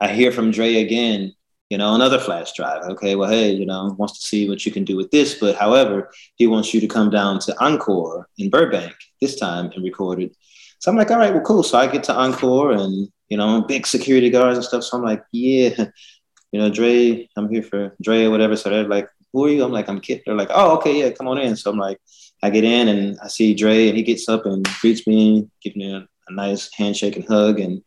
I 0.00 0.12
hear 0.12 0.32
from 0.32 0.50
Dre 0.50 0.76
again 0.76 1.34
you 1.70 1.78
know, 1.78 1.94
another 1.94 2.20
flash 2.20 2.52
drive. 2.52 2.84
Okay, 2.84 3.16
well, 3.16 3.28
hey, 3.28 3.50
you 3.50 3.66
know, 3.66 3.94
wants 3.98 4.20
to 4.20 4.26
see 4.26 4.48
what 4.48 4.64
you 4.64 4.72
can 4.72 4.84
do 4.84 4.96
with 4.96 5.10
this, 5.10 5.34
but 5.34 5.56
however, 5.56 6.10
he 6.36 6.46
wants 6.46 6.74
you 6.74 6.80
to 6.80 6.86
come 6.86 7.10
down 7.10 7.40
to 7.40 7.64
Encore 7.64 8.28
in 8.38 8.50
Burbank 8.50 8.94
this 9.20 9.38
time 9.38 9.72
and 9.74 9.82
record 9.82 10.22
it. 10.22 10.36
So 10.84 10.90
I'm 10.90 10.98
like, 10.98 11.10
all 11.10 11.16
right, 11.16 11.32
well, 11.32 11.42
cool. 11.42 11.62
So 11.62 11.78
I 11.78 11.86
get 11.86 12.04
to 12.04 12.14
Encore 12.14 12.72
and 12.72 13.08
you 13.30 13.38
know, 13.38 13.62
big 13.62 13.86
security 13.86 14.28
guards 14.28 14.58
and 14.58 14.64
stuff. 14.66 14.84
So 14.84 14.98
I'm 14.98 15.02
like, 15.02 15.24
yeah, 15.32 15.70
you 16.52 16.60
know, 16.60 16.68
Dre, 16.68 17.26
I'm 17.38 17.48
here 17.48 17.62
for 17.62 17.96
Dre 18.02 18.24
or 18.24 18.30
whatever. 18.30 18.54
So 18.54 18.68
they're 18.68 18.84
like, 18.84 19.08
who 19.32 19.46
are 19.46 19.48
you? 19.48 19.64
I'm 19.64 19.72
like, 19.72 19.88
I'm 19.88 19.98
Kit. 19.98 20.20
They're 20.26 20.34
like, 20.34 20.50
oh, 20.50 20.76
okay, 20.76 21.00
yeah, 21.00 21.08
come 21.08 21.26
on 21.26 21.38
in. 21.38 21.56
So 21.56 21.70
I'm 21.70 21.78
like, 21.78 21.98
I 22.42 22.50
get 22.50 22.64
in 22.64 22.88
and 22.88 23.18
I 23.24 23.28
see 23.28 23.54
Dre 23.54 23.88
and 23.88 23.96
he 23.96 24.02
gets 24.02 24.28
up 24.28 24.44
and 24.44 24.62
greets 24.82 25.06
me, 25.06 25.48
gives 25.62 25.74
me 25.74 25.90
a, 25.90 26.06
a 26.28 26.34
nice 26.34 26.68
handshake 26.74 27.16
and 27.16 27.26
hug 27.26 27.60
and 27.60 27.82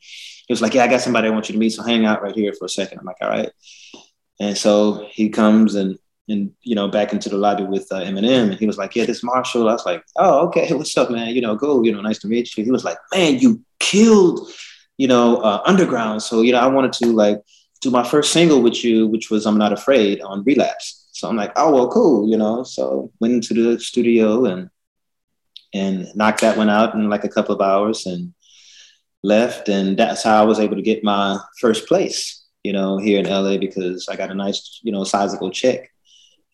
he 0.47 0.51
was 0.51 0.63
like, 0.63 0.73
Yeah, 0.73 0.85
I 0.85 0.87
got 0.87 1.01
somebody 1.01 1.27
I 1.27 1.29
want 1.29 1.49
you 1.49 1.53
to 1.53 1.59
meet. 1.59 1.73
So 1.73 1.83
hang 1.83 2.03
out 2.07 2.23
right 2.23 2.33
here 2.33 2.51
for 2.57 2.65
a 2.65 2.69
second. 2.69 2.97
I'm 2.97 3.05
like, 3.05 3.17
All 3.21 3.29
right. 3.29 3.51
And 4.39 4.57
so 4.57 5.05
he 5.11 5.29
comes 5.29 5.75
and 5.75 5.99
and 6.29 6.51
you 6.61 6.75
know 6.75 6.87
back 6.87 7.13
into 7.13 7.29
the 7.29 7.37
lobby 7.37 7.63
with 7.63 7.87
uh, 7.91 8.01
Eminem, 8.01 8.51
and 8.51 8.59
he 8.59 8.67
was 8.67 8.77
like, 8.77 8.95
"Yeah, 8.95 9.05
this 9.05 9.23
Marshall." 9.23 9.69
I 9.69 9.73
was 9.73 9.85
like, 9.85 10.03
"Oh, 10.17 10.47
okay, 10.47 10.71
what's 10.73 10.97
up, 10.97 11.09
man? 11.09 11.33
You 11.35 11.41
know, 11.41 11.55
go. 11.55 11.83
You 11.83 11.91
know, 11.91 12.01
nice 12.01 12.19
to 12.19 12.27
meet 12.27 12.55
you." 12.57 12.63
He 12.63 12.71
was 12.71 12.83
like, 12.83 12.97
"Man, 13.13 13.39
you 13.39 13.61
killed, 13.79 14.49
you 14.97 15.07
know, 15.07 15.37
uh, 15.37 15.61
Underground." 15.65 16.23
So 16.23 16.41
you 16.41 16.51
know, 16.51 16.59
I 16.59 16.67
wanted 16.67 16.93
to 16.93 17.07
like 17.07 17.41
do 17.81 17.91
my 17.91 18.03
first 18.03 18.33
single 18.33 18.61
with 18.61 18.83
you, 18.83 19.07
which 19.07 19.29
was 19.29 19.45
"I'm 19.45 19.57
Not 19.57 19.73
Afraid" 19.73 20.21
on 20.21 20.43
Relapse. 20.43 21.07
So 21.11 21.29
I'm 21.29 21.35
like, 21.35 21.53
"Oh, 21.55 21.73
well, 21.73 21.89
cool," 21.89 22.29
you 22.29 22.37
know. 22.37 22.63
So 22.63 23.11
went 23.19 23.33
into 23.33 23.53
the 23.53 23.79
studio 23.79 24.45
and 24.45 24.69
and 25.73 26.07
knocked 26.15 26.41
that 26.41 26.57
one 26.57 26.69
out 26.69 26.93
in 26.93 27.09
like 27.09 27.23
a 27.23 27.29
couple 27.29 27.55
of 27.55 27.61
hours, 27.61 28.05
and 28.05 28.33
left, 29.23 29.69
and 29.69 29.97
that's 29.97 30.23
how 30.23 30.41
I 30.41 30.45
was 30.45 30.59
able 30.59 30.75
to 30.75 30.81
get 30.81 31.03
my 31.03 31.39
first 31.59 31.87
place, 31.87 32.45
you 32.63 32.73
know, 32.73 32.97
here 32.97 33.19
in 33.19 33.25
LA 33.25 33.57
because 33.57 34.07
I 34.09 34.15
got 34.15 34.31
a 34.31 34.35
nice, 34.35 34.79
you 34.83 34.91
know, 34.91 35.03
sizable 35.03 35.51
check. 35.51 35.89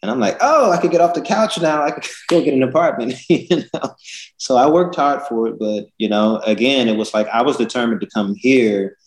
And 0.04 0.12
I'm 0.12 0.20
like, 0.20 0.38
oh, 0.42 0.70
I 0.70 0.78
could 0.78 0.92
get 0.92 1.00
off 1.00 1.14
the 1.14 1.22
couch 1.22 1.60
now. 1.62 1.82
I 1.82 1.92
could 1.92 2.06
go 2.28 2.44
get 2.44 2.54
an 2.54 2.62
apartment. 2.62 3.16
you 3.30 3.64
know? 3.74 3.96
So 4.36 4.58
I 4.58 4.70
worked 4.70 4.98
hard 4.98 5.22
for 5.24 5.48
it, 5.48 5.58
but 5.58 5.86
you 5.98 6.10
know, 6.10 6.42
again, 6.46 6.90
it 6.90 6.98
was 6.98 7.14
like 7.14 7.28
I 7.30 7.42
was 7.42 7.56
determined 7.56 8.02
to 8.02 8.10
come 8.14 8.36
here 8.36 8.98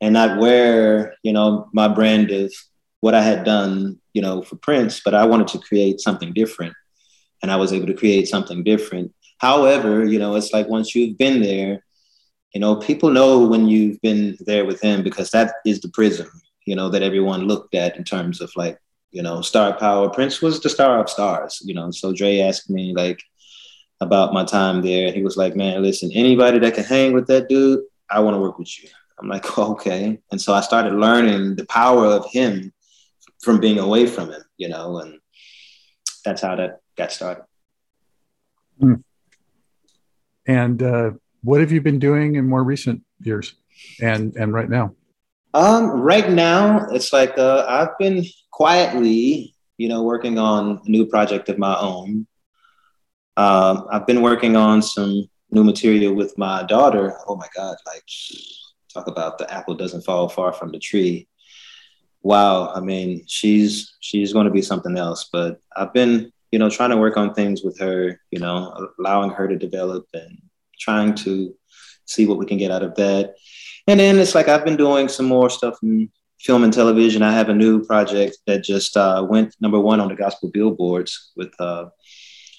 and 0.00 0.14
not 0.14 0.40
wear, 0.40 1.14
you 1.22 1.34
know, 1.34 1.68
my 1.74 1.88
brand 1.88 2.30
of 2.30 2.52
what 3.00 3.14
I 3.14 3.20
had 3.20 3.44
done, 3.44 4.00
you 4.14 4.22
know, 4.22 4.40
for 4.40 4.56
Prince, 4.56 5.02
but 5.04 5.14
I 5.14 5.26
wanted 5.26 5.48
to 5.48 5.58
create 5.58 6.00
something 6.00 6.32
different. 6.32 6.74
and 7.42 7.52
I 7.52 7.56
was 7.56 7.74
able 7.74 7.86
to 7.88 7.94
create 7.94 8.26
something 8.26 8.64
different. 8.64 9.12
However, 9.38 10.06
you 10.06 10.18
know, 10.18 10.36
it's 10.36 10.54
like 10.54 10.68
once 10.68 10.94
you've 10.94 11.18
been 11.18 11.42
there, 11.42 11.84
you 12.54 12.60
know, 12.60 12.76
people 12.76 13.10
know 13.10 13.46
when 13.46 13.68
you've 13.68 14.00
been 14.00 14.38
there 14.40 14.64
with 14.64 14.80
him 14.80 15.02
because 15.02 15.30
that 15.32 15.52
is 15.66 15.82
the 15.82 15.90
prism, 15.90 16.28
you 16.64 16.74
know, 16.74 16.88
that 16.88 17.02
everyone 17.02 17.46
looked 17.46 17.74
at 17.74 17.98
in 17.98 18.04
terms 18.04 18.40
of 18.40 18.50
like, 18.56 18.78
you 19.16 19.22
know, 19.22 19.40
star 19.40 19.72
power. 19.72 20.10
Prince 20.10 20.42
was 20.42 20.60
the 20.60 20.68
star 20.68 21.00
of 21.00 21.08
stars, 21.08 21.62
you 21.64 21.72
know. 21.72 21.90
So 21.90 22.12
Dre 22.12 22.40
asked 22.40 22.68
me 22.68 22.92
like 22.94 23.18
about 24.02 24.34
my 24.34 24.44
time 24.44 24.82
there. 24.82 25.10
He 25.10 25.22
was 25.22 25.38
like, 25.38 25.56
man, 25.56 25.82
listen, 25.82 26.10
anybody 26.12 26.58
that 26.58 26.74
can 26.74 26.84
hang 26.84 27.14
with 27.14 27.26
that 27.28 27.48
dude, 27.48 27.80
I 28.10 28.20
want 28.20 28.34
to 28.34 28.40
work 28.40 28.58
with 28.58 28.70
you. 28.78 28.90
I'm 29.18 29.26
like, 29.26 29.58
okay. 29.72 30.20
And 30.30 30.38
so 30.38 30.52
I 30.52 30.60
started 30.60 30.92
learning 30.92 31.56
the 31.56 31.64
power 31.64 32.04
of 32.04 32.30
him 32.30 32.74
from 33.40 33.58
being 33.58 33.78
away 33.78 34.06
from 34.06 34.30
him, 34.30 34.42
you 34.58 34.68
know, 34.68 34.98
and 34.98 35.18
that's 36.22 36.42
how 36.42 36.54
that 36.56 36.80
got 36.98 37.10
started. 37.10 37.44
Hmm. 38.78 38.96
And 40.46 40.82
uh, 40.82 41.10
what 41.42 41.62
have 41.62 41.72
you 41.72 41.80
been 41.80 41.98
doing 41.98 42.34
in 42.34 42.46
more 42.46 42.62
recent 42.62 43.00
years 43.20 43.54
and 43.98 44.36
and 44.36 44.52
right 44.52 44.68
now? 44.68 44.94
Um, 45.56 46.02
right 46.02 46.28
now, 46.28 46.86
it's 46.90 47.14
like 47.14 47.38
uh, 47.38 47.64
I've 47.66 47.96
been 47.98 48.26
quietly, 48.50 49.54
you 49.78 49.88
know, 49.88 50.02
working 50.02 50.38
on 50.38 50.82
a 50.84 50.90
new 50.90 51.06
project 51.06 51.48
of 51.48 51.56
my 51.56 51.74
own. 51.80 52.26
Um, 53.38 53.86
I've 53.90 54.06
been 54.06 54.20
working 54.20 54.54
on 54.54 54.82
some 54.82 55.30
new 55.50 55.64
material 55.64 56.12
with 56.12 56.36
my 56.36 56.62
daughter. 56.64 57.16
Oh 57.26 57.36
my 57.36 57.46
God, 57.56 57.74
like 57.86 58.04
talk 58.92 59.06
about 59.06 59.38
the 59.38 59.50
apple 59.50 59.74
doesn't 59.74 60.02
fall 60.02 60.28
far 60.28 60.52
from 60.52 60.72
the 60.72 60.78
tree. 60.78 61.26
Wow, 62.20 62.70
I 62.74 62.80
mean, 62.80 63.24
she's 63.26 63.96
she's 64.00 64.34
going 64.34 64.44
to 64.44 64.52
be 64.52 64.60
something 64.60 64.98
else. 64.98 65.30
But 65.32 65.58
I've 65.74 65.94
been, 65.94 66.34
you 66.50 66.58
know, 66.58 66.68
trying 66.68 66.90
to 66.90 66.98
work 66.98 67.16
on 67.16 67.32
things 67.32 67.62
with 67.64 67.78
her, 67.78 68.20
you 68.30 68.40
know, 68.40 68.90
allowing 68.98 69.30
her 69.30 69.48
to 69.48 69.56
develop 69.56 70.04
and 70.12 70.36
trying 70.78 71.14
to 71.14 71.54
see 72.04 72.26
what 72.26 72.36
we 72.36 72.44
can 72.44 72.58
get 72.58 72.70
out 72.70 72.82
of 72.82 72.94
that. 72.96 73.36
And 73.86 74.00
then 74.00 74.18
it's 74.18 74.34
like 74.34 74.48
I've 74.48 74.64
been 74.64 74.76
doing 74.76 75.08
some 75.08 75.26
more 75.26 75.48
stuff 75.48 75.78
in 75.82 76.10
film 76.40 76.64
and 76.64 76.72
television. 76.72 77.22
I 77.22 77.32
have 77.32 77.48
a 77.48 77.54
new 77.54 77.84
project 77.84 78.38
that 78.46 78.64
just 78.64 78.96
uh, 78.96 79.26
went 79.28 79.54
number 79.60 79.80
one 79.80 80.00
on 80.00 80.08
the 80.08 80.14
gospel 80.14 80.50
billboards 80.50 81.32
with 81.36 81.52
uh, 81.60 81.86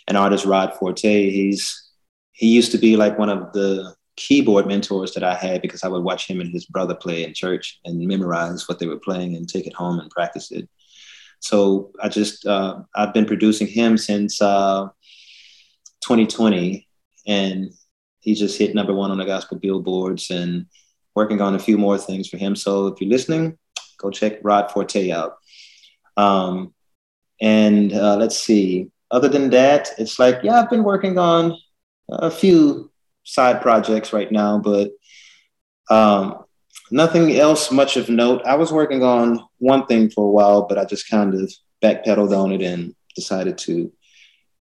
an 0.07 0.15
artist, 0.15 0.45
Rod 0.45 0.73
Forte. 0.75 1.29
He's 1.29 1.83
he 2.31 2.47
used 2.47 2.71
to 2.71 2.77
be 2.77 2.95
like 2.95 3.17
one 3.17 3.29
of 3.29 3.51
the 3.53 3.95
keyboard 4.15 4.67
mentors 4.67 5.13
that 5.13 5.23
I 5.23 5.35
had 5.35 5.61
because 5.61 5.83
I 5.83 5.87
would 5.87 6.03
watch 6.03 6.27
him 6.27 6.39
and 6.39 6.51
his 6.51 6.65
brother 6.65 6.95
play 6.95 7.23
in 7.23 7.33
church 7.33 7.79
and 7.85 7.99
memorize 8.07 8.67
what 8.67 8.79
they 8.79 8.87
were 8.87 8.99
playing 8.99 9.35
and 9.35 9.47
take 9.47 9.67
it 9.67 9.73
home 9.73 9.99
and 9.99 10.09
practice 10.11 10.51
it. 10.51 10.69
So 11.39 11.91
I 12.01 12.09
just 12.09 12.45
uh, 12.45 12.81
I've 12.95 13.13
been 13.13 13.25
producing 13.25 13.67
him 13.67 13.97
since 13.97 14.41
uh, 14.41 14.87
2020, 16.01 16.87
and 17.27 17.71
he 18.19 18.33
just 18.33 18.57
hit 18.57 18.73
number 18.73 18.93
one 18.93 19.11
on 19.11 19.17
the 19.17 19.25
gospel 19.25 19.59
billboards 19.59 20.29
and 20.31 20.65
working 21.17 21.41
on 21.41 21.55
a 21.55 21.59
few 21.67 21.79
more 21.79 21.97
things 21.97 22.29
for 22.29 22.37
him. 22.37 22.55
So 22.55 22.87
if 22.87 23.01
you're 23.01 23.09
listening, 23.09 23.57
go 23.97 24.11
check 24.11 24.33
Rod 24.43 24.71
Forte 24.71 25.09
out. 25.09 25.37
Um, 26.15 26.75
and 27.41 27.91
uh, 27.91 28.17
let's 28.17 28.37
see. 28.37 28.91
Other 29.09 29.27
than 29.27 29.49
that, 29.49 29.89
it's 29.97 30.19
like 30.19 30.37
yeah, 30.43 30.59
I've 30.59 30.69
been 30.69 30.83
working 30.83 31.17
on 31.17 31.57
a 32.09 32.29
few 32.29 32.91
side 33.23 33.61
projects 33.61 34.13
right 34.13 34.31
now, 34.31 34.59
but 34.59 34.91
um, 35.89 36.43
nothing 36.91 37.35
else 37.35 37.71
much 37.71 37.97
of 37.97 38.09
note. 38.09 38.41
I 38.45 38.55
was 38.55 38.71
working 38.71 39.01
on 39.03 39.43
one 39.57 39.87
thing 39.87 40.11
for 40.11 40.23
a 40.27 40.31
while, 40.37 40.67
but 40.67 40.77
I 40.77 40.85
just 40.85 41.09
kind 41.09 41.33
of 41.33 41.51
backpedaled 41.83 42.35
on 42.37 42.51
it 42.51 42.61
and 42.61 42.93
decided 43.15 43.57
to, 43.65 43.91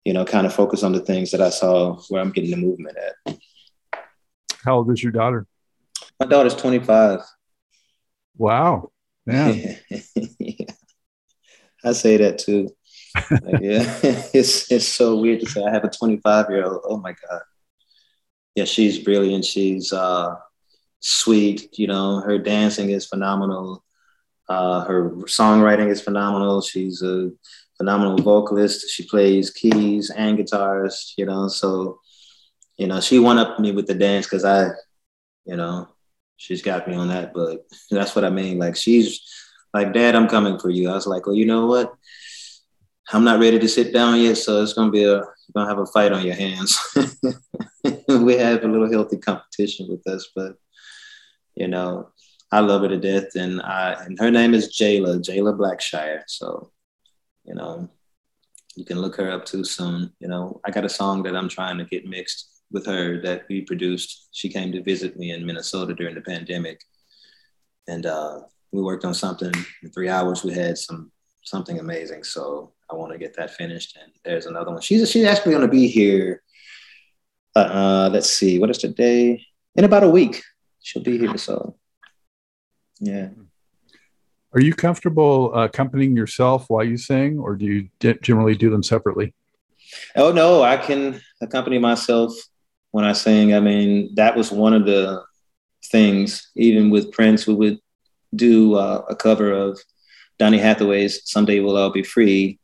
you 0.05 0.13
know, 0.13 0.25
kind 0.25 0.47
of 0.47 0.55
focus 0.55 0.83
on 0.85 0.93
the 0.93 1.01
things 1.01 1.33
that 1.33 1.41
I 1.41 1.51
saw 1.51 1.97
where 2.09 2.23
I'm 2.23 2.33
getting 2.33 2.53
the 2.53 2.65
movement 2.69 2.97
at. 3.07 3.39
How 4.65 4.77
old 4.77 4.91
is 4.93 5.03
your 5.03 5.13
daughter? 5.13 5.47
My 6.21 6.27
daughter's 6.27 6.55
25. 6.55 7.21
Wow. 8.37 8.91
Yeah. 9.27 9.77
yeah. 10.39 10.67
I 11.85 11.93
say 11.93 12.17
that 12.19 12.39
too. 12.39 12.71
Like, 13.31 13.61
yeah. 13.61 13.99
it's 14.35 14.71
it's 14.71 14.89
so 14.89 15.19
weird 15.19 15.41
to 15.41 15.47
say 15.47 15.63
I 15.63 15.71
have 15.71 15.85
a 15.85 15.91
25 15.91 16.51
year 16.51 16.65
old. 16.65 16.83
Oh 16.85 16.97
my 16.99 17.15
God 17.29 17.43
yeah, 18.55 18.65
she's 18.65 18.99
brilliant. 18.99 19.45
She's 19.45 19.93
uh, 19.93 20.37
sweet. 21.01 21.79
You 21.79 21.89
know, 21.89 22.21
her 22.21 22.39
dancing 22.39 22.91
is 22.91 23.07
phenomenal. 23.07 23.85
Uh, 24.49 24.85
her 24.85 25.11
songwriting 25.25 25.89
is 25.89 26.01
phenomenal. 26.01 26.61
She's 26.61 27.03
a 27.03 27.31
phenomenal 27.77 28.17
vocalist. 28.19 28.89
She 28.91 29.07
plays 29.07 29.51
keys 29.51 30.11
and 30.11 30.37
guitars. 30.37 31.15
You 31.17 31.27
know, 31.27 31.49
so 31.49 32.01
you 32.77 32.87
know 32.87 33.01
she 33.01 33.19
won 33.19 33.39
up 33.39 33.59
me 33.59 33.73
with 33.73 33.87
the 33.87 33.95
dance 33.95 34.27
because 34.27 34.45
I, 34.45 34.69
you 35.45 35.57
know, 35.57 35.89
she's 36.37 36.63
got 36.63 36.89
me 36.89 36.95
on 36.95 37.09
that. 37.09 37.33
But 37.35 37.67
that's 37.91 38.15
what 38.15 38.25
I 38.25 38.31
mean. 38.31 38.59
Like 38.59 38.77
she's 38.77 39.21
like, 39.73 39.93
Dad, 39.93 40.15
I'm 40.15 40.29
coming 40.29 40.59
for 40.59 40.71
you. 40.71 40.91
I 40.91 40.95
was 40.95 41.07
like, 41.07 41.27
well, 41.27 41.37
you 41.37 41.47
know 41.47 41.67
what? 41.67 41.95
I'm 43.13 43.25
not 43.25 43.41
ready 43.41 43.59
to 43.59 43.69
sit 43.69 43.93
down 43.93 44.21
yet, 44.21 44.39
so 44.39 44.63
it's 44.63 44.73
gonna 44.73 44.91
be 44.91 45.05
a 45.05 45.17
you're 45.17 45.53
gonna 45.55 45.69
have 45.69 45.79
a 45.79 45.87
fight 45.87 46.13
on 46.13 46.25
your 46.25 46.35
hands. 46.35 46.79
we 48.09 48.35
have 48.37 48.65
a 48.65 48.69
little 48.69 48.91
healthy 48.91 49.19
competition 49.19 49.89
with 49.91 50.07
us, 50.07 50.31
but 50.35 50.57
you 51.55 51.69
know, 51.69 52.09
I 52.51 52.61
love 52.61 52.81
her 52.83 52.89
to 52.89 52.99
death, 52.99 53.35
and 53.35 53.61
I 53.61 53.93
and 54.05 54.19
her 54.19 54.31
name 54.31 54.55
is 54.55 54.75
Jayla, 54.75 55.21
Jayla 55.21 55.57
Blackshire. 55.57 56.23
So, 56.29 56.71
you 57.45 57.55
know, 57.55 57.91
you 58.75 58.87
can 58.87 59.01
look 59.01 59.17
her 59.17 59.31
up 59.31 59.45
too 59.45 59.65
soon. 59.65 60.11
You 60.19 60.29
know, 60.29 60.61
I 60.65 60.71
got 60.71 60.87
a 60.87 60.89
song 60.89 61.25
that 61.25 61.37
I'm 61.37 61.49
trying 61.49 61.77
to 61.79 61.85
get 61.85 62.07
mixed 62.07 62.54
with 62.71 62.87
her 62.87 63.21
that 63.23 63.45
we 63.49 63.63
produced. 63.63 64.29
She 64.33 64.49
came 64.49 64.73
to 64.73 64.83
visit 64.83 65.17
me 65.17 65.33
in 65.33 65.47
Minnesota 65.47 65.95
during 65.95 66.15
the 66.15 66.21
pandemic, 66.21 66.81
and 67.87 68.07
uh, 68.07 68.41
we 68.73 68.83
worked 68.83 69.05
on 69.05 69.15
something. 69.15 69.53
In 69.83 69.91
three 69.91 70.09
hours, 70.09 70.45
we 70.45 70.53
had 70.53 70.79
some 70.79 71.11
something 71.43 71.79
amazing. 71.79 72.25
So 72.25 72.73
I 72.91 72.95
want 72.95 73.13
to 73.13 73.19
get 73.19 73.37
that 73.37 73.51
finished. 73.51 73.99
And 74.03 74.13
there's 74.25 74.47
another 74.47 74.73
one. 74.73 74.81
She's 74.81 75.11
she's 75.11 75.27
actually 75.27 75.53
going 75.53 75.67
to 75.67 75.69
be 75.69 75.89
here 75.89 76.43
uh, 77.57 77.59
uh, 77.59 78.11
let's 78.13 78.31
see, 78.31 78.59
what 78.59 78.71
is 78.71 78.79
today? 78.79 79.45
In 79.77 79.85
about 79.85 80.03
a 80.03 80.09
week, 80.09 80.43
she'll 80.83 81.03
be 81.03 81.19
here. 81.19 81.37
So, 81.39 81.77
yeah. 83.01 83.29
Are 84.53 84.61
you 84.61 84.75
comfortable 84.75 85.53
uh, 85.55 85.65
accompanying 85.65 86.17
yourself 86.17 86.67
while 86.69 86.85
you 86.85 86.97
sing, 86.97 87.39
or 87.39 87.57
do 87.57 87.65
you 87.65 87.89
generally 88.23 88.55
do 88.57 88.71
them 88.71 88.83
separately? 88.83 89.35
Oh 90.17 90.33
no, 90.33 90.63
I 90.63 90.77
can 90.77 91.21
accompany 91.41 91.79
myself 91.79 92.33
when 92.95 93.05
I 93.05 93.13
sing. 93.13 93.55
I 93.55 93.59
mean, 93.59 94.15
that 94.15 94.37
was 94.37 94.53
one 94.53 94.73
of 94.73 94.87
the 94.87 95.25
things. 95.91 96.53
Even 96.55 96.91
with 96.91 97.11
Prince, 97.11 97.45
we 97.45 97.55
would 97.55 97.81
do 98.37 98.77
uh, 98.77 99.05
a 99.09 99.17
cover 99.17 99.51
of 99.51 99.81
Donny 100.39 100.59
Hathaway's 100.59 101.21
"Someday 101.25 101.59
We'll 101.59 101.77
All 101.77 101.91
Be 101.91 102.05
Free." 102.05 102.61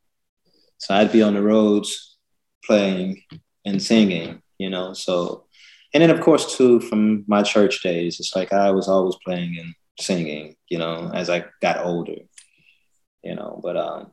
So 0.78 0.95
I'd 0.95 1.11
be 1.11 1.20
on 1.20 1.35
the 1.35 1.43
roads 1.43 2.16
playing 2.64 3.24
and 3.66 3.83
singing, 3.83 4.41
you 4.57 4.70
know. 4.70 4.93
So, 4.93 5.47
and 5.93 6.01
then 6.01 6.11
of 6.11 6.20
course 6.20 6.57
too 6.57 6.78
from 6.78 7.24
my 7.26 7.43
church 7.43 7.83
days, 7.83 8.20
it's 8.20 8.37
like 8.37 8.53
I 8.53 8.70
was 8.70 8.87
always 8.87 9.16
playing 9.24 9.59
and 9.59 9.74
singing, 9.99 10.55
you 10.68 10.78
know, 10.78 11.11
as 11.12 11.28
I 11.28 11.47
got 11.61 11.85
older, 11.85 12.22
you 13.24 13.35
know. 13.35 13.59
But 13.61 13.76
um, 13.76 14.12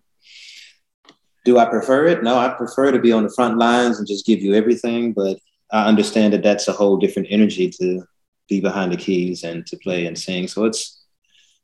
do 1.45 1.59
I 1.59 1.65
prefer 1.65 2.07
it? 2.07 2.23
No, 2.23 2.39
I 2.39 2.49
prefer 2.49 2.91
to 2.91 2.99
be 2.99 3.11
on 3.11 3.21
the 3.21 3.33
front 3.35 3.59
lines 3.59 3.99
and 3.99 4.07
just 4.07 4.25
give 4.25 4.41
you 4.41 4.55
everything. 4.55 5.13
But 5.13 5.37
I 5.71 5.87
understand 5.87 6.33
that 6.33 6.43
that's 6.43 6.67
a 6.67 6.73
whole 6.73 6.97
different 6.97 7.27
energy 7.31 7.69
to 7.81 8.03
be 8.47 8.61
behind 8.61 8.91
the 8.91 8.97
keys 8.97 9.43
and 9.43 9.65
to 9.67 9.77
play 9.77 10.05
and 10.05 10.17
sing. 10.17 10.47
So 10.47 10.65
it's 10.65 11.05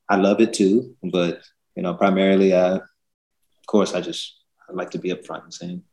I 0.10 0.18
love 0.18 0.41
it 0.41 0.54
too, 0.54 0.95
but 1.04 1.41
you 1.76 1.84
know, 1.84 1.93
primarily 1.93 2.54
I, 2.54 2.76
of 2.76 2.82
course, 3.68 3.93
I 3.93 4.01
just 4.01 4.36
I 4.70 4.74
like 4.74 4.91
to 4.91 4.99
be 4.99 5.12
up 5.12 5.26
front 5.26 5.45
and 5.45 5.54
sing. 5.54 5.84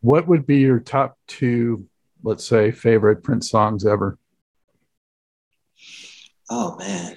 What 0.00 0.28
would 0.28 0.46
be 0.46 0.58
your 0.58 0.78
top 0.78 1.18
two, 1.26 1.88
let's 2.22 2.44
say, 2.44 2.70
favorite 2.70 3.24
Prince 3.24 3.50
songs 3.50 3.84
ever? 3.86 4.18
Oh 6.50 6.76
man, 6.76 7.16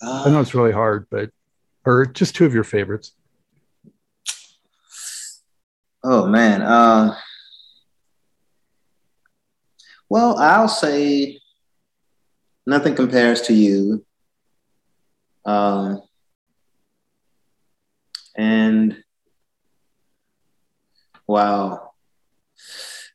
uh, 0.00 0.24
I 0.26 0.30
know 0.30 0.40
it's 0.40 0.54
really 0.54 0.72
hard, 0.72 1.06
but 1.10 1.30
or 1.84 2.06
just 2.06 2.34
two 2.34 2.46
of 2.46 2.54
your 2.54 2.64
favorites. 2.64 3.12
Oh 6.04 6.26
man, 6.26 6.62
uh, 6.62 7.14
well, 10.12 10.36
I'll 10.38 10.68
say 10.68 11.40
nothing 12.66 12.94
compares 12.94 13.40
to 13.48 13.54
you. 13.54 14.04
Um, 15.46 16.02
and 18.36 19.02
wow, 21.26 21.92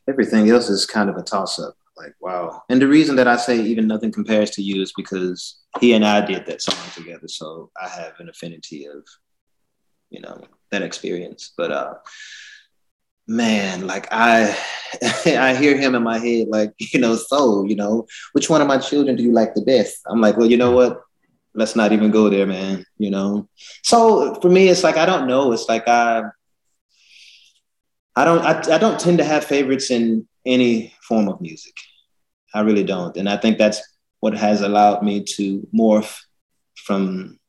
everything 0.09 0.49
else 0.49 0.69
is 0.69 0.87
kind 0.87 1.11
of 1.11 1.17
a 1.17 1.21
toss 1.21 1.59
up. 1.59 1.75
Like, 1.95 2.15
wow. 2.19 2.63
And 2.67 2.81
the 2.81 2.87
reason 2.87 3.15
that 3.17 3.27
I 3.27 3.37
say 3.37 3.59
even 3.59 3.85
nothing 3.85 4.11
compares 4.11 4.49
to 4.51 4.63
you 4.63 4.81
is 4.81 4.91
because 4.97 5.61
he 5.79 5.93
and 5.93 6.03
I 6.03 6.25
did 6.25 6.47
that 6.47 6.63
song 6.63 6.89
together. 6.95 7.27
So 7.27 7.69
I 7.79 7.89
have 7.89 8.13
an 8.19 8.27
affinity 8.27 8.87
of 8.87 9.05
you 10.09 10.21
know, 10.21 10.41
that 10.71 10.81
experience. 10.81 11.53
But 11.55 11.71
uh, 11.71 11.93
man, 13.27 13.85
like 13.85 14.07
I, 14.11 14.57
I 15.25 15.55
hear 15.55 15.77
him 15.77 15.95
in 15.95 16.03
my 16.03 16.17
head, 16.17 16.47
like 16.47 16.73
you 16.93 16.99
know, 16.99 17.15
so 17.15 17.65
you 17.65 17.75
know, 17.75 18.07
which 18.33 18.49
one 18.49 18.61
of 18.61 18.67
my 18.67 18.77
children 18.77 19.15
do 19.15 19.23
you 19.23 19.31
like 19.31 19.53
the 19.53 19.61
best? 19.61 19.99
I'm 20.07 20.21
like, 20.21 20.37
well, 20.37 20.49
you 20.49 20.57
know 20.57 20.71
what? 20.71 21.01
Let's 21.53 21.75
not 21.75 21.91
even 21.91 22.11
go 22.11 22.29
there, 22.29 22.45
man. 22.45 22.85
You 22.97 23.09
know. 23.09 23.49
So 23.83 24.35
for 24.41 24.49
me, 24.49 24.69
it's 24.69 24.83
like 24.83 24.97
I 24.97 25.05
don't 25.05 25.27
know. 25.27 25.51
It's 25.51 25.67
like 25.67 25.87
I, 25.87 26.23
I 28.15 28.25
don't, 28.25 28.41
I, 28.41 28.75
I 28.75 28.77
don't 28.77 28.99
tend 28.99 29.17
to 29.19 29.23
have 29.23 29.43
favorites 29.43 29.91
in 29.91 30.27
any 30.45 30.93
form 31.01 31.27
of 31.27 31.41
music. 31.41 31.73
I 32.53 32.61
really 32.61 32.83
don't, 32.83 33.15
and 33.17 33.27
I 33.27 33.37
think 33.37 33.57
that's 33.57 33.81
what 34.19 34.33
has 34.33 34.61
allowed 34.61 35.03
me 35.03 35.23
to 35.23 35.67
morph 35.75 36.17
from 36.75 37.39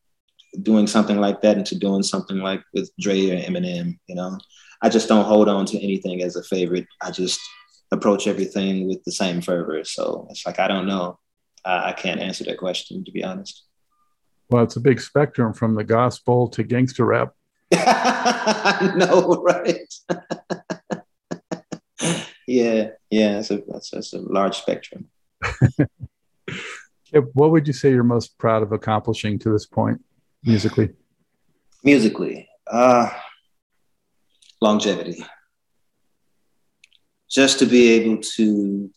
doing 0.62 0.87
something 0.87 1.18
like 1.18 1.41
that 1.43 1.57
into 1.59 1.79
doing 1.79 2.03
something 2.03 2.39
like 2.39 2.62
with 2.74 2.91
Dre 2.99 3.31
or 3.31 3.37
Eminem. 3.37 3.99
You 4.07 4.14
know, 4.14 4.39
I 4.81 4.89
just 4.89 5.09
don't 5.09 5.24
hold 5.24 5.49
on 5.49 5.66
to 5.66 5.83
anything 5.83 6.22
as 6.22 6.37
a 6.37 6.43
favorite. 6.43 6.87
I 7.03 7.11
just 7.11 7.41
approach 7.91 8.26
everything 8.26 8.87
with 8.87 9.03
the 9.05 9.12
same 9.12 9.41
fervor. 9.41 9.85
So 9.85 10.26
it's 10.31 10.47
like 10.47 10.59
I 10.59 10.68
don't 10.68 10.87
know. 10.87 11.18
I, 11.64 11.91
I 11.91 11.93
can't 11.93 12.20
answer 12.20 12.45
that 12.45 12.59
question 12.59 13.05
to 13.05 13.12
be 13.12 13.24
honest. 13.24 13.64
Well, 14.51 14.64
it's 14.64 14.76
a 14.76 14.81
big 14.81 15.01
spectrum 15.01 15.53
from 15.53 15.74
the 15.74 15.85
gospel 15.85 16.49
to 16.49 16.62
gangster 16.62 17.05
rap. 17.05 17.35
no, 17.72 19.43
right? 19.43 19.95
yeah, 22.47 22.91
yeah, 23.11 23.39
it's 23.39 23.51
a, 23.51 23.62
it's, 23.74 23.93
it's 23.93 24.14
a 24.14 24.20
large 24.20 24.57
spectrum. 24.57 25.11
what 27.35 27.51
would 27.51 27.66
you 27.66 27.74
say 27.74 27.91
you're 27.91 28.05
most 28.05 28.39
proud 28.39 28.62
of 28.62 28.72
accomplishing 28.72 29.39
to 29.41 29.51
this 29.51 29.66
point 29.66 30.03
musically? 30.43 30.91
Musically, 31.85 32.49
uh, 32.66 33.11
longevity. 34.61 35.25
Just 37.31 37.59
to 37.59 37.67
be 37.67 37.91
able 37.91 38.23
to 38.37 38.91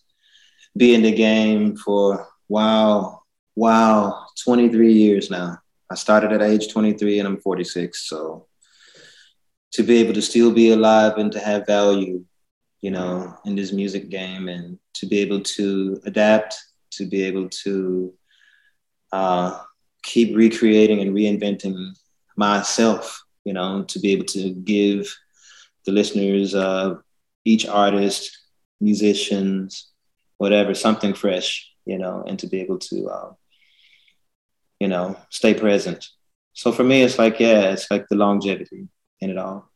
be 0.78 0.95
in 0.95 1.01
the 1.01 1.12
game 1.12 1.76
for 1.76 2.28
wow, 2.47 3.24
wow, 3.55 4.26
23 4.43 4.93
years 4.93 5.30
now. 5.30 5.57
I 5.89 5.95
started 5.95 6.32
at 6.32 6.41
age 6.41 6.72
23 6.72 7.20
and 7.20 7.28
I'm 7.28 7.41
46. 7.41 8.07
So 8.07 8.47
to 9.74 9.84
be 9.84 9.97
able 9.97 10.14
to 10.14 10.22
still 10.22 10.51
be 10.51 10.72
alive 10.72 11.18
and 11.18 11.32
to 11.34 11.39
have 11.39 11.66
value, 11.66 12.24
you 12.82 12.91
know, 12.91 13.38
in 13.45 13.55
this 13.55 13.72
music 13.72 14.09
game 14.09 14.47
and 14.47 14.80
to 14.95 15.05
be 15.05 15.20
able 15.20 15.41
to 15.41 16.01
adapt, 16.05 16.55
to 16.91 17.05
be 17.05 17.24
able 17.24 17.49
to 17.49 18.14
uh, 19.12 19.59
keep 20.03 20.36
recreating 20.36 21.01
and 21.01 21.14
reinventing 21.14 21.93
myself, 22.38 23.24
you 23.43 23.53
know, 23.53 23.84
to 23.84 23.99
be 23.99 24.12
able 24.12 24.26
to 24.26 24.51
give 24.51 25.14
the 25.86 25.91
listeners, 25.91 26.55
uh, 26.55 26.95
each 27.45 27.67
artist, 27.67 28.38
musicians, 28.79 29.91
whatever, 30.38 30.73
something 30.73 31.13
fresh, 31.13 31.71
you 31.86 31.97
know, 31.97 32.23
and 32.27 32.39
to 32.39 32.47
be 32.47 32.61
able 32.61 32.79
to, 32.79 33.07
uh, 33.07 33.32
you 34.79 34.88
know, 34.88 35.15
stay 35.29 35.53
present. 35.53 36.07
So 36.53 36.71
for 36.71 36.84
me, 36.84 37.03
it's 37.03 37.17
like, 37.17 37.39
yeah, 37.39 37.71
it's 37.71 37.89
like 37.89 38.07
the 38.09 38.15
longevity 38.15 38.88
in 39.19 39.29
it 39.29 39.38
all. 39.38 39.69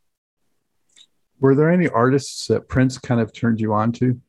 Were 1.39 1.55
there 1.55 1.71
any 1.71 1.87
artists 1.87 2.47
that 2.47 2.67
Prince 2.67 2.97
kind 2.97 3.21
of 3.21 3.33
turned 3.33 3.59
you 3.59 3.73
on 3.73 3.91
to? 3.93 4.19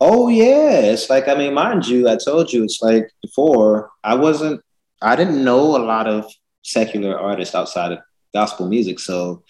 Oh 0.00 0.28
yeah, 0.28 0.80
it's 0.80 1.10
like 1.10 1.26
I 1.28 1.34
mean, 1.34 1.54
mind 1.54 1.86
you, 1.86 2.08
I 2.08 2.16
told 2.16 2.52
you 2.52 2.62
it's 2.62 2.80
like 2.80 3.10
before 3.20 3.90
I 4.04 4.14
wasn't, 4.14 4.62
I 5.02 5.16
didn't 5.16 5.42
know 5.42 5.76
a 5.76 5.82
lot 5.84 6.06
of 6.06 6.24
secular 6.62 7.18
artists 7.18 7.54
outside 7.54 7.92
of 7.92 7.98
gospel 8.32 8.68
music. 8.68 9.00
So 9.00 9.42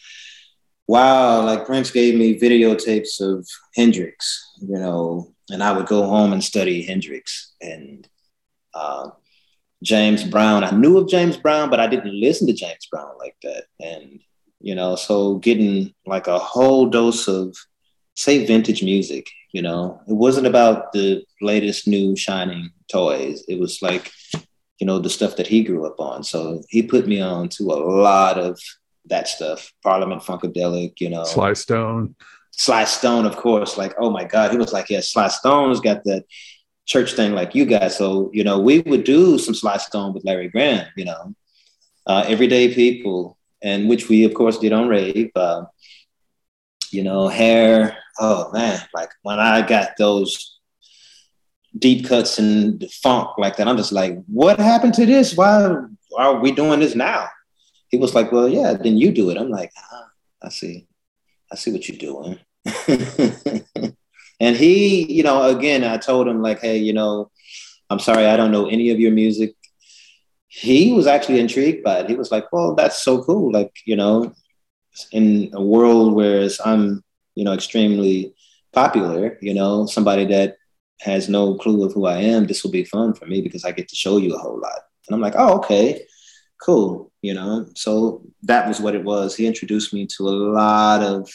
wow, 0.89 1.45
like 1.45 1.66
Prince 1.66 1.91
gave 1.91 2.14
me 2.14 2.41
videotapes 2.41 3.20
of 3.20 3.47
Hendrix, 3.76 4.53
you 4.61 4.78
know, 4.78 5.32
and 5.51 5.62
I 5.62 5.72
would 5.72 5.86
go 5.86 6.07
home 6.07 6.32
and 6.32 6.43
study 6.43 6.82
Hendrix 6.82 7.55
and 7.61 8.09
uh, 8.74 9.11
James 9.82 10.24
Brown. 10.24 10.64
I 10.64 10.70
knew 10.70 10.97
of 10.99 11.09
James 11.09 11.36
Brown, 11.36 11.70
but 11.70 11.78
I 11.78 11.86
didn't 11.86 12.18
listen 12.18 12.47
to 12.49 12.55
James 12.55 12.89
Brown 12.91 13.12
like 13.18 13.36
that. 13.43 13.64
And 13.80 14.20
you 14.61 14.74
know, 14.74 14.97
so 14.97 15.36
getting 15.36 15.95
like 16.07 16.26
a 16.26 16.39
whole 16.39 16.86
dose 16.86 17.28
of 17.28 17.57
say 18.16 18.45
vintage 18.45 18.82
music, 18.82 19.28
you 19.53 19.62
know, 19.62 20.01
it 20.09 20.14
wasn't 20.14 20.47
about 20.47 20.93
the 20.93 21.22
latest 21.41 21.86
new 21.86 22.16
shining 22.16 22.70
toys. 22.91 23.45
It 23.47 23.61
was 23.61 23.80
like, 23.82 24.11
you 24.80 24.86
know, 24.86 24.99
the 24.99 25.11
stuff 25.11 25.36
that 25.36 25.47
he 25.47 25.62
grew 25.62 25.86
up 25.86 26.01
on. 26.01 26.24
So 26.24 26.62
he 26.68 26.82
put 26.82 27.07
me 27.07 27.20
on 27.20 27.49
to 27.51 27.64
a 27.64 27.78
lot 27.78 28.39
of 28.39 28.59
that 29.09 29.29
stuff. 29.29 29.73
Parliament 29.83 30.23
Funkadelic, 30.23 31.01
you 31.01 31.11
know. 31.11 31.25
Sly 31.25 31.53
Stone. 31.53 32.15
Sly 32.53 32.85
Stone, 32.85 33.27
of 33.27 33.37
course. 33.37 33.77
Like, 33.77 33.95
oh 33.99 34.11
my 34.11 34.25
God. 34.25 34.51
He 34.51 34.57
was 34.57 34.73
like, 34.73 34.91
yeah, 34.91 35.01
Sly 35.01 35.29
Stone's 35.29 35.81
got 35.81 36.05
that 36.05 36.25
church 36.87 37.13
thing 37.13 37.35
like 37.35 37.55
you 37.55 37.65
guys. 37.65 37.97
So, 37.97 38.31
you 38.33 38.43
know, 38.45 38.59
we 38.59 38.81
would 38.81 39.05
do 39.05 39.39
some 39.39 39.55
Sly 39.55 39.77
Stone 39.77 40.15
with 40.15 40.25
Larry 40.25 40.49
Graham, 40.49 40.87
you 40.97 41.05
know. 41.05 41.35
Uh, 42.07 42.25
everyday 42.27 42.75
people, 42.75 43.37
and 43.63 43.87
which 43.87 44.09
we 44.09 44.25
of 44.25 44.33
course 44.33 44.59
did 44.59 44.73
on 44.73 44.89
rave. 44.89 45.31
Uh, 45.37 45.65
you 46.91 47.03
know, 47.03 47.29
hair. 47.29 47.99
Oh 48.19 48.51
man, 48.53 48.81
like 48.95 49.11
when 49.23 49.39
I 49.39 49.61
got 49.61 49.91
those 49.99 50.59
deep 51.79 52.07
cuts 52.07 52.39
and 52.39 52.81
the 52.81 52.89
funk 52.89 53.37
like 53.37 53.57
that, 53.57 53.69
I'm 53.69 53.77
just 53.77 53.93
like, 53.93 54.19
what 54.27 54.59
happened 54.59 54.95
to 54.95 55.05
this? 55.05 55.37
Why 55.37 55.85
are 56.17 56.41
we 56.41 56.51
doing 56.51 56.81
this 56.81 56.95
now? 56.95 57.29
He 57.89 57.97
was 57.97 58.14
like, 58.14 58.32
well, 58.32 58.49
yeah, 58.49 58.74
then 58.74 58.97
you 58.99 59.12
do 59.12 59.30
it. 59.30 59.39
I'm 59.39 59.51
like, 59.51 59.72
ah, 59.76 60.09
I 60.43 60.49
see, 60.51 60.86
I 61.51 61.57
see 61.57 61.72
what 61.72 61.89
you're 61.89 61.99
doing. 61.99 62.39
and 64.41 64.57
he, 64.57 65.11
you 65.11 65.22
know, 65.22 65.43
again, 65.57 65.84
I 65.84 65.97
told 65.97 66.28
him 66.28 66.43
like, 66.43 66.61
hey, 66.61 66.78
you 66.78 66.93
know, 66.93 67.30
I'm 67.91 67.99
sorry, 67.99 68.26
I 68.26 68.36
don't 68.36 68.53
know 68.53 68.68
any 68.68 68.91
of 68.91 69.01
your 69.01 69.12
music 69.12 69.55
he 70.49 70.93
was 70.93 71.07
actually 71.07 71.41
intrigued 71.41 71.84
by 71.84 72.01
it. 72.01 72.09
He 72.09 72.16
was 72.16 72.32
like, 72.32 72.51
well, 72.53 72.74
that's 72.74 73.03
so 73.03 73.22
cool. 73.22 73.53
Like, 73.53 73.72
you 73.84 73.97
know, 73.97 74.34
in 75.12 75.51
a 75.53 75.62
world 75.62 76.14
where 76.14 76.49
I'm, 76.64 77.05
you 77.34 77.45
know, 77.45 77.53
extremely 77.53 78.34
popular, 78.72 79.39
you 79.43 79.55
know, 79.55 79.86
somebody 79.86 80.24
that 80.26 80.57
has 81.01 81.28
no 81.28 81.55
clue 81.57 81.84
of 81.84 81.93
who 81.93 82.07
I 82.07 82.18
am, 82.18 82.47
this 82.47 82.64
will 82.64 82.70
be 82.70 82.84
fun 82.84 83.14
for 83.14 83.26
me 83.26 83.43
because 83.43 83.64
I 83.64 83.72
get 83.72 83.89
to 83.89 83.97
show 83.97 84.16
you 84.16 84.34
a 84.34 84.39
whole 84.39 84.59
lot. 84.59 84.80
And 85.07 85.14
I'm 85.14 85.20
like, 85.20 85.34
oh, 85.36 85.59
okay, 85.59 86.03
cool. 86.63 87.11
You 87.23 87.35
know, 87.35 87.67
so 87.75 88.23
that 88.43 88.69
was 88.69 88.81
what 88.81 88.95
it 88.95 89.05
was. 89.05 89.35
He 89.35 89.47
introduced 89.47 89.93
me 89.93 90.07
to 90.17 90.29
a 90.29 90.31
lot 90.31 91.03
of 91.03 91.29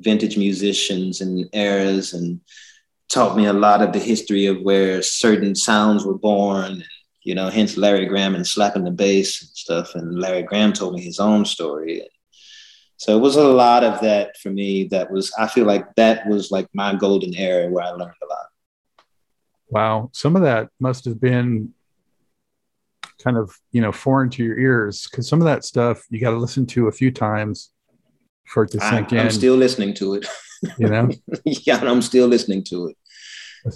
vintage 0.00 0.38
musicians 0.38 1.20
and 1.20 1.48
eras 1.52 2.14
and 2.14 2.40
taught 3.10 3.36
me 3.36 3.46
a 3.46 3.52
lot 3.52 3.82
of 3.82 3.92
the 3.92 3.98
history 3.98 4.46
of 4.46 4.62
where 4.62 5.02
certain 5.02 5.54
sounds 5.54 6.06
were 6.06 6.16
born 6.16 6.82
you 7.22 7.34
know, 7.34 7.48
hence 7.48 7.76
Larry 7.76 8.06
Graham 8.06 8.34
and 8.34 8.46
slapping 8.46 8.84
the 8.84 8.90
bass 8.90 9.42
and 9.42 9.50
stuff. 9.50 9.94
And 9.94 10.18
Larry 10.18 10.42
Graham 10.42 10.72
told 10.72 10.94
me 10.94 11.02
his 11.02 11.20
own 11.20 11.44
story. 11.44 12.06
So 12.96 13.16
it 13.16 13.20
was 13.20 13.36
a 13.36 13.48
lot 13.48 13.84
of 13.84 14.00
that 14.00 14.36
for 14.38 14.50
me. 14.50 14.84
That 14.84 15.10
was, 15.10 15.32
I 15.38 15.46
feel 15.46 15.66
like 15.66 15.94
that 15.96 16.26
was 16.26 16.50
like 16.50 16.68
my 16.74 16.94
golden 16.94 17.34
era 17.34 17.68
where 17.68 17.84
I 17.84 17.90
learned 17.90 18.14
a 18.22 18.26
lot. 18.26 18.46
Wow. 19.68 20.10
Some 20.12 20.36
of 20.36 20.42
that 20.42 20.70
must 20.80 21.04
have 21.04 21.20
been 21.20 21.74
kind 23.22 23.36
of, 23.36 23.54
you 23.72 23.80
know, 23.80 23.92
foreign 23.92 24.30
to 24.30 24.44
your 24.44 24.58
ears 24.58 25.08
because 25.10 25.28
some 25.28 25.40
of 25.40 25.46
that 25.46 25.64
stuff 25.64 26.04
you 26.10 26.20
got 26.20 26.30
to 26.30 26.38
listen 26.38 26.66
to 26.66 26.88
a 26.88 26.92
few 26.92 27.10
times 27.10 27.70
for 28.46 28.64
it 28.64 28.70
to 28.72 28.80
sink 28.80 29.12
I, 29.12 29.16
in. 29.16 29.22
I'm 29.22 29.30
still 29.30 29.56
listening 29.56 29.94
to 29.94 30.14
it. 30.14 30.26
You 30.78 30.88
know? 30.88 31.10
yeah, 31.44 31.80
I'm 31.82 32.02
still 32.02 32.26
listening 32.26 32.64
to 32.64 32.88
it 32.88 32.96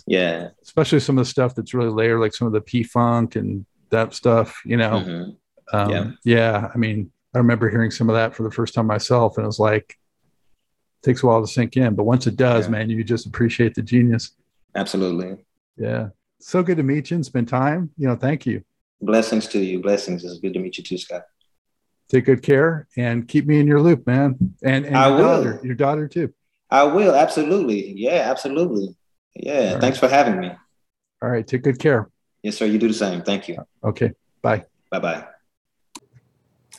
yeah 0.06 0.48
especially 0.62 1.00
some 1.00 1.18
of 1.18 1.24
the 1.24 1.30
stuff 1.30 1.54
that's 1.54 1.74
really 1.74 1.90
layered 1.90 2.20
like 2.20 2.34
some 2.34 2.46
of 2.46 2.52
the 2.52 2.60
p-funk 2.60 3.36
and 3.36 3.64
that 3.90 4.14
stuff 4.14 4.60
you 4.64 4.76
know 4.76 5.00
mm-hmm. 5.00 5.76
um, 5.76 5.90
yeah. 5.90 6.10
yeah 6.24 6.70
i 6.74 6.78
mean 6.78 7.10
i 7.34 7.38
remember 7.38 7.68
hearing 7.68 7.90
some 7.90 8.08
of 8.08 8.14
that 8.14 8.34
for 8.34 8.42
the 8.42 8.50
first 8.50 8.74
time 8.74 8.86
myself 8.86 9.36
and 9.36 9.44
it 9.44 9.46
was 9.46 9.58
like 9.58 9.96
it 11.02 11.06
takes 11.06 11.22
a 11.22 11.26
while 11.26 11.40
to 11.40 11.46
sink 11.46 11.76
in 11.76 11.94
but 11.94 12.04
once 12.04 12.26
it 12.26 12.36
does 12.36 12.66
yeah. 12.66 12.70
man 12.70 12.90
you 12.90 13.04
just 13.04 13.26
appreciate 13.26 13.74
the 13.74 13.82
genius 13.82 14.32
absolutely 14.74 15.36
yeah 15.76 16.08
so 16.40 16.62
good 16.62 16.76
to 16.76 16.82
meet 16.82 17.10
you 17.10 17.16
and 17.16 17.26
spend 17.26 17.48
time 17.48 17.90
you 17.96 18.06
know 18.06 18.16
thank 18.16 18.46
you 18.46 18.62
blessings 19.00 19.46
to 19.48 19.58
you 19.58 19.80
blessings 19.80 20.24
it's 20.24 20.38
good 20.38 20.54
to 20.54 20.58
meet 20.58 20.78
you 20.78 20.84
too 20.84 20.98
scott 20.98 21.22
take 22.08 22.24
good 22.24 22.42
care 22.42 22.86
and 22.96 23.28
keep 23.28 23.46
me 23.46 23.60
in 23.60 23.66
your 23.66 23.80
loop 23.80 24.06
man 24.06 24.36
and, 24.62 24.86
and 24.86 24.96
I 24.96 25.08
your 25.08 25.16
will. 25.16 25.24
daughter 25.24 25.60
your 25.62 25.74
daughter 25.74 26.08
too 26.08 26.32
i 26.70 26.82
will 26.82 27.14
absolutely 27.14 27.92
yeah 27.92 28.30
absolutely 28.30 28.96
yeah. 29.34 29.74
All 29.74 29.80
thanks 29.80 30.00
right. 30.00 30.10
for 30.10 30.14
having 30.14 30.40
me. 30.40 30.52
All 31.22 31.28
right. 31.30 31.46
Take 31.46 31.62
good 31.62 31.78
care. 31.78 32.10
Yes, 32.42 32.56
sir. 32.56 32.66
You 32.66 32.78
do 32.78 32.88
the 32.88 32.94
same. 32.94 33.22
Thank 33.22 33.48
you. 33.48 33.58
Okay. 33.82 34.12
Bye. 34.42 34.64
Bye 34.90 34.98
bye. 34.98 35.26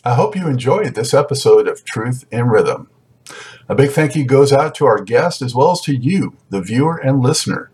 I 0.04 0.14
hope 0.14 0.36
you 0.36 0.48
enjoyed 0.48 0.94
this 0.94 1.14
episode 1.14 1.68
of 1.68 1.84
Truth 1.84 2.26
in 2.32 2.48
Rhythm. 2.48 2.90
A 3.68 3.74
big 3.74 3.90
thank 3.90 4.16
you 4.16 4.24
goes 4.24 4.54
out 4.54 4.76
to 4.76 4.86
our 4.86 5.02
guest 5.02 5.42
as 5.42 5.56
well 5.56 5.72
as 5.72 5.82
to 5.82 5.96
you, 5.96 6.38
the 6.52 6.62
viewer 6.62 6.98
and 6.98 7.22
listener. 7.22 7.72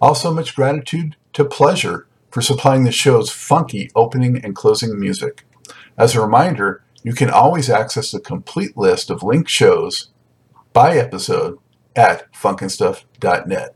Also, 0.00 0.32
much 0.32 0.54
gratitude 0.54 1.16
to 1.32 1.44
Pleasure 1.44 2.06
for 2.36 2.42
supplying 2.42 2.84
the 2.84 2.92
show's 2.92 3.30
funky 3.30 3.90
opening 3.96 4.44
and 4.44 4.54
closing 4.54 5.00
music. 5.00 5.46
As 5.96 6.14
a 6.14 6.20
reminder, 6.20 6.84
You 7.02 7.14
can 7.14 7.30
always 7.30 7.70
access 7.70 8.10
the 8.10 8.20
complete 8.20 8.76
list 8.76 9.08
of 9.08 9.22
linked 9.22 9.48
shows 9.48 10.10
by 10.74 10.98
episode 10.98 11.56
at 11.94 12.30
funknstuff.net. 12.34 13.74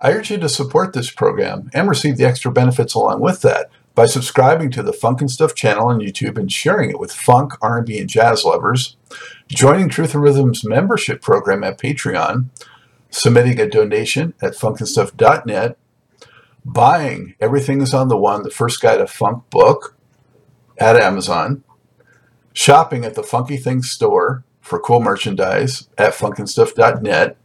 I 0.00 0.10
urge 0.10 0.32
you 0.32 0.38
to 0.38 0.48
support 0.48 0.92
this 0.92 1.12
program 1.12 1.70
and 1.72 1.88
receive 1.88 2.16
the 2.16 2.24
extra 2.24 2.50
benefits 2.50 2.94
along 2.94 3.20
with 3.20 3.42
that 3.42 3.70
by 3.94 4.06
subscribing 4.06 4.72
to 4.72 4.82
the 4.82 4.92
Funk 4.92 5.20
and 5.20 5.30
Stuff 5.30 5.54
channel 5.54 5.86
on 5.86 6.00
YouTube 6.00 6.36
and 6.36 6.50
sharing 6.50 6.90
it 6.90 6.98
with 6.98 7.12
funk, 7.12 7.52
R&B, 7.62 8.00
and 8.00 8.08
jazz 8.08 8.44
lovers, 8.44 8.96
joining 9.46 9.88
Truth 9.88 10.16
in 10.16 10.20
Rhythm's 10.20 10.64
membership 10.64 11.22
program 11.22 11.62
at 11.62 11.78
Patreon, 11.78 12.46
submitting 13.10 13.60
a 13.60 13.70
donation 13.70 14.34
at 14.42 14.54
funkandstuff.net, 14.54 15.78
buying 16.64 17.34
Everything 17.40 17.80
is 17.80 17.92
on 17.92 18.08
the 18.08 18.16
One, 18.16 18.42
the 18.42 18.50
first 18.50 18.80
guide 18.80 18.98
to 18.98 19.06
funk 19.06 19.48
book 19.50 19.96
at 20.78 20.96
Amazon, 20.96 21.62
shopping 22.52 23.04
at 23.04 23.14
the 23.14 23.22
Funky 23.22 23.56
Things 23.56 23.90
store 23.90 24.44
for 24.60 24.80
cool 24.80 25.00
merchandise 25.00 25.88
at 25.98 26.14
funkandstuff.net, 26.14 27.36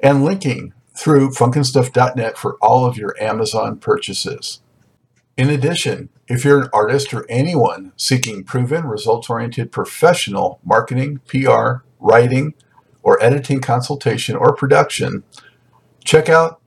and 0.00 0.24
linking 0.24 0.72
through 0.96 1.30
funkandstuff.net 1.30 2.38
for 2.38 2.56
all 2.60 2.86
of 2.86 2.96
your 2.96 3.14
Amazon 3.20 3.78
purchases. 3.78 4.60
In 5.36 5.50
addition, 5.50 6.08
if 6.26 6.44
you're 6.44 6.62
an 6.62 6.68
artist 6.72 7.12
or 7.12 7.26
anyone 7.28 7.92
seeking 7.96 8.44
proven, 8.44 8.86
results 8.86 9.28
oriented 9.28 9.72
professional 9.72 10.60
marketing, 10.64 11.20
PR, 11.26 11.84
writing, 12.00 12.54
or 13.02 13.22
editing 13.22 13.60
consultation 13.60 14.36
or 14.36 14.54
production, 14.54 15.24
check 16.04 16.28
out 16.28 16.61